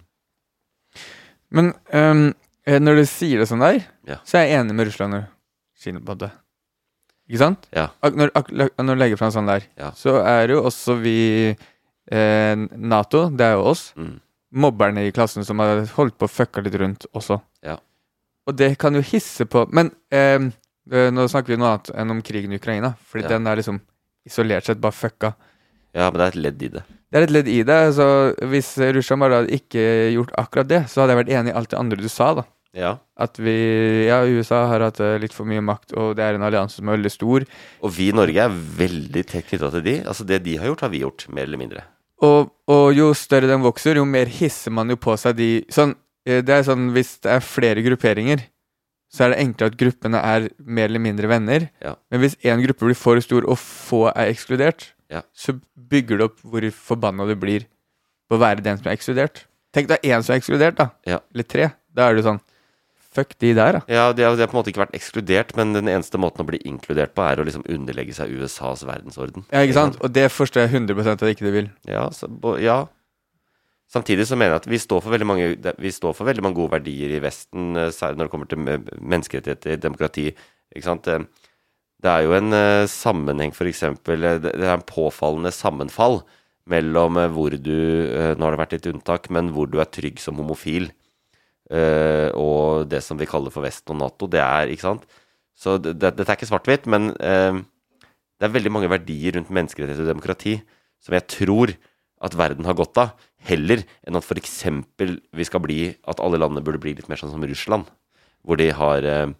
Men 1.54 1.72
eh, 1.94 2.80
når 2.82 3.02
du 3.02 3.04
sier 3.10 3.42
det 3.42 3.50
sånn 3.50 3.64
der, 3.64 3.82
Ja. 4.10 4.20
så 4.26 4.40
er 4.40 4.48
jeg 4.48 4.60
enig 4.62 4.76
med 4.78 4.88
Russland 4.90 5.18
og 5.18 5.26
Kina 5.82 6.02
på 6.06 6.16
det. 6.22 6.30
Ikke 7.30 7.42
sant? 7.42 7.68
Ja. 7.74 7.88
Når, 8.04 8.32
når 8.78 8.90
du 8.94 9.00
legger 9.02 9.20
fram 9.20 9.34
sånn 9.34 9.50
der, 9.50 9.66
Ja. 9.80 9.92
så 9.98 10.20
er 10.22 10.54
jo 10.54 10.64
også 10.70 11.00
vi 11.02 11.18
eh, 11.54 12.56
Nato, 12.78 13.26
det 13.34 13.48
er 13.48 13.58
jo 13.58 13.66
oss. 13.74 13.88
Mm. 13.98 14.20
Mobberne 14.54 15.08
i 15.08 15.12
klassen 15.16 15.46
som 15.46 15.60
har 15.64 15.84
holdt 15.96 16.18
på 16.22 16.28
å 16.28 16.32
fucka 16.32 16.62
litt 16.62 16.76
rundt 16.78 17.08
også. 17.18 17.40
Ja. 17.66 17.78
Og 18.48 18.56
det 18.60 18.74
kan 18.78 18.94
jo 18.94 19.02
hisse 19.02 19.46
på 19.50 19.64
Men 19.72 19.90
eh, 20.12 20.38
nå 20.92 21.26
snakker 21.32 21.54
vi 21.54 21.58
noe 21.58 21.72
annet 21.78 21.90
enn 21.96 22.12
om 22.12 22.22
krigen 22.22 22.52
i 22.54 22.60
Ukraina, 22.60 22.94
fordi 23.10 23.24
Ja. 23.24 23.30
den 23.38 23.48
er 23.48 23.56
liksom 23.58 23.80
isolert 24.28 24.66
sett 24.68 24.82
bare 24.84 24.92
fucka. 24.96 25.34
ja, 25.96 26.10
men 26.12 26.20
det 26.20 26.26
er 26.26 26.28
et 26.28 26.44
ledd 26.44 26.64
i 26.64 26.68
det. 26.78 26.84
Det 27.14 27.20
er 27.20 27.24
et 27.24 27.32
ledd 27.32 27.48
i 27.48 27.62
det. 27.64 27.80
Så 27.96 28.06
hvis 28.50 28.78
Russland 28.94 29.22
bare 29.22 29.42
hadde 29.42 29.54
ikke 29.54 29.84
gjort 30.16 30.32
akkurat 30.38 30.68
det, 30.68 30.82
så 30.90 31.02
hadde 31.02 31.14
jeg 31.16 31.26
vært 31.26 31.34
enig 31.40 31.52
i 31.54 31.58
alt 31.58 31.70
det 31.70 31.80
andre 31.80 32.02
du 32.02 32.10
sa, 32.10 32.34
da. 32.34 32.44
Ja. 32.74 32.98
At 33.22 33.38
vi 33.38 34.08
Ja, 34.08 34.24
USA 34.26 34.66
har 34.68 34.80
hatt 34.82 35.00
eh, 35.00 35.20
litt 35.22 35.32
for 35.34 35.46
mye 35.46 35.62
makt, 35.62 35.94
og 35.94 36.16
det 36.18 36.24
er 36.26 36.34
en 36.36 36.42
allianse 36.42 36.76
som 36.82 36.90
er 36.90 36.98
veldig 36.98 37.12
stor. 37.14 37.46
Og 37.86 37.92
vi 37.94 38.10
i 38.10 38.16
Norge 38.16 38.36
er 38.42 38.50
veldig 38.50 39.26
tett 39.30 39.46
knytta 39.48 39.70
til 39.72 39.84
de. 39.86 39.96
Altså 40.04 40.26
Det 40.26 40.42
de 40.44 40.58
har 40.58 40.66
gjort, 40.72 40.82
har 40.82 40.90
vi 40.90 41.04
gjort, 41.06 41.28
mer 41.30 41.44
eller 41.44 41.58
mindre. 41.62 41.84
Og, 42.24 42.50
og 42.72 42.86
jo 42.96 43.10
større 43.18 43.50
den 43.50 43.64
vokser, 43.66 43.98
jo 44.00 44.06
mer 44.08 44.30
hisser 44.32 44.72
man 44.72 44.92
jo 44.94 44.96
på 45.02 45.16
seg 45.20 45.36
de 45.36 45.48
Sånn, 45.74 45.96
eh, 46.28 46.40
det 46.46 46.54
er 46.56 46.66
sånn 46.68 46.92
hvis 46.96 47.18
det 47.26 47.34
er 47.36 47.44
flere 47.44 47.84
grupperinger, 47.84 48.46
så 49.14 49.26
er 49.26 49.34
det 49.34 49.42
enklere 49.44 49.74
at 49.74 49.78
gruppene 49.78 50.22
er 50.26 50.48
mer 50.64 50.88
eller 50.90 51.04
mindre 51.04 51.30
venner. 51.30 51.68
Ja. 51.84 51.96
Men 52.10 52.24
hvis 52.24 52.38
én 52.42 52.64
gruppe 52.64 52.88
blir 52.88 52.98
for 52.98 53.20
stor, 53.22 53.46
og 53.46 53.60
få 53.62 54.08
er 54.14 54.32
ekskludert, 54.32 54.92
Ja. 55.12 55.22
så 55.36 55.60
bygger 55.78 56.18
det 56.18 56.26
opp 56.26 56.40
hvor 56.42 56.66
forbanna 56.72 57.28
du 57.30 57.36
blir 57.38 57.68
på 58.30 58.38
å 58.38 58.42
være 58.42 58.64
den 58.64 58.80
som 58.80 58.88
er 58.88 58.96
ekskludert. 58.96 59.44
Tenk 59.76 59.88
deg 59.92 60.02
én 60.02 60.24
som 60.24 60.34
er 60.34 60.40
ekskludert, 60.40 60.76
da. 60.80 60.88
Ja. 61.06 61.20
Eller 61.34 61.44
tre. 61.44 61.68
Da 61.94 62.08
er 62.10 62.16
du 62.16 62.24
sånn 62.26 62.40
Fuck 63.14 63.36
de 63.44 63.52
der, 63.54 63.78
da. 63.78 63.82
Ja, 63.94 64.08
de 64.16 64.24
har, 64.26 64.36
de 64.36 64.42
har 64.42 64.50
på 64.50 64.56
en 64.58 64.62
måte 64.64 64.72
ikke 64.74 64.82
vært 64.88 64.96
ekskludert, 64.98 65.52
men 65.60 65.76
den 65.76 65.90
eneste 65.92 66.18
måten 66.22 66.42
å 66.42 66.48
bli 66.50 66.58
inkludert 66.66 67.14
på, 67.14 67.22
er 67.28 67.42
å 67.42 67.46
liksom 67.46 67.66
underlegge 67.70 68.16
seg 68.18 68.32
USAs 68.34 68.82
verdensorden. 68.90 69.46
Ja, 69.54 69.62
ikke 69.68 69.78
sant? 69.78 70.00
Og 70.02 70.12
det 70.16 70.26
forstår 70.34 70.66
jeg 70.66 70.74
100 70.82 71.14
at 71.14 71.26
ikke 71.30 71.46
du 71.46 71.52
vil. 71.54 71.70
Ja, 71.90 72.08
så, 72.16 72.30
ja. 72.64 72.80
Samtidig 73.94 74.26
så 74.26 74.34
mener 74.40 74.56
jeg 74.56 74.64
at 74.64 74.70
vi 74.72 74.80
står 74.82 75.06
mange, 75.30 75.52
vi 75.78 75.92
står 75.94 76.16
for 76.18 76.26
veldig 76.26 76.42
mange 76.42 76.58
gode 76.58 76.74
verdier 76.74 77.14
i 77.14 77.22
Vesten, 77.22 77.76
eh, 77.78 77.92
særlig 77.94 78.18
når 78.18 78.26
det 78.26 78.32
kommer 78.34 78.50
til 78.50 78.58
me- 78.58 78.98
menneskerettigheter, 78.98 79.78
demokrati. 79.84 80.32
Ikke 80.76 80.84
sant? 80.90 81.08
Eh, 81.08 81.20
Det 82.04 82.10
er 82.12 82.24
jo 82.26 82.34
en 82.34 82.52
eh, 82.52 82.86
sammenheng, 82.88 83.54
eh, 83.54 84.40
Det 84.40 84.56
er 84.60 84.74
en 84.74 84.82
påfallende 84.82 85.54
sammenfall 85.54 86.24
mellom 86.68 87.14
hvor 87.32 87.52
du 87.62 88.36
Nå 88.36 88.42
har 88.44 88.52
det 88.52 88.60
vært 88.60 88.72
litt 88.74 88.90
unntak, 88.96 89.30
men 89.30 89.52
hvor 89.54 89.70
du 89.70 89.80
er 89.80 89.86
trygg 89.86 90.20
som 90.20 90.36
homofil, 90.36 90.92
og 91.72 92.90
det 92.92 93.00
som 93.06 93.20
vi 93.20 93.28
kaller 93.30 93.54
for 93.54 93.64
Vesten 93.66 93.96
og 93.96 94.02
Nato. 94.02 94.28
Det 94.28 94.42
er, 94.44 94.72
ikke 94.74 94.88
sant? 94.88 95.06
Så 95.56 95.78
det, 95.78 95.96
det, 96.02 96.16
dette 96.18 96.28
er 96.32 96.38
ikke 96.40 96.50
svart-hvitt, 96.50 96.90
men 96.92 97.12
eh, 97.24 97.62
det 98.40 98.48
er 98.48 98.56
veldig 98.56 98.74
mange 98.74 98.92
verdier 98.92 99.38
rundt 99.38 99.54
menneskerettigheter 99.54 100.06
og 100.06 100.14
demokrati 100.16 100.58
som 101.04 101.16
jeg 101.16 101.28
tror 101.32 101.74
at 102.24 102.36
verden 102.40 102.68
har 102.68 102.78
godt 102.80 103.00
av, 103.02 103.14
heller 103.44 103.84
enn 104.08 104.18
at 104.18 104.24
f.eks. 104.24 104.62
vi 104.96 105.46
skal 105.48 105.60
bli 105.64 105.80
At 106.08 106.22
alle 106.24 106.40
landene 106.40 106.64
burde 106.64 106.80
bli 106.80 106.94
litt 106.96 107.10
mer 107.12 107.20
sånn 107.20 107.34
som 107.34 107.44
Russland, 107.44 107.90
hvor 108.44 108.60
de 108.60 108.70
har 108.76 109.04
eh, 109.04 109.34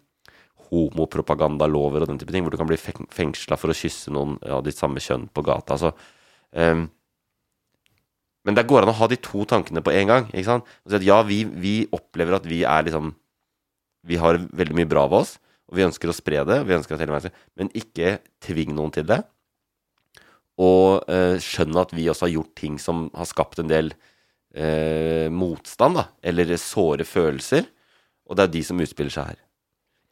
homopropagandalover 0.68 2.04
og 2.04 2.10
den 2.10 2.20
type 2.20 2.34
ting, 2.34 2.44
hvor 2.44 2.52
du 2.52 2.60
kan 2.60 2.68
bli 2.68 2.80
feng 2.80 3.08
fengsla 3.12 3.58
for 3.60 3.72
å 3.72 3.76
kysse 3.76 4.12
noen 4.12 4.36
av 4.44 4.64
ditt 4.66 4.78
samme 4.78 5.02
kjønn 5.02 5.28
på 5.32 5.44
gata. 5.46 5.76
Altså, 5.76 5.92
ehm, 6.52 6.86
men 8.44 8.56
det 8.56 8.66
går 8.68 8.84
an 8.84 8.92
å 8.92 8.98
ha 8.98 9.08
de 9.08 9.18
to 9.24 9.46
tankene 9.48 9.82
på 9.84 9.92
en 9.96 10.10
gang. 10.10 10.26
ikke 10.32 10.50
sant? 10.50 10.72
Og 10.84 10.92
si 10.92 10.98
at 10.98 11.06
ja, 11.06 11.22
vi, 11.24 11.42
vi 11.48 11.74
opplever 11.96 12.36
at 12.36 12.48
vi 12.48 12.62
er 12.68 12.88
liksom 12.88 13.14
Vi 14.04 14.18
har 14.20 14.36
veldig 14.36 14.74
mye 14.76 14.88
bra 14.88 15.06
ved 15.08 15.22
oss, 15.22 15.38
og 15.64 15.78
vi 15.78 15.84
ønsker 15.86 16.10
å 16.12 16.14
spre 16.14 16.42
det, 16.44 16.58
vi 16.68 16.74
ønsker 16.76 16.92
at 16.92 17.00
hele 17.00 17.14
verden 17.14 17.32
men 17.56 17.70
ikke 17.72 18.18
tving 18.44 18.74
noen 18.76 18.92
til 18.92 19.06
det. 19.08 19.22
Og 20.60 21.08
eh, 21.08 21.40
skjønne 21.40 21.80
at 21.80 21.94
vi 21.96 22.04
også 22.12 22.26
har 22.26 22.34
gjort 22.34 22.52
ting 22.60 22.76
som 22.76 23.06
har 23.16 23.30
skapt 23.30 23.62
en 23.62 23.70
del 23.70 23.94
eh, 24.52 25.32
motstand, 25.32 25.96
da, 25.96 26.04
eller 26.20 26.52
såre 26.60 27.08
følelser. 27.08 27.64
Og 28.28 28.36
det 28.36 28.44
er 28.44 28.52
de 28.52 28.62
som 28.68 28.84
utspiller 28.84 29.14
seg 29.14 29.32
her. 29.32 29.40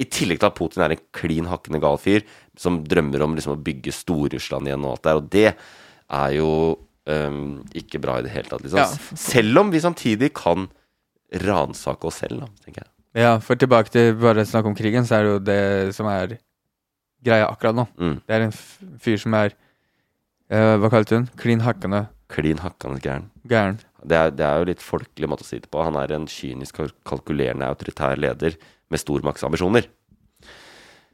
I 0.01 0.09
tillegg 0.09 0.41
til 0.41 0.49
at 0.49 0.57
Putin 0.57 0.87
er 0.87 0.95
en 0.97 1.05
klin 1.15 1.51
hakkende 1.51 1.83
gal 1.85 2.01
fyr 2.01 2.25
som 2.59 2.81
drømmer 2.81 3.27
om 3.27 3.37
liksom, 3.37 3.59
å 3.59 3.65
bygge 3.69 3.93
Stor-Russland 3.95 4.69
igjen 4.69 4.89
og 4.89 4.97
alt 4.97 5.05
der. 5.05 5.21
Og 5.21 5.29
det 5.37 5.49
er 5.53 6.35
jo 6.39 6.51
ehm, 7.11 7.63
ikke 7.79 8.01
bra 8.03 8.19
i 8.21 8.27
det 8.27 8.33
hele 8.35 8.51
tatt, 8.51 8.65
liksom. 8.65 8.81
Ja. 8.83 9.19
Selv 9.19 9.65
om 9.65 9.73
vi 9.73 9.83
samtidig 9.83 10.33
kan 10.39 10.69
ransake 11.43 12.09
oss 12.09 12.21
selv, 12.23 12.45
da, 12.45 12.51
tenker 12.65 12.85
jeg. 12.85 12.91
Ja, 13.23 13.37
for 13.45 13.61
tilbake 13.61 13.93
til 13.93 14.15
bare 14.21 14.45
snakk 14.49 14.69
om 14.69 14.77
krigen, 14.77 15.05
så 15.09 15.19
er 15.19 15.27
det 15.27 15.33
jo 15.33 15.41
det 15.45 15.95
som 15.97 16.09
er 16.09 16.39
greia 17.25 17.49
akkurat 17.49 17.77
nå. 17.77 17.87
Mm. 18.01 18.17
Det 18.27 18.37
er 18.37 18.47
en 18.47 18.55
fyr 19.03 19.21
som 19.21 19.37
er 19.37 19.53
uh, 19.53 20.79
Hva 20.81 20.91
kalte 20.93 21.19
hun? 21.19 21.29
Klin 21.41 21.63
hakkende 21.65 22.07
Klin 22.33 22.63
hakkende 22.65 23.03
gæren. 23.05 23.27
gæren. 23.45 23.81
Det 24.01 24.17
er, 24.17 24.31
det 24.33 24.45
er 24.47 24.61
jo 24.61 24.69
litt 24.71 24.83
folkelig 24.83 25.29
måte 25.29 25.45
å 25.45 25.47
si 25.47 25.59
det 25.61 25.69
på. 25.69 25.83
Han 25.85 25.99
er 26.01 26.15
en 26.17 26.25
kynisk 26.31 26.81
og 26.81 26.95
kalkulerende 27.05 27.69
autoritær 27.69 28.17
leder 28.17 28.57
med 28.89 29.03
stormaktsambisjoner. 29.03 29.91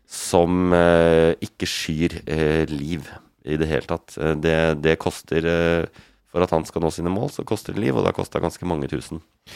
Som 0.06 0.70
uh, 0.70 1.34
ikke 1.42 1.66
skyr 1.68 2.20
uh, 2.22 2.70
liv 2.70 3.10
i 3.48 3.56
det 3.60 3.68
hele 3.70 3.88
tatt. 3.88 4.14
Eh, 4.20 4.34
Det, 4.38 4.56
det 4.84 4.98
koster 5.02 5.44
eh, 5.48 5.86
For 6.28 6.44
at 6.44 6.50
han 6.52 6.64
skal 6.68 6.82
nå 6.84 6.90
sine 6.92 7.08
mål, 7.10 7.30
så 7.32 7.44
koster 7.48 7.72
det 7.72 7.80
liv, 7.86 7.96
og 7.96 8.04
det 8.04 8.12
har 8.12 8.18
kosta 8.18 8.40
ganske 8.44 8.66
mange 8.68 8.88
tusen 8.90 9.22
de 9.48 9.54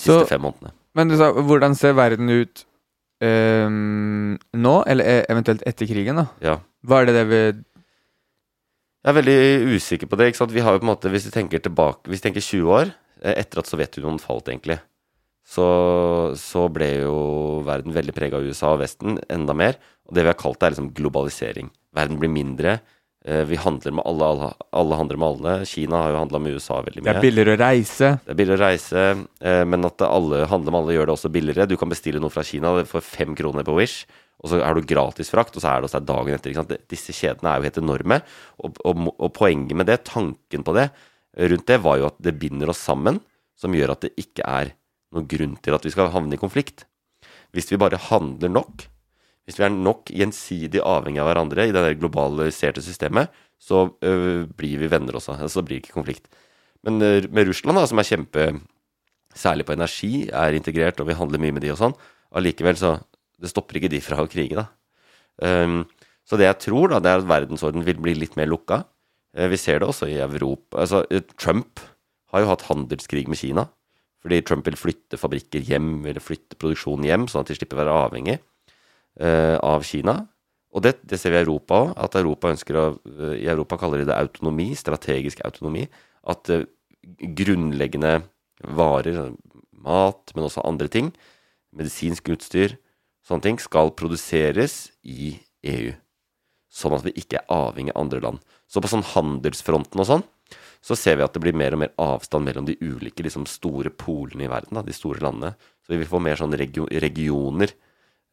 siste 0.00 0.14
Så- 0.22 0.26
fem 0.30 0.40
månedene. 0.40 0.72
Men 0.96 1.08
du 1.12 1.16
sa, 1.20 1.28
hvordan 1.32 1.74
ser 1.76 1.92
verden 1.92 2.28
ut 2.32 2.64
ehm, 3.20 4.36
nå, 4.56 4.74
eller 4.88 5.04
e- 5.04 5.26
eventuelt 5.32 5.62
etter 5.68 5.86
krigen, 5.88 6.16
da? 6.20 6.26
Ja. 6.44 6.58
Hva 6.86 7.02
er 7.02 7.06
det 7.10 7.14
det 7.18 7.26
vi 7.30 7.40
Jeg 9.06 9.12
er 9.12 9.18
veldig 9.22 9.76
usikker 9.76 10.08
på 10.10 10.16
det. 10.18 10.26
ikke 10.32 10.40
sant? 10.40 10.50
Vi 10.56 10.60
har 10.64 10.72
jo 10.74 10.80
på 10.80 10.86
en 10.88 10.90
måte, 10.96 11.10
Hvis 11.12 11.26
vi 11.28 11.34
tenker 11.36 11.60
tilbake, 11.62 12.08
hvis 12.10 12.20
vi 12.22 12.28
tenker 12.30 12.42
20 12.42 12.72
år 12.74 12.94
eh, 13.22 13.34
etter 13.38 13.58
at 13.60 13.66
Sovjetunionen 13.70 14.18
falt, 14.20 14.48
egentlig, 14.48 14.80
så, 15.46 16.34
så 16.34 16.64
ble 16.72 16.88
jo 17.04 17.62
verden 17.62 17.92
veldig 17.94 18.14
prega 18.16 18.36
av 18.40 18.42
USA 18.48 18.72
og 18.74 18.80
Vesten 18.80 19.20
enda 19.30 19.54
mer. 19.54 19.76
Og 20.08 20.14
det 20.16 20.24
vi 20.24 20.32
har 20.32 20.40
kalt 20.40 20.58
det, 20.58 20.66
er 20.66 20.74
liksom 20.74 20.90
globalisering. 20.96 21.70
Verden 21.94 22.18
blir 22.18 22.32
mindre. 22.34 22.80
Eh, 23.26 23.42
Vi 23.48 23.58
handler 23.60 23.96
med 23.98 24.06
alle, 24.08 24.28
alle, 24.32 24.50
alle 24.80 24.98
handler 25.00 25.20
med 25.20 25.28
alle. 25.28 25.54
Kina 25.68 26.02
har 26.02 26.14
jo 26.14 26.20
handla 26.22 26.40
med 26.42 26.58
USA 26.58 26.78
veldig 26.86 27.02
mye. 27.02 27.08
Det 27.10 27.16
er 27.16 27.26
billigere 27.26 27.56
å 27.56 27.60
reise. 27.60 28.12
Det 28.24 28.34
er 28.34 28.38
billigere 28.38 28.60
å 28.60 28.66
reise, 28.70 29.08
eh, 29.40 29.64
men 29.68 29.88
at 29.88 30.06
alle 30.06 30.44
handler 30.50 30.74
med 30.74 30.80
alle 30.82 30.96
gjør 30.96 31.10
det 31.10 31.16
også 31.16 31.32
billigere. 31.34 31.68
Du 31.70 31.76
kan 31.80 31.92
bestille 31.92 32.22
noe 32.22 32.34
fra 32.34 32.46
Kina 32.46 32.72
for 32.88 33.04
fem 33.04 33.36
kroner 33.38 33.66
på 33.66 33.76
Wish, 33.76 34.06
og 34.42 34.52
så 34.52 34.62
har 34.62 34.76
du 34.76 34.88
gratis 34.88 35.32
frakt, 35.32 35.56
og 35.56 35.64
så 35.64 35.70
er 35.70 35.80
det 35.80 35.88
hos 35.88 35.96
deg 35.96 36.08
dagen 36.08 36.36
etter. 36.36 36.80
Disse 36.92 37.14
kjedene 37.16 37.52
er 37.52 37.60
jo 37.60 37.68
helt 37.68 37.82
enorme, 37.82 38.20
og, 38.62 38.80
og, 38.84 39.06
og 39.16 39.30
poenget 39.36 39.78
med 39.78 39.88
det, 39.90 40.02
tanken 40.08 40.66
på 40.66 40.74
det, 40.76 40.90
rundt 41.36 41.68
det, 41.68 41.80
var 41.84 42.00
jo 42.00 42.10
at 42.10 42.20
det 42.22 42.36
binder 42.40 42.72
oss 42.72 42.82
sammen, 42.84 43.20
som 43.56 43.72
gjør 43.76 43.94
at 43.94 44.04
det 44.04 44.12
ikke 44.20 44.44
er 44.44 44.74
noen 45.14 45.28
grunn 45.30 45.56
til 45.64 45.76
at 45.76 45.86
vi 45.86 45.92
skal 45.94 46.12
havne 46.12 46.36
i 46.36 46.40
konflikt. 46.40 46.84
Hvis 47.56 47.70
vi 47.72 47.80
bare 47.80 48.00
handler 48.10 48.52
nok, 48.52 48.84
hvis 49.46 49.60
vi 49.60 49.64
er 49.66 49.74
nok 49.74 50.10
gjensidig 50.10 50.82
avhengig 50.82 51.22
av 51.22 51.28
hverandre 51.30 51.68
i 51.68 51.74
det 51.74 51.82
der 51.84 51.98
globaliserte 51.98 52.82
systemet, 52.82 53.30
så 53.62 53.86
øh, 54.02 54.46
blir 54.58 54.80
vi 54.82 54.90
venner 54.90 55.16
også. 55.16 55.38
Så 55.48 55.62
blir 55.62 55.78
det 55.78 55.86
ikke 55.86 56.00
konflikt. 56.00 56.26
Men 56.84 56.98
øh, 57.02 57.28
med 57.30 57.46
Russland, 57.48 57.78
da, 57.78 57.86
som 57.86 58.02
er 58.02 58.10
kjempe 58.10 58.48
Særlig 59.36 59.66
på 59.68 59.74
energi, 59.74 60.30
er 60.32 60.54
integrert, 60.56 60.96
og 61.02 61.10
vi 61.10 61.16
handler 61.18 61.36
mye 61.42 61.52
med 61.52 61.60
de 61.60 61.68
og 61.68 61.76
sånn. 61.76 61.92
Allikevel 62.32 62.78
så 62.80 62.94
Det 63.36 63.50
stopper 63.50 63.76
ikke 63.76 63.90
de 63.92 63.98
fra 64.00 64.22
å 64.22 64.28
krige, 64.32 64.56
da. 64.56 64.62
Um, 65.44 65.82
så 66.24 66.38
det 66.40 66.46
jeg 66.46 66.56
tror, 66.64 66.88
da, 66.88 67.02
det 67.04 67.10
er 67.10 67.20
at 67.20 67.28
verdensorden 67.28 67.84
vil 67.84 67.98
bli 68.00 68.14
litt 68.16 68.32
mer 68.40 68.48
lukka. 68.48 68.78
Uh, 69.36 69.44
vi 69.52 69.58
ser 69.60 69.82
det 69.82 69.90
også 69.90 70.08
i 70.08 70.16
Europa. 70.24 70.78
Altså, 70.80 71.02
eh, 71.12 71.20
Trump 71.36 71.82
har 72.32 72.40
jo 72.40 72.48
hatt 72.48 72.64
handelskrig 72.70 73.26
med 73.28 73.36
Kina. 73.36 73.66
Fordi 74.24 74.40
Trump 74.40 74.64
vil 74.64 74.80
flytte 74.80 75.20
fabrikker 75.20 75.68
hjem, 75.68 76.06
eller 76.08 76.24
flytte 76.24 76.56
produksjonen 76.56 77.04
hjem, 77.04 77.28
sånn 77.28 77.44
at 77.44 77.52
de 77.52 77.58
slipper 77.60 77.76
å 77.76 77.82
være 77.84 77.98
avhengig 78.06 78.38
av 79.16 79.84
Kina. 79.86 80.18
Og 80.76 80.84
det, 80.84 80.98
det 81.08 81.16
ser 81.20 81.32
vi 81.32 81.40
i 81.40 81.44
Europa 81.46 81.78
òg, 81.80 81.92
at 82.04 82.18
Europa 82.20 82.52
ønsker 82.52 82.76
å 82.76 82.86
eh, 82.92 83.36
I 83.46 83.48
Europa 83.48 83.78
kaller 83.80 84.02
de 84.02 84.10
det 84.10 84.16
autonomi, 84.16 84.68
strategisk 84.76 85.40
autonomi. 85.48 85.86
At 86.28 86.50
eh, 86.52 86.66
grunnleggende 87.38 88.18
varer, 88.76 89.32
mat, 89.86 90.34
men 90.34 90.48
også 90.48 90.64
andre 90.68 90.90
ting, 90.92 91.12
medisinsk 91.76 92.28
utstyr, 92.34 92.76
sånne 93.26 93.44
ting, 93.44 93.60
skal 93.62 93.94
produseres 93.96 94.90
i 95.00 95.36
EU. 95.66 95.94
Sånn 96.72 96.96
at 96.96 97.06
vi 97.06 97.14
ikke 97.22 97.40
er 97.40 97.52
avhengig 97.52 97.94
av 97.94 98.02
andre 98.04 98.22
land. 98.24 98.42
Så 98.68 98.82
på 98.82 98.90
sånn 98.90 99.06
handelsfronten 99.14 100.02
og 100.02 100.08
sånn, 100.10 100.26
så 100.84 100.96
ser 100.98 101.16
vi 101.18 101.24
at 101.24 101.34
det 101.34 101.42
blir 101.42 101.56
mer 101.56 101.74
og 101.74 101.80
mer 101.82 101.94
avstand 102.02 102.46
mellom 102.46 102.66
de 102.68 102.76
ulike 102.82 103.24
liksom, 103.24 103.46
store 103.48 103.90
polene 103.90 104.44
i 104.46 104.50
verden, 104.50 104.76
da, 104.76 104.84
de 104.84 104.94
store 104.94 105.24
landene. 105.24 105.56
Så 105.82 105.94
vi 105.94 106.02
vil 106.02 106.10
få 106.10 106.20
mer 106.22 106.38
sånn 106.38 106.54
regio 106.58 106.84
regioner. 107.02 107.72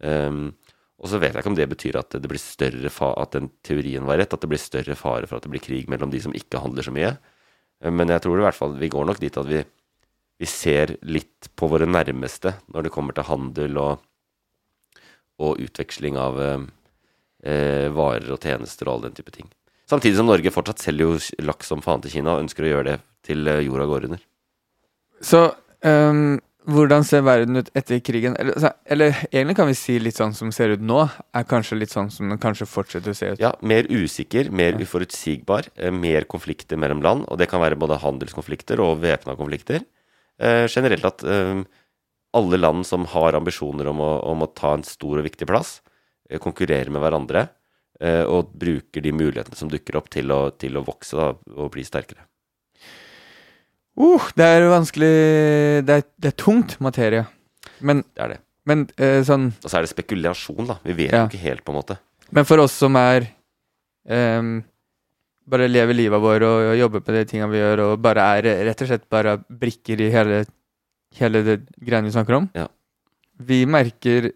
Um, 0.03 0.51
og 1.01 1.09
så 1.09 1.19
vet 1.19 1.33
jeg 1.33 1.41
ikke 1.41 1.51
om 1.51 1.57
det 1.57 1.69
betyr 1.71 1.97
at 1.99 2.15
det 2.15 2.29
blir 2.29 2.41
større 2.41 2.91
fa 2.93 3.09
at 3.19 3.33
den 3.35 3.49
teorien 3.65 4.05
var 4.07 4.19
rett, 4.21 4.33
at 4.33 4.43
det 4.43 4.49
blir 4.51 4.61
større 4.61 4.95
fare 4.95 5.27
for 5.27 5.37
at 5.39 5.47
det 5.47 5.51
blir 5.53 5.63
krig 5.63 5.89
mellom 5.91 6.11
de 6.13 6.21
som 6.23 6.35
ikke 6.37 6.61
handler 6.63 6.85
så 6.85 6.93
mye. 6.95 7.15
Eh, 7.83 7.91
Men 7.91 8.13
jeg 8.13 8.23
tror 8.23 8.39
i 8.39 8.45
hvert 8.45 8.59
fall 8.59 8.77
vi 8.79 8.91
går 8.93 9.09
nok 9.09 9.19
dit 9.19 9.37
at 9.37 9.49
vi, 9.49 9.63
vi 10.39 10.49
ser 10.49 10.97
litt 11.03 11.49
på 11.55 11.67
våre 11.71 11.89
nærmeste 11.89 12.55
når 12.73 12.87
det 12.87 12.93
kommer 12.93 13.17
til 13.17 13.27
handel 13.27 13.77
og, 13.81 14.05
og 15.41 15.59
utveksling 15.65 16.17
av 16.21 16.39
eh, 16.39 16.63
eh, 17.43 17.89
varer 17.91 18.31
og 18.31 18.39
tjenester 18.39 18.87
og 18.87 18.95
all 18.95 19.05
den 19.09 19.17
type 19.17 19.33
ting. 19.35 19.49
Samtidig 19.89 20.15
som 20.17 20.29
Norge 20.29 20.53
fortsatt 20.53 20.79
selger 20.79 21.11
jo 21.11 21.43
laks 21.43 21.67
som 21.67 21.81
faen 21.83 22.01
til 22.01 22.13
Kina 22.15 22.37
og 22.37 22.45
ønsker 22.45 22.63
å 22.63 22.71
gjøre 22.71 22.87
det 22.93 22.97
til 23.27 23.47
eh, 23.51 23.65
jorda 23.65 23.89
går 23.89 24.07
under. 24.07 24.23
Så 25.23 25.43
ehm, 25.83 26.39
hvordan 26.69 27.03
ser 27.07 27.23
verden 27.25 27.59
ut 27.59 27.69
etter 27.77 27.99
krigen? 28.05 28.35
Eller, 28.39 28.73
eller 28.85 29.17
egentlig 29.29 29.55
kan 29.57 29.69
vi 29.69 29.75
si 29.77 29.97
litt 30.01 30.19
sånn 30.19 30.35
som 30.37 30.51
ser 30.55 30.75
ut 30.75 30.83
nå, 30.83 31.01
er 31.35 31.47
kanskje 31.49 31.77
litt 31.79 31.93
sånn 31.93 32.11
som 32.13 32.31
den 32.31 32.41
kanskje 32.41 32.67
fortsetter 32.69 33.13
å 33.13 33.17
se 33.17 33.31
ut. 33.33 33.41
Ja, 33.43 33.53
mer 33.61 33.89
usikker, 33.91 34.51
mer 34.51 34.77
uforutsigbar, 34.79 35.69
eh, 35.75 35.93
mer 35.93 36.27
konflikter 36.29 36.79
mellom 36.79 37.03
land. 37.05 37.27
Og 37.27 37.39
det 37.41 37.49
kan 37.51 37.63
være 37.63 37.79
både 37.79 38.01
handelskonflikter 38.03 38.81
og 38.83 39.01
væpna 39.03 39.37
konflikter. 39.39 39.83
Eh, 40.39 40.65
generelt 40.71 41.05
at 41.09 41.23
eh, 41.27 41.63
alle 42.33 42.59
land 42.59 42.87
som 42.87 43.05
har 43.13 43.37
ambisjoner 43.37 43.89
om 43.91 44.01
å, 44.01 44.11
om 44.31 44.45
å 44.45 44.51
ta 44.55 44.73
en 44.77 44.85
stor 44.87 45.21
og 45.21 45.27
viktig 45.27 45.47
plass, 45.49 45.81
eh, 46.29 46.41
konkurrerer 46.41 46.89
med 46.93 47.03
hverandre 47.03 47.47
eh, 48.01 48.23
og 48.23 48.55
bruker 48.59 49.03
de 49.03 49.13
mulighetene 49.13 49.59
som 49.59 49.71
dukker 49.71 49.99
opp, 49.99 50.09
til 50.13 50.33
å, 50.33 50.45
til 50.57 50.79
å 50.79 50.85
vokse 50.85 51.19
da, 51.19 51.33
og 51.57 51.73
bli 51.75 51.85
sterkere. 51.87 52.25
Uh, 53.99 54.23
det 54.35 54.45
er 54.45 54.63
vanskelig 54.71 55.09
Det 55.85 55.95
er, 55.99 56.03
det 56.19 56.31
er 56.31 56.37
tungt 56.43 56.79
materie. 56.81 57.27
Men, 57.81 58.01
Det 58.15 58.23
er 58.23 58.27
det. 58.33 58.39
men 58.65 58.87
eh, 58.97 59.21
sånn 59.27 59.51
Og 59.63 59.69
så 59.69 59.77
er 59.77 59.81
det 59.85 59.91
spekulasjon, 59.93 60.65
da. 60.67 60.79
Vi 60.83 60.93
vet 60.93 61.11
Ja. 61.11 61.23
jo 61.27 61.29
ikke 61.29 61.43
helt, 61.43 61.63
på 61.65 61.73
en 61.73 61.77
måte. 61.81 61.97
Men 62.31 62.45
for 62.45 62.57
oss 62.63 62.71
som 62.73 62.95
er 62.95 63.27
ehm, 64.09 64.63
Bare 65.45 65.67
lever 65.67 65.93
livet 65.93 66.21
vårt 66.23 66.41
og, 66.47 66.71
og 66.71 66.77
jobber 66.79 67.01
på 67.03 67.11
de 67.11 67.25
tingene 67.27 67.51
vi 67.51 67.59
gjør, 67.59 67.81
og 67.91 68.01
bare 68.01 68.23
er 68.39 68.47
rett 68.65 68.81
og 68.81 68.87
slett 68.87 69.09
bare 69.11 69.33
brikker 69.43 69.99
i 69.99 70.07
hele, 70.09 70.45
hele 71.19 71.41
det 71.43 71.57
greiene 71.83 72.07
vi 72.07 72.13
snakker 72.15 72.37
om. 72.37 72.45
Ja. 72.55 72.69
Vi 73.43 73.65
merker 73.67 74.29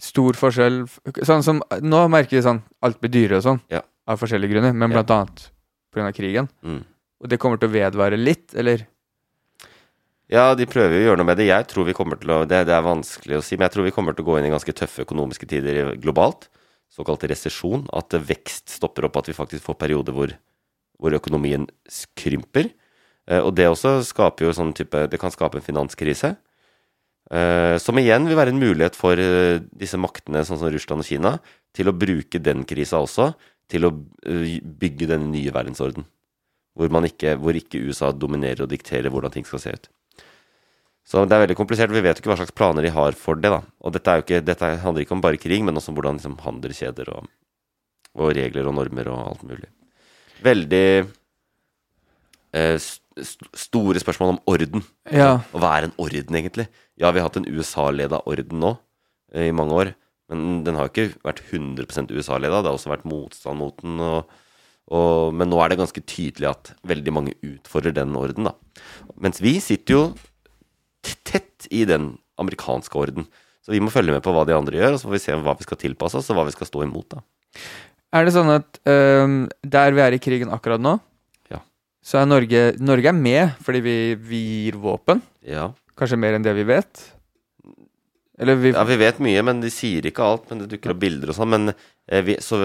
stor 0.00 0.32
forskjell 0.32 0.78
f- 0.88 0.98
Sånn 1.28 1.42
som 1.44 1.60
Nå 1.84 2.06
merker 2.08 2.38
vi 2.38 2.42
sånn 2.46 2.62
alt 2.82 2.96
blir 3.02 3.12
dyrere 3.12 3.36
og 3.36 3.44
sånn, 3.44 3.60
Ja. 3.68 3.82
av 4.08 4.18
forskjellige 4.18 4.50
grunner, 4.54 4.72
men 4.72 4.90
Ja. 4.90 5.02
blant 5.02 5.10
annet 5.10 5.50
pga. 5.92 6.10
krigen. 6.16 6.48
Mm. 6.64 6.84
Og 7.20 7.28
det 7.28 7.38
kommer 7.40 7.60
til 7.60 7.68
å 7.68 7.74
vedvare 7.74 8.18
litt, 8.18 8.54
eller? 8.58 8.86
Ja, 10.30 10.52
de 10.54 10.66
prøver 10.70 10.94
jo 10.94 11.00
å 11.02 11.06
gjøre 11.08 11.20
noe 11.20 11.28
med 11.32 11.40
det. 11.40 11.48
Jeg 11.48 11.66
tror 11.72 11.88
vi 11.88 11.94
kommer 11.96 12.20
til 12.20 12.30
å, 12.30 12.42
det, 12.48 12.62
det 12.68 12.74
er 12.76 12.86
vanskelig 12.86 13.40
å 13.40 13.42
si, 13.42 13.56
men 13.58 13.66
jeg 13.66 13.74
tror 13.74 13.88
vi 13.88 13.94
kommer 13.94 14.14
til 14.14 14.22
å 14.24 14.28
gå 14.28 14.36
inn 14.38 14.46
i 14.46 14.52
ganske 14.52 14.74
tøffe 14.78 15.02
økonomiske 15.02 15.48
tider 15.50 15.96
globalt. 16.00 16.46
Såkalt 16.90 17.26
resesjon. 17.30 17.82
At 17.96 18.14
vekst 18.14 18.70
stopper 18.76 19.08
opp, 19.08 19.18
at 19.18 19.30
vi 19.30 19.34
faktisk 19.34 19.66
får 19.66 19.78
perioder 19.80 20.14
hvor, 20.14 20.36
hvor 21.02 21.16
økonomien 21.18 21.66
krymper. 22.18 22.70
Eh, 23.26 23.42
og 23.42 23.56
det 23.58 23.66
også 23.72 23.98
skaper 24.06 24.46
jo 24.46 24.54
sånn 24.56 24.72
type 24.76 25.02
Det 25.10 25.18
kan 25.20 25.34
skape 25.34 25.58
en 25.58 25.66
finanskrise. 25.66 26.36
Eh, 27.30 27.76
som 27.82 27.98
igjen 27.98 28.30
vil 28.30 28.38
være 28.38 28.54
en 28.54 28.62
mulighet 28.62 28.96
for 28.98 29.18
eh, 29.18 29.58
disse 29.82 29.98
maktene, 29.98 30.46
sånn 30.46 30.62
som 30.62 30.70
Russland 30.70 31.02
og 31.02 31.10
Kina, 31.10 31.36
til 31.74 31.90
å 31.90 31.96
bruke 32.06 32.38
den 32.42 32.62
krisa 32.70 33.02
også 33.02 33.32
til 33.70 33.86
å 33.86 33.92
bygge 33.94 35.06
denne 35.06 35.28
nye 35.30 35.52
verdensorden. 35.54 36.06
Hvor, 36.80 36.88
man 36.92 37.04
ikke, 37.04 37.34
hvor 37.36 37.56
ikke 37.56 37.82
USA 37.84 38.08
dominerer 38.16 38.64
og 38.64 38.70
dikterer 38.72 39.12
hvordan 39.12 39.34
ting 39.34 39.44
skal 39.44 39.60
se 39.60 39.74
ut. 39.76 39.90
Så 41.04 41.24
det 41.26 41.34
er 41.36 41.42
veldig 41.42 41.58
komplisert. 41.58 41.92
Vi 41.92 42.00
vet 42.04 42.16
jo 42.16 42.22
ikke 42.22 42.30
hva 42.32 42.38
slags 42.38 42.54
planer 42.56 42.86
de 42.86 42.92
har 42.94 43.16
for 43.18 43.36
det. 43.36 43.50
da. 43.52 43.60
Og 43.84 43.92
dette, 43.92 44.12
er 44.12 44.24
ikke, 44.24 44.40
dette 44.46 44.72
handler 44.84 45.04
ikke 45.04 45.16
om 45.16 45.24
bare 45.24 45.40
krig, 45.42 45.60
men 45.66 45.76
også 45.76 45.92
om 45.92 45.98
hvordan 45.98 46.20
liksom, 46.20 46.38
handelskjeder 46.44 47.10
og, 47.16 47.28
og 48.16 48.32
regler 48.38 48.70
og 48.70 48.76
normer 48.78 49.10
og 49.12 49.22
alt 49.24 49.46
mulig. 49.48 49.68
Veldig 50.46 50.86
eh, 52.56 52.76
st 52.80 53.00
st 53.20 53.48
store 53.58 54.00
spørsmål 54.00 54.36
om 54.36 54.38
orden. 54.48 54.84
Ja. 55.12 55.42
Og 55.52 55.60
hva 55.60 55.74
er 55.76 55.88
en 55.88 55.96
orden, 56.00 56.36
egentlig? 56.38 56.70
Ja, 56.96 57.10
vi 57.10 57.20
har 57.20 57.26
hatt 57.28 57.40
en 57.40 57.48
USA-leda 57.50 58.22
orden 58.24 58.62
nå 58.62 58.76
eh, 59.34 59.50
i 59.50 59.56
mange 59.56 59.76
år. 59.76 59.92
Men 60.30 60.62
den 60.64 60.78
har 60.78 60.88
ikke 60.88 61.10
vært 61.26 61.42
100% 61.42 62.14
USA-leda. 62.14 62.62
Det 62.62 62.70
har 62.70 62.78
også 62.78 62.92
vært 62.92 63.08
motstand 63.08 63.58
mot 63.60 63.74
den. 63.82 63.98
Og, 63.98 64.30
og, 64.90 65.34
men 65.38 65.50
nå 65.52 65.58
er 65.62 65.70
det 65.72 65.78
ganske 65.80 66.02
tydelig 66.02 66.48
at 66.50 66.72
veldig 66.90 67.12
mange 67.14 67.34
utfordrer 67.46 67.94
den 67.94 68.14
orden. 68.18 68.48
da. 68.50 68.54
Mens 69.20 69.38
vi 69.42 69.56
sitter 69.62 69.94
jo 69.94 70.02
tett 71.24 71.68
i 71.70 71.84
den 71.88 72.14
amerikanske 72.40 72.98
orden. 72.98 73.26
Så 73.64 73.74
vi 73.74 73.80
må 73.82 73.92
følge 73.92 74.14
med 74.14 74.22
på 74.24 74.32
hva 74.34 74.46
de 74.48 74.54
andre 74.56 74.78
gjør, 74.80 74.96
og 74.96 75.00
så 75.02 75.08
får 75.08 75.16
vi 75.16 75.22
se 75.22 75.36
hva 75.44 75.54
vi 75.58 75.66
skal 75.66 75.80
tilpasse 75.80 76.18
oss, 76.20 76.30
og 76.32 76.38
hva 76.38 76.46
vi 76.48 76.54
skal 76.56 76.68
stå 76.68 76.82
imot. 76.86 77.06
da. 77.16 77.22
Er 78.16 78.26
det 78.26 78.34
sånn 78.34 78.50
at 78.50 78.80
um, 78.90 79.36
der 79.62 79.94
vi 79.94 80.02
er 80.02 80.16
i 80.16 80.22
krigen 80.22 80.50
akkurat 80.50 80.82
nå, 80.82 80.96
Ja. 81.52 81.60
så 82.02 82.18
er 82.22 82.26
Norge 82.26 82.62
Norge 82.80 83.10
er 83.12 83.14
med 83.14 83.54
fordi 83.62 83.80
vi, 83.84 83.96
vi 84.16 84.40
gir 84.64 84.78
våpen? 84.82 85.20
Ja. 85.46 85.68
Kanskje 85.98 86.18
mer 86.18 86.34
enn 86.38 86.42
det 86.46 86.54
vi 86.56 86.64
vet? 86.66 87.04
Eller 88.40 88.56
vi 88.56 88.70
ja, 88.72 88.82
vi 88.88 88.96
vet 88.96 89.18
mye, 89.20 89.42
men 89.44 89.60
de 89.60 89.68
sier 89.72 90.06
ikke 90.08 90.24
alt. 90.24 90.46
Men 90.50 90.62
det 90.62 90.70
dukker 90.72 90.94
opp 90.94 91.00
bilder 91.02 91.32
og 91.32 91.36
sånn. 91.36 91.50
Men 91.52 91.72
eh, 91.74 92.22
vi, 92.24 92.38
så 92.40 92.56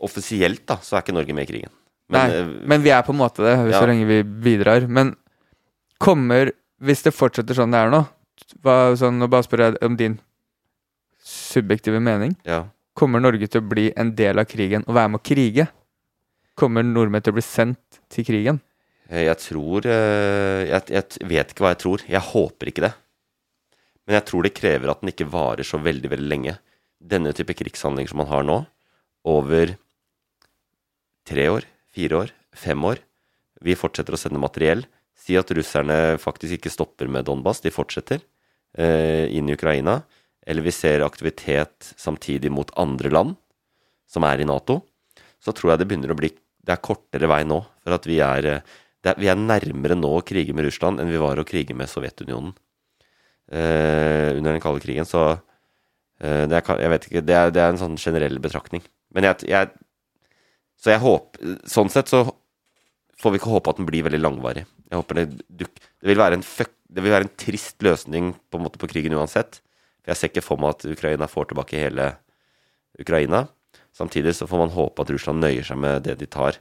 offisielt 0.00 0.64
da, 0.70 0.78
så 0.80 0.96
er 0.96 1.04
ikke 1.04 1.14
Norge 1.18 1.36
med 1.36 1.44
i 1.44 1.50
krigen. 1.52 1.72
Men, 2.10 2.16
Nei, 2.30 2.38
eh, 2.40 2.48
men 2.72 2.82
vi 2.86 2.90
er 2.94 3.04
på 3.06 3.12
en 3.14 3.20
måte 3.20 3.44
det, 3.44 3.52
Ja. 3.70 3.82
så 3.82 3.86
lenge 3.90 4.08
vi 4.08 4.22
bidrar. 4.24 4.88
Men 4.88 5.14
kommer 6.00 6.52
Hvis 6.80 7.02
det 7.04 7.12
fortsetter 7.12 7.52
sånn 7.58 7.74
det 7.74 7.76
er 7.84 7.90
nå 7.92 7.98
hva, 8.64 8.96
sånn, 8.96 9.18
Nå 9.20 9.26
bare 9.28 9.44
spør 9.44 9.60
jeg 9.66 9.76
om 9.84 9.96
din 10.00 10.14
subjektive 11.22 12.00
mening. 12.00 12.36
ja. 12.48 12.64
Kommer 12.96 13.20
Norge 13.22 13.46
til 13.48 13.60
å 13.62 13.68
bli 13.68 13.92
en 13.96 14.10
del 14.16 14.38
av 14.40 14.44
krigen 14.50 14.82
og 14.86 14.94
være 14.96 15.08
med 15.12 15.20
å 15.20 15.24
krige? 15.24 15.68
Kommer 16.58 16.82
nordmenn 16.84 17.22
til 17.22 17.32
å 17.32 17.36
bli 17.38 17.44
sendt 17.46 18.00
til 18.12 18.24
krigen? 18.26 18.58
Eh, 19.08 19.22
Jeg 19.28 19.36
tror 19.38 19.86
eh, 19.86 20.66
jeg, 20.68 20.82
jeg 20.90 21.28
vet 21.30 21.52
ikke 21.54 21.64
hva 21.64 21.70
jeg 21.72 21.78
tror. 21.84 22.02
Jeg 22.08 22.20
håper 22.20 22.68
ikke 22.72 22.82
det. 22.88 22.92
Men 24.10 24.16
jeg 24.18 24.26
tror 24.26 24.42
det 24.42 24.56
krever 24.58 24.90
at 24.90 25.04
den 25.04 25.12
ikke 25.12 25.28
varer 25.30 25.62
så 25.62 25.78
veldig, 25.78 26.08
veldig 26.10 26.26
lenge. 26.26 26.56
Denne 26.98 27.30
type 27.30 27.54
krigshandlinger 27.54 28.10
som 28.10 28.18
man 28.18 28.26
har 28.26 28.42
nå, 28.42 28.56
over 29.30 29.76
tre 31.30 31.44
år, 31.46 31.66
fire 31.94 32.24
år, 32.24 32.32
fem 32.50 32.82
år. 32.88 32.98
Vi 33.62 33.76
fortsetter 33.78 34.16
å 34.16 34.18
sende 34.18 34.40
materiell. 34.42 34.82
Si 35.14 35.36
at 35.38 35.52
russerne 35.54 36.16
faktisk 36.18 36.56
ikke 36.56 36.72
stopper 36.74 37.06
med 37.06 37.28
Donbas, 37.28 37.60
de 37.62 37.70
fortsetter 37.70 38.18
eh, 38.74 39.30
inn 39.30 39.46
i 39.46 39.54
Ukraina. 39.54 40.00
Eller 40.42 40.66
vi 40.66 40.74
ser 40.74 41.04
aktivitet 41.06 41.92
samtidig 41.94 42.50
mot 42.50 42.72
andre 42.82 43.12
land 43.14 43.36
som 44.10 44.26
er 44.26 44.42
i 44.42 44.48
Nato. 44.48 44.80
Så 45.38 45.54
tror 45.54 45.76
jeg 45.76 45.84
det 45.84 45.86
begynner 45.92 46.10
å 46.10 46.18
bli 46.18 46.32
Det 46.60 46.74
er 46.74 46.82
kortere 46.82 47.30
vei 47.30 47.44
nå. 47.46 47.60
For 47.86 47.94
at 47.94 48.10
vi 48.10 48.18
er, 48.26 48.50
eh, 48.56 48.74
er, 49.06 49.22
vi 49.22 49.30
er 49.30 49.38
nærmere 49.38 49.94
nå 49.94 50.10
å 50.18 50.26
krige 50.26 50.50
med 50.50 50.66
Russland 50.66 50.98
enn 50.98 51.14
vi 51.14 51.22
var 51.22 51.38
å 51.38 51.46
krige 51.46 51.78
med 51.78 51.86
Sovjetunionen. 51.94 52.58
Eh, 53.50 54.36
under 54.36 54.54
den 54.54 54.62
kalde 54.62 54.82
krigen, 54.82 55.08
så 55.08 55.24
eh, 56.22 56.46
det, 56.46 56.60
er, 56.60 56.82
jeg 56.84 56.92
vet 56.92 57.06
ikke, 57.08 57.22
det, 57.26 57.36
er, 57.36 57.54
det 57.54 57.62
er 57.62 57.72
en 57.72 57.80
sånn 57.80 57.96
generell 57.98 58.38
betraktning. 58.42 58.84
Men 59.14 59.26
jeg, 59.26 59.48
jeg 59.50 59.72
Så 60.78 60.92
jeg 60.92 61.02
håper 61.02 61.56
Sånn 61.66 61.90
sett 61.90 62.08
så 62.08 62.22
får 63.20 63.34
vi 63.34 63.40
ikke 63.40 63.50
håpe 63.52 63.72
at 63.72 63.80
den 63.80 63.88
blir 63.88 64.06
veldig 64.06 64.20
langvarig. 64.22 64.62
Jeg 64.88 64.96
håper 64.96 65.18
det, 65.18 65.24
det, 65.48 65.66
vil 66.06 66.22
være 66.22 66.38
en 66.38 66.46
fuck, 66.46 66.72
det 66.88 67.02
vil 67.04 67.12
være 67.12 67.26
en 67.26 67.34
trist 67.36 67.82
løsning 67.84 68.30
på, 68.48 68.56
en 68.56 68.64
måte 68.64 68.80
på 68.80 68.88
krigen 68.88 69.16
uansett. 69.18 69.60
Jeg 70.08 70.16
ser 70.16 70.30
ikke 70.30 70.44
for 70.46 70.62
meg 70.62 70.78
at 70.78 70.86
Ukraina 70.88 71.28
får 71.28 71.50
tilbake 71.50 71.82
hele 71.82 72.06
Ukraina. 73.02 73.44
Samtidig 73.92 74.32
så 74.38 74.48
får 74.48 74.62
man 74.62 74.72
håpe 74.72 75.04
at 75.04 75.12
Russland 75.12 75.44
nøyer 75.44 75.66
seg 75.66 75.82
med 75.82 76.06
det 76.06 76.16
de 76.22 76.30
tar, 76.30 76.56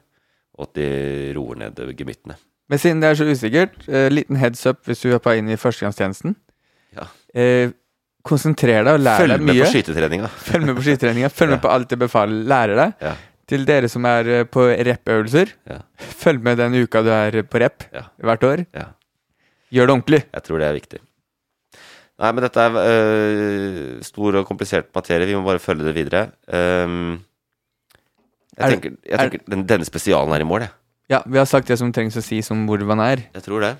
og 0.58 0.68
at 0.68 0.76
de 0.82 0.90
roer 1.38 1.62
ned 1.64 1.80
gemyttene. 1.96 2.36
Men 2.70 2.82
siden 2.82 3.00
det 3.02 3.10
er 3.10 3.18
så 3.18 3.30
usikkert, 3.30 3.80
eh, 3.88 4.10
liten 4.12 4.38
heads 4.38 4.66
up 4.68 4.84
hvis 4.86 5.02
du 5.02 5.14
er 5.14 5.24
på 5.24 5.34
inn 5.40 5.50
i 5.50 5.58
førstegangstjenesten. 5.58 6.36
Eh, 7.36 7.72
konsentrer 8.26 8.84
deg 8.84 8.94
og 8.98 9.02
lær 9.06 9.18
Følg 9.22 9.34
deg 9.36 9.42
med 9.46 9.56
mye. 9.56 9.64
på 9.66 9.72
skytetreninga. 9.74 10.28
Følg 10.50 10.66
med 10.66 10.76
på 10.76 10.86
skytetreninga. 10.86 11.30
Følg 11.34 11.50
med 11.56 11.62
på 11.64 11.70
alt 11.74 11.90
jeg 11.96 12.00
befaler 12.02 12.44
lærer 12.50 12.76
deg. 12.84 12.94
Ja. 13.02 13.14
Til 13.50 13.64
dere 13.66 13.90
som 13.90 14.06
er 14.06 14.28
eh, 14.30 14.44
på 14.46 14.68
rep-øvelser, 14.86 15.54
Ja. 15.70 15.80
følg 15.98 16.42
med 16.46 16.58
den 16.62 16.76
uka 16.84 17.02
du 17.02 17.10
er 17.14 17.42
på 17.44 17.62
rep 17.64 17.84
Ja. 17.94 18.04
hvert 18.22 18.44
år. 18.46 18.66
Ja. 18.76 18.88
Gjør 19.74 19.88
det 19.88 19.94
ordentlig. 19.96 20.20
Jeg 20.34 20.44
tror 20.44 20.60
det 20.60 20.68
er 20.68 20.74
viktig. 20.78 21.00
Nei, 22.20 22.32
men 22.36 22.44
dette 22.44 22.60
er 22.60 22.76
øh, 22.76 24.02
stor 24.04 24.36
og 24.42 24.46
komplisert 24.50 24.90
materie. 24.94 25.26
Vi 25.30 25.36
må 25.38 25.46
bare 25.46 25.62
følge 25.64 25.86
det 25.88 25.94
videre. 25.96 26.26
Um, 26.52 27.22
jeg 28.58 28.66
Er 28.66 28.74
tenker, 28.74 28.96
jeg 29.06 29.14
er- 29.16 29.30
tenker 29.30 29.40
den, 29.54 29.64
denne 29.70 29.86
spesialen 29.88 30.34
er 30.36 30.42
i 30.44 30.48
mål, 30.50 30.66
jeg. 30.68 30.74
Ja, 31.10 31.22
vi 31.26 31.38
har 31.40 31.46
sagt 31.48 31.68
det 31.72 31.78
som 31.80 31.94
trengs 31.96 32.18
å 32.20 32.22
sies 32.22 32.52
om 32.52 32.66
hvor 32.68 32.78
man 32.86 33.00
er. 33.00 33.24
Jeg 33.34 33.42
tror 33.46 33.62
det. 33.64 33.78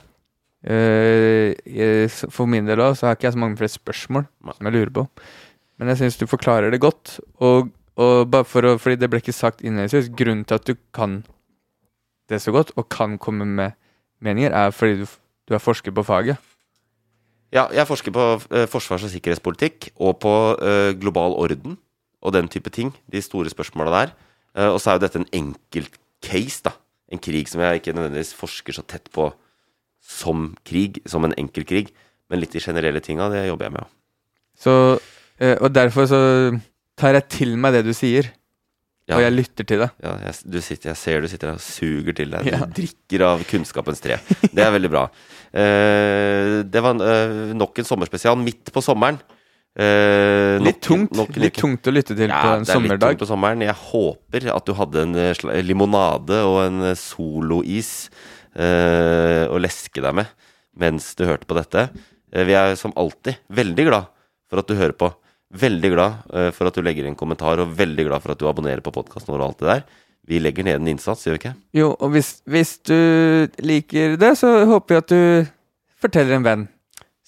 Eh, 0.64 2.10
for 2.28 2.50
min 2.52 2.68
del 2.68 2.82
òg, 2.84 2.98
så 2.98 3.08
har 3.08 3.16
ikke 3.16 3.30
jeg 3.30 3.38
så 3.38 3.42
mange 3.42 3.60
flere 3.60 3.72
spørsmål 3.72 4.26
som 4.58 4.68
jeg 4.68 4.76
lurer 4.76 4.92
på. 4.96 5.06
Men 5.80 5.92
jeg 5.94 6.02
syns 6.02 6.20
du 6.20 6.28
forklarer 6.28 6.72
det 6.72 6.82
godt. 6.84 7.20
Og, 7.40 7.72
og 7.96 8.32
bare 8.32 8.48
for 8.48 8.68
å, 8.68 8.76
fordi 8.82 9.00
det 9.00 9.10
ble 9.12 9.22
ikke 9.24 9.36
sagt 9.36 9.64
innledningsvis, 9.64 10.12
grunnen 10.12 10.44
til 10.48 10.60
at 10.60 10.68
du 10.68 10.76
kan 10.96 11.22
det 12.30 12.42
så 12.44 12.52
godt, 12.54 12.76
og 12.78 12.90
kan 12.94 13.18
komme 13.18 13.48
med 13.48 13.72
meninger, 14.22 14.54
er 14.54 14.70
fordi 14.76 15.00
du, 15.02 15.06
du 15.50 15.56
er 15.56 15.64
forsker 15.64 15.96
på 15.96 16.04
faget. 16.06 16.38
Ja, 17.50 17.66
jeg 17.74 17.88
forsker 17.90 18.14
på 18.14 18.26
øh, 18.52 18.68
forsvars- 18.70 19.08
og 19.08 19.10
sikkerhetspolitikk 19.10 19.90
og 19.98 20.20
på 20.22 20.34
uh, 20.62 20.92
global 21.02 21.34
orden 21.34 21.80
og 22.22 22.34
den 22.36 22.48
type 22.48 22.70
ting. 22.70 22.94
De 23.12 23.22
store 23.22 23.50
spørsmåla 23.50 23.96
der. 23.96 24.14
Uh, 24.54 24.74
og 24.76 24.82
så 24.82 24.92
er 24.92 25.00
jo 25.00 25.06
dette 25.08 25.20
en 25.24 25.32
enkelt 25.34 25.98
case, 26.22 26.62
da. 26.66 26.76
En 27.10 27.18
krig 27.18 27.50
som 27.50 27.62
jeg 27.62 27.80
ikke 27.80 27.96
nødvendigvis 27.98 28.36
forsker 28.38 28.76
så 28.78 28.84
tett 28.86 29.10
på 29.10 29.32
som 30.10 30.50
krig, 30.66 30.98
som 31.10 31.28
en 31.28 31.36
enkel 31.38 31.68
krig. 31.70 31.92
Men 32.30 32.42
litt 32.42 32.54
de 32.56 32.62
generelle 32.64 33.02
tinga, 33.06 33.30
det 33.34 33.46
jobber 33.48 33.68
jeg 33.70 33.76
med 33.78 33.84
ja. 33.86 33.90
Så, 34.60 34.74
eh, 35.40 35.56
og 35.64 35.72
derfor 35.74 36.10
så 36.10 36.20
tar 37.00 37.16
jeg 37.16 37.30
til 37.32 37.56
meg 37.62 37.78
det 37.78 37.86
du 37.88 37.94
sier, 37.96 38.28
Ja. 39.10 39.16
og 39.18 39.24
jeg 39.24 39.34
lytter 39.34 39.66
til 39.66 39.80
det. 39.82 39.88
Ja, 40.04 40.12
jeg, 40.28 40.36
du 40.54 40.60
sitter, 40.62 40.90
jeg 40.92 40.98
ser 41.00 41.22
du 41.24 41.28
sitter 41.32 41.48
der 41.50 41.58
og 41.58 41.64
suger 41.66 42.14
til 42.14 42.30
deg. 42.36 42.44
Du 42.46 42.52
Ja. 42.52 42.66
drikker 42.80 43.24
av 43.26 43.42
kunnskapens 43.50 44.02
tre. 44.04 44.20
Det 44.54 44.62
er 44.66 44.74
veldig 44.76 44.92
bra. 44.94 45.06
Uh, 45.50 46.62
det 46.70 46.82
var 46.86 47.00
uh, 47.02 47.54
nok 47.58 47.80
en 47.82 47.88
sommerspesial 47.90 48.38
midt 48.38 48.70
på 48.76 48.84
sommeren. 48.86 49.18
Uh, 49.80 50.58
Litt 50.60 50.76
nok- 50.76 50.82
tungt, 50.86 51.16
nok 51.18 51.36
litt 51.40 51.56
tungt 51.58 51.88
å 51.88 51.94
lytte 51.94 52.14
til 52.18 52.28
Ja, 52.30 52.42
på 52.44 52.52
en 52.58 52.66
det 52.68 52.76
er 52.76 52.84
litt 52.86 53.02
tungt 53.02 53.22
på 53.24 53.30
sommeren. 53.30 53.62
Jeg 53.66 53.78
håper 53.80 54.50
at 54.54 54.66
du 54.68 54.74
hadde 54.78 55.06
en 55.08 55.16
limonade 55.66 56.42
og 56.46 56.60
en 56.68 56.96
solois 57.00 58.10
eh, 58.60 59.46
å 59.48 59.60
leske 59.62 60.04
deg 60.04 60.16
med 60.22 60.30
mens 60.80 61.12
du 61.20 61.26
hørte 61.28 61.48
på 61.50 61.58
dette. 61.58 61.90
Eh, 62.32 62.46
vi 62.48 62.56
er 62.58 62.76
som 62.80 62.94
alltid 63.00 63.42
veldig 63.56 63.88
glad 63.90 64.12
for 64.50 64.62
at 64.62 64.70
du 64.70 64.78
hører 64.80 64.96
på. 64.98 65.12
Veldig 65.60 65.92
glad 65.96 66.34
eh, 66.34 66.52
for 66.56 66.70
at 66.70 66.78
du 66.78 66.84
legger 66.86 67.08
inn 67.10 67.18
kommentar, 67.20 67.62
og 67.62 67.74
veldig 67.78 68.06
glad 68.10 68.24
for 68.24 68.36
at 68.36 68.42
du 68.42 68.48
abonnerer 68.50 68.84
på 68.86 68.94
podkasten 68.96 69.34
vår 69.34 69.42
og 69.42 69.48
alt 69.50 69.64
det 69.64 69.72
der. 69.72 69.86
Vi 70.30 70.42
legger 70.42 70.68
ned 70.68 70.82
en 70.82 70.92
innsats, 70.92 71.26
gjør 71.26 71.38
vi 71.38 71.42
ikke? 71.42 71.56
Jo, 71.74 71.94
og 71.98 72.12
hvis, 72.14 72.36
hvis 72.50 72.76
du 72.86 73.00
liker 73.66 74.20
det, 74.22 74.36
så 74.38 74.52
håper 74.70 74.96
jeg 74.96 75.06
at 75.06 75.14
du 75.14 75.56
forteller 76.00 76.38
en 76.38 76.46
venn. 76.46 76.68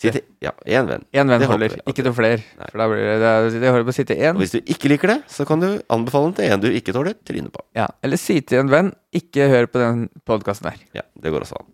Si 0.02 0.10
til 0.10 0.24
Ja, 0.41 0.49
én 0.66 0.88
venn. 0.89 1.04
Én 1.14 1.30
venn 1.30 1.39
Det 1.43 1.47
holder, 1.49 1.76
jeg 1.78 1.84
ikke 1.91 2.04
til 2.08 2.14
flere. 2.18 2.39
For 2.72 2.82
da 2.82 2.88
blir 2.89 3.04
det, 3.06 3.18
det, 3.22 3.62
er- 3.62 3.74
holder 3.76 3.86
på 3.86 3.93
å 3.93 3.97
si 3.99 4.06
til 4.10 4.18
én. 4.18 4.34
Og 4.34 4.41
hvis 4.41 4.56
du 4.56 4.72
ikke 4.74 4.89
liker 4.89 5.12
det, 5.14 5.18
så 5.30 5.45
kan 5.45 5.62
du 5.62 5.68
anbefale 5.93 6.32
den 6.32 6.38
til 6.39 6.52
en 6.56 6.64
du 6.64 6.70
ikke 6.74 6.95
tåler 6.95 7.14
trynet 7.28 7.54
på. 7.54 7.62
Ja, 7.78 7.86
eller 8.02 8.18
si 8.18 8.39
til 8.41 8.64
en 8.64 8.72
venn, 8.74 8.89
ikke 9.14 9.45
hør 9.52 9.70
på 9.70 9.78
den 9.84 10.08
podkasten 10.26 10.72
der. 10.72 10.82
Ja, 10.97 11.06
det 11.22 11.32
går 11.36 11.45
også 11.45 11.60
an. 11.62 11.70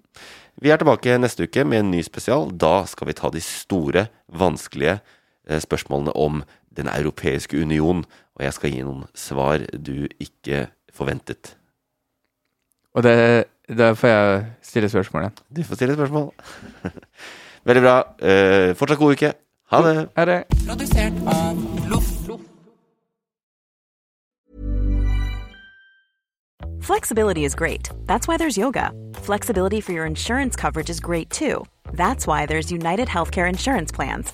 Vi 0.60 0.72
er 0.74 0.82
tilbake 0.82 1.16
neste 1.22 1.46
uke 1.48 1.64
med 1.64 1.80
en 1.86 1.92
ny 1.94 2.02
spesial. 2.04 2.50
Da 2.52 2.84
skal 2.90 3.08
vi 3.08 3.14
ta 3.16 3.30
de 3.32 3.40
store, 3.46 4.08
vanskelige 4.28 4.98
eh, 5.48 5.60
spørsmålene 5.64 6.12
om 6.18 6.44
Den 6.78 6.90
europeiske 6.92 7.58
union. 7.58 8.04
Og 8.38 8.44
jeg 8.44 8.54
skal 8.54 8.70
gi 8.76 8.84
noen 8.86 9.08
svar 9.18 9.64
du 9.74 10.08
ikke 10.22 10.68
forventet. 10.94 11.56
Og 12.94 13.04
det, 13.06 13.16
da 13.72 13.94
får 13.98 14.10
jeg 14.12 14.46
stille 14.68 14.90
spørsmålet. 14.92 15.40
Du 15.54 15.64
får 15.64 15.80
stille 15.80 15.96
spørsmål. 15.98 16.32
Veldig 17.68 17.84
bra. 17.84 17.98
Eh, 18.24 18.74
fortsatt 18.80 19.00
god 19.00 19.18
uke. 19.18 19.34
Ha 19.72 19.82
det. 19.84 19.96
Ha 20.16 20.26
det 20.26 20.44
Produsert 20.66 21.14
av 21.28 21.90
Loff. 21.92 22.18
Flexibility 26.88 27.44
is 27.44 27.54
great. 27.54 27.90
That's 28.06 28.30
why 28.30 28.38
there's 28.38 28.58
yoga. 28.58 28.94
Flexibility 29.16 29.82
for 29.82 29.92
your 29.92 30.06
insurance 30.06 30.56
coverage 30.56 30.90
is 30.90 31.02
great 31.02 31.30
too. 31.30 31.66
That's 31.92 32.26
why 32.26 32.46
there's 32.46 32.72
United 32.72 33.10
Healthcare 33.10 33.50
Insurance 33.50 33.92
Plans. 33.92 34.34